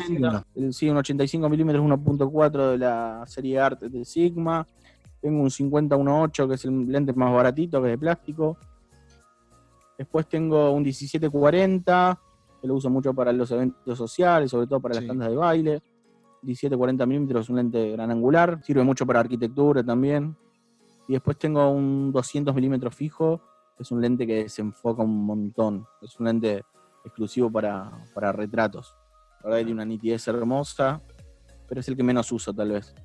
Sí, 0.71 0.89
un 0.89 0.97
85 0.97 1.49
milímetros 1.49 1.83
1.4 1.83 2.71
de 2.71 2.77
la 2.77 3.23
serie 3.25 3.59
Art 3.59 3.81
de 3.81 4.05
Sigma. 4.05 4.67
Tengo 5.21 5.41
un 5.41 5.49
50-1.8 5.49 6.47
que 6.47 6.53
es 6.53 6.65
el 6.65 6.91
lente 6.91 7.13
más 7.13 7.33
baratito, 7.33 7.81
que 7.81 7.87
es 7.87 7.93
de 7.93 7.97
plástico. 7.97 8.57
Después 9.97 10.27
tengo 10.27 10.71
un 10.71 10.83
1740, 10.83 12.19
que 12.61 12.67
lo 12.67 12.75
uso 12.75 12.89
mucho 12.89 13.13
para 13.13 13.31
los 13.31 13.49
eventos 13.49 13.97
sociales, 13.97 14.51
sobre 14.51 14.67
todo 14.67 14.79
para 14.79 14.95
las 14.95 15.07
tandas 15.07 15.29
de 15.29 15.35
baile. 15.35 15.81
17-40 16.43 17.07
milímetros, 17.07 17.49
un 17.49 17.55
lente 17.55 17.91
gran 17.91 18.11
angular. 18.11 18.61
Sirve 18.63 18.83
mucho 18.83 19.05
para 19.07 19.21
arquitectura 19.21 19.83
también. 19.83 20.35
Y 21.07 21.13
después 21.13 21.37
tengo 21.37 21.69
un 21.69 22.11
200 22.11 22.53
milímetros 22.53 22.93
fijo, 22.93 23.41
es 23.79 23.91
un 23.91 24.01
lente 24.01 24.25
que 24.25 24.43
desenfoca 24.43 25.03
un 25.03 25.25
montón. 25.25 25.85
Es 26.01 26.19
un 26.19 26.27
lente 26.27 26.63
exclusivo 27.03 27.51
para, 27.51 27.91
retratos. 28.31 28.95
La 29.43 29.49
verdad 29.49 29.57
tiene 29.59 29.73
una 29.73 29.85
nitidez 29.85 30.27
hermosa, 30.27 31.01
pero 31.67 31.81
es 31.81 31.87
el 31.87 31.95
que 31.95 32.03
menos 32.03 32.31
uso 32.31 32.53
tal 32.53 32.71
vez. 32.71 32.95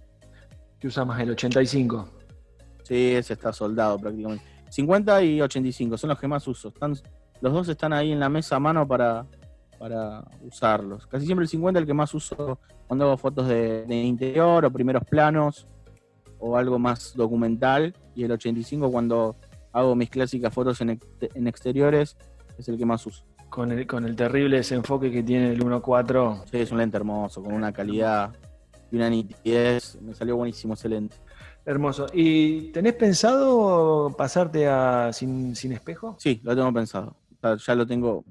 ¿Qué 0.78 0.86
usa 0.86 1.04
más? 1.04 1.20
¿El 1.20 1.30
85? 1.30 2.08
Sí, 2.84 3.14
ese 3.14 3.34
está 3.34 3.52
soldado 3.52 3.98
prácticamente. 3.98 4.44
50 4.70 5.22
y 5.24 5.42
85 5.42 5.98
son 5.98 6.10
los 6.10 6.18
que 6.18 6.28
más 6.28 6.46
uso. 6.46 6.68
Están, 6.68 6.94
los 7.40 7.52
dos 7.52 7.68
están 7.68 7.92
ahí 7.92 8.12
en 8.12 8.20
la 8.20 8.28
mesa 8.28 8.56
a 8.56 8.60
mano 8.60 8.86
para, 8.86 9.26
para 9.78 10.24
usarlos. 10.42 11.06
Casi 11.06 11.26
siempre 11.26 11.44
el 11.44 11.48
50 11.48 11.78
es 11.78 11.82
el 11.82 11.86
que 11.86 11.94
más 11.94 12.14
uso 12.14 12.58
cuando 12.86 13.04
hago 13.04 13.16
fotos 13.16 13.48
de 13.48 13.84
interior 13.88 14.64
o 14.64 14.70
primeros 14.70 15.04
planos 15.04 15.66
o 16.38 16.56
algo 16.56 16.78
más 16.78 17.14
documental. 17.14 17.94
Y 18.14 18.24
el 18.24 18.32
85 18.32 18.90
cuando 18.90 19.36
hago 19.72 19.94
mis 19.94 20.10
clásicas 20.10 20.52
fotos 20.52 20.80
en, 20.80 20.98
exteriores 21.46 22.16
es 22.58 22.68
el 22.68 22.76
que 22.76 22.86
más 22.86 23.06
uso. 23.06 23.24
Con 23.48 23.72
el, 23.72 23.86
con 23.86 24.04
el 24.04 24.14
terrible 24.14 24.58
desenfoque 24.58 25.10
que 25.10 25.22
tiene 25.22 25.50
el 25.50 25.64
1.4. 25.64 26.44
Sí, 26.50 26.58
es 26.58 26.70
un 26.70 26.78
lente 26.78 26.96
hermoso, 26.96 27.42
con 27.42 27.52
una 27.52 27.72
calidad 27.72 28.32
y 28.90 28.96
una 28.96 29.10
nitidez. 29.10 29.98
Me 30.00 30.14
salió 30.14 30.36
buenísimo 30.36 30.74
ese 30.74 30.88
lente. 30.88 31.16
Hermoso. 31.64 32.06
¿Y 32.12 32.70
tenés 32.72 32.94
pensado 32.94 34.14
pasarte 34.16 34.68
a 34.68 35.12
sin, 35.12 35.54
espejo? 35.72 36.16
Sí, 36.18 36.40
lo 36.44 36.54
tengo 36.54 36.72
pensado. 36.72 37.16
ya 37.66 37.74
lo 37.74 37.86
tengo 37.86 38.24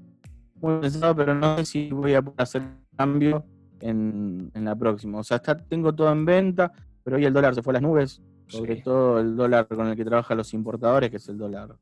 muy 0.54 0.80
pensado, 0.80 1.14
pero 1.14 1.34
no 1.34 1.58
sé 1.58 1.64
si 1.64 1.90
voy 1.90 2.14
a 2.14 2.24
hacer 2.36 2.62
cambio 2.96 3.44
en, 3.80 4.50
en 4.54 4.64
la 4.64 4.74
próxima. 4.74 5.18
O 5.18 5.24
sea, 5.24 5.36
está, 5.36 5.56
tengo 5.56 5.94
todo 5.94 6.10
en 6.12 6.24
venta 6.24 6.72
pero 7.02 7.16
hoy 7.16 7.24
el 7.24 7.32
dólar 7.32 7.54
se 7.54 7.62
fue 7.62 7.72
a 7.72 7.74
las 7.74 7.82
nubes, 7.82 8.22
sobre 8.50 8.76
todo 8.76 9.20
el 9.20 9.36
dólar 9.36 9.66
con 9.68 9.86
el 9.86 9.96
que 9.96 10.04
trabajan 10.04 10.36
los 10.36 10.52
importadores, 10.52 11.10
que 11.10 11.16
es 11.16 11.28
el 11.28 11.38
dólar, 11.38 11.76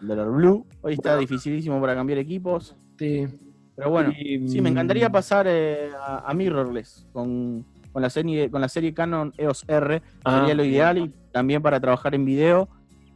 el 0.00 0.08
dólar 0.08 0.30
blue. 0.30 0.66
Hoy 0.80 0.94
está 0.94 1.16
dificilísimo 1.16 1.80
para 1.80 1.94
cambiar 1.94 2.18
equipos. 2.18 2.76
Sí. 2.98 3.26
Pero 3.76 3.90
bueno, 3.90 4.12
sí, 4.12 4.60
me 4.60 4.68
encantaría 4.68 5.08
mm, 5.08 5.12
pasar 5.12 5.46
eh, 5.48 5.90
a, 5.98 6.34
mirrorless 6.34 7.06
con, 7.12 7.64
la 7.94 8.10
serie, 8.10 8.50
con 8.50 8.60
la 8.60 8.68
serie 8.68 8.92
Canon 8.92 9.32
EOS 9.38 9.64
R, 9.66 10.02
ah, 10.24 10.38
sería 10.40 10.54
lo 10.54 10.64
ideal, 10.64 10.98
y 10.98 11.10
también 11.32 11.62
para 11.62 11.80
trabajar 11.80 12.14
en 12.14 12.26
video, 12.26 12.68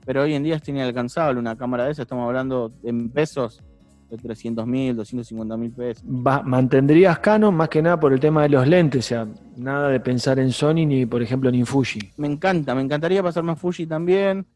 pero 0.06 0.22
hoy 0.22 0.32
en 0.32 0.42
día 0.42 0.56
es 0.56 0.66
inalcanzable 0.66 1.38
una 1.38 1.56
cámara 1.56 1.84
de 1.84 1.92
esa, 1.92 2.02
estamos 2.02 2.26
hablando 2.26 2.72
en 2.82 3.10
pesos, 3.10 3.62
de 4.10 4.16
300 4.16 4.66
mil, 4.66 4.96
250 4.96 5.56
mil 5.56 5.70
pesos. 5.70 6.04
¿Mantendrías 6.04 7.18
Canon 7.18 7.54
más 7.54 7.68
que 7.68 7.82
nada 7.82 7.98
por 7.98 8.12
el 8.12 8.20
tema 8.20 8.42
de 8.42 8.50
los 8.50 8.66
lentes? 8.66 9.06
O 9.06 9.08
sea, 9.08 9.28
nada 9.56 9.88
de 9.88 10.00
pensar 10.00 10.38
en 10.38 10.52
Sony 10.52 10.86
ni, 10.86 11.06
por 11.06 11.22
ejemplo, 11.22 11.50
ni 11.50 11.60
en 11.60 11.66
Fuji. 11.66 12.12
Me 12.16 12.26
encanta, 12.26 12.74
me 12.74 12.82
encantaría 12.82 13.22
pasarme 13.22 13.52
a 13.52 13.56
Fuji 13.56 13.86
también, 13.86 14.46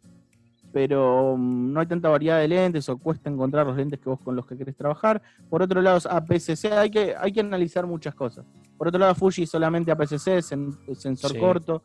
pero 0.73 1.37
mm, 1.37 1.73
no 1.73 1.81
hay 1.81 1.87
tanta 1.87 2.09
variedad 2.09 2.41
de 2.41 2.49
lentes 2.49 2.89
o 2.89 2.99
cuesta 2.99 3.31
encontrar 3.31 3.67
los 3.67 3.77
lentes 3.77 3.99
que 3.99 4.09
vos 4.09 4.21
con 4.21 4.37
los 4.37 4.47
que 4.47 4.57
querés 4.57 4.77
trabajar. 4.77 5.21
Por 5.49 5.63
otro 5.63 5.81
lado, 5.81 5.99
APS-C, 6.09 6.73
hay 6.73 6.91
que, 6.91 7.15
hay 7.19 7.33
que 7.33 7.41
analizar 7.41 7.87
muchas 7.87 8.15
cosas. 8.15 8.45
Por 8.77 8.89
otro 8.89 9.01
lado, 9.01 9.15
Fuji 9.15 9.47
solamente 9.47 9.91
APS-C, 9.91 10.43
sensor 10.43 11.39
corto. 11.39 11.83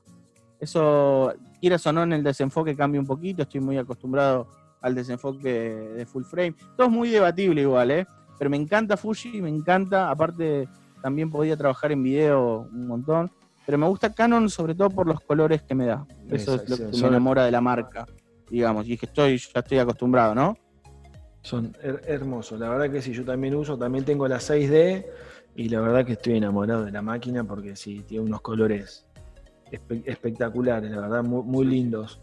Eso, 0.60 1.34
quieras 1.60 1.86
o 1.88 1.92
no, 1.92 2.04
en 2.04 2.14
el 2.14 2.24
desenfoque 2.24 2.76
cambia 2.76 3.02
un 3.02 3.08
poquito. 3.08 3.42
Estoy 3.42 3.62
muy 3.62 3.78
acostumbrado 3.78 4.63
al 4.84 4.94
desenfoque 4.94 5.50
de 5.50 6.06
full 6.06 6.24
frame. 6.24 6.56
Todo 6.78 6.88
es 6.88 6.94
muy 6.94 7.10
debatible 7.10 7.62
igual, 7.62 7.90
¿eh? 7.90 8.06
Pero 8.38 8.50
me 8.50 8.58
encanta 8.58 8.98
Fuji, 8.98 9.42
me 9.42 9.50
encanta. 9.50 10.12
Aparte, 10.12 10.68
también 11.02 11.32
podía 11.32 11.58
trabajar 11.58 11.92
en 11.92 12.04
video 12.04 12.68
un 12.72 12.88
montón. 12.88 13.32
Pero 13.66 13.78
me 13.78 13.88
gusta 13.88 14.14
Canon 14.14 14.50
sobre 14.50 14.76
todo 14.76 14.90
por 14.90 15.08
los 15.08 15.22
colores 15.22 15.64
que 15.64 15.74
me 15.74 15.86
da. 15.86 16.06
Eso 16.30 16.56
es 16.56 16.70
lo 16.70 16.78
que 16.78 16.98
me 16.98 17.08
enamora 17.08 17.46
de 17.46 17.52
la 17.52 17.62
marca, 17.62 18.06
digamos. 18.50 18.86
Y 18.88 18.94
es 18.94 19.00
que 19.00 19.06
estoy, 19.06 19.38
ya 19.38 19.62
estoy 19.62 19.80
acostumbrado, 19.80 20.36
¿no? 20.36 20.58
Son 21.42 21.76
hermosos. 21.82 22.60
La 22.60 22.68
verdad 22.70 22.92
que 22.92 23.02
sí, 23.02 23.14
yo 23.14 23.24
también 23.24 23.56
uso, 23.56 23.78
también 23.78 24.04
tengo 24.04 24.28
la 24.28 24.38
6D 24.38 25.06
y 25.56 25.70
la 25.70 25.80
verdad 25.80 26.06
que 26.06 26.14
estoy 26.14 26.38
enamorado 26.38 26.84
de 26.84 26.92
la 26.92 27.02
máquina 27.02 27.46
porque 27.46 27.78
sí, 27.78 28.04
tiene 28.06 28.26
unos 28.26 28.42
colores 28.42 29.08
espectaculares, 29.72 30.92
la 30.92 31.02
verdad, 31.02 31.24
muy 31.24 31.66
lindos. 31.66 32.22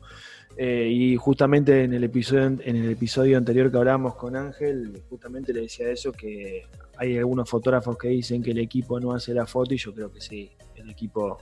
Eh, 0.57 0.89
y 0.91 1.17
justamente 1.17 1.85
en 1.85 1.95
el, 1.95 2.05
episodio, 2.05 2.45
en 2.45 2.77
el 2.77 2.91
episodio 2.91 3.39
anterior 3.39 3.71
que 3.71 3.79
hablábamos 3.79 4.17
con 4.17 4.37
Ángel, 4.37 5.03
justamente 5.09 5.53
le 5.53 5.63
decía 5.63 5.89
eso, 5.91 6.13
que 6.13 6.67
hay 6.99 7.17
algunos 7.17 7.49
fotógrafos 7.49 7.97
que 7.97 8.09
dicen 8.09 8.43
que 8.43 8.51
el 8.51 8.59
equipo 8.59 9.01
no 9.01 9.13
hace 9.13 9.33
la 9.33 9.47
foto 9.47 9.73
y 9.73 9.79
yo 9.79 9.95
creo 9.95 10.13
que 10.13 10.21
sí, 10.21 10.51
el 10.77 10.91
equipo 10.91 11.39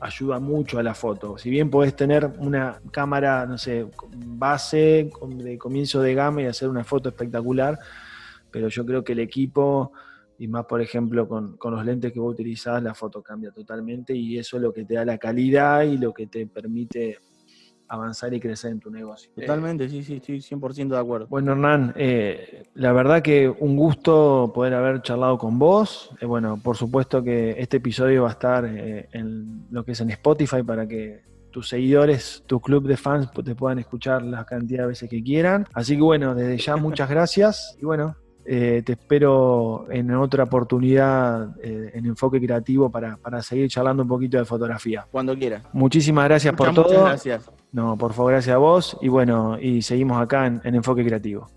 ayuda 0.00 0.38
mucho 0.38 0.78
a 0.78 0.82
la 0.82 0.94
foto. 0.94 1.38
Si 1.38 1.50
bien 1.50 1.70
podés 1.70 1.94
tener 1.94 2.26
una 2.38 2.80
cámara, 2.90 3.46
no 3.46 3.58
sé, 3.58 3.86
base 4.26 5.10
de 5.28 5.58
comienzo 5.58 6.00
de 6.00 6.14
gama 6.14 6.42
y 6.42 6.46
hacer 6.46 6.68
una 6.68 6.84
foto 6.84 7.08
espectacular, 7.08 7.78
pero 8.50 8.68
yo 8.68 8.84
creo 8.86 9.04
que 9.04 9.12
el 9.12 9.20
equipo, 9.20 9.92
y 10.38 10.48
más 10.48 10.64
por 10.66 10.80
ejemplo 10.80 11.28
con, 11.28 11.56
con 11.56 11.74
los 11.74 11.84
lentes 11.84 12.12
que 12.12 12.20
vos 12.20 12.32
utilizás, 12.34 12.82
la 12.82 12.94
foto 12.94 13.22
cambia 13.22 13.50
totalmente 13.50 14.14
y 14.14 14.38
eso 14.38 14.56
es 14.56 14.62
lo 14.62 14.72
que 14.72 14.84
te 14.84 14.94
da 14.94 15.04
la 15.04 15.18
calidad 15.18 15.82
y 15.82 15.98
lo 15.98 16.12
que 16.12 16.26
te 16.26 16.46
permite 16.46 17.18
avanzar 17.88 18.32
y 18.34 18.40
crecer 18.40 18.72
en 18.72 18.80
tu 18.80 18.90
negocio. 18.90 19.30
Totalmente, 19.34 19.88
sí, 19.88 20.02
sí, 20.02 20.16
estoy 20.16 20.38
100% 20.38 20.88
de 20.88 20.98
acuerdo. 20.98 21.26
Bueno, 21.28 21.52
Hernán, 21.52 21.94
eh, 21.96 22.64
la 22.74 22.92
verdad 22.92 23.22
que 23.22 23.48
un 23.48 23.76
gusto 23.76 24.52
poder 24.54 24.74
haber 24.74 25.02
charlado 25.02 25.38
con 25.38 25.58
vos. 25.58 26.10
Eh, 26.20 26.26
bueno, 26.26 26.60
por 26.62 26.76
supuesto 26.76 27.22
que 27.22 27.56
este 27.58 27.78
episodio 27.78 28.24
va 28.24 28.28
a 28.28 28.32
estar 28.32 28.64
eh, 28.66 29.08
en 29.12 29.66
lo 29.70 29.84
que 29.84 29.92
es 29.92 30.00
en 30.00 30.10
Spotify 30.10 30.62
para 30.62 30.86
que 30.86 31.22
tus 31.50 31.68
seguidores, 31.68 32.44
tu 32.46 32.60
club 32.60 32.86
de 32.86 32.96
fans 32.96 33.30
te 33.32 33.54
puedan 33.54 33.78
escuchar 33.78 34.22
la 34.22 34.44
cantidad 34.44 34.82
de 34.82 34.88
veces 34.88 35.08
que 35.08 35.22
quieran. 35.22 35.66
Así 35.72 35.96
que 35.96 36.02
bueno, 36.02 36.34
desde 36.34 36.58
ya 36.58 36.76
muchas 36.76 37.08
gracias 37.08 37.76
y 37.80 37.84
bueno, 37.84 38.16
te 38.48 38.92
espero 38.92 39.86
en 39.90 40.14
otra 40.14 40.44
oportunidad 40.44 41.50
en 41.62 42.06
Enfoque 42.06 42.40
Creativo 42.40 42.90
para, 42.90 43.16
para, 43.16 43.42
seguir 43.42 43.68
charlando 43.68 44.02
un 44.02 44.08
poquito 44.08 44.38
de 44.38 44.44
fotografía. 44.46 45.06
Cuando 45.10 45.36
quieras. 45.36 45.62
Muchísimas 45.72 46.24
gracias 46.24 46.54
por 46.54 46.72
todo. 46.72 46.84
Muchas 46.84 47.04
gracias. 47.04 47.50
No, 47.72 47.96
por 47.96 48.12
favor, 48.12 48.32
gracias 48.32 48.54
a 48.54 48.58
vos. 48.58 48.96
Y 49.00 49.08
bueno, 49.08 49.58
y 49.60 49.82
seguimos 49.82 50.20
acá 50.20 50.46
en, 50.46 50.74
Enfoque 50.74 51.04
Creativo. 51.04 51.48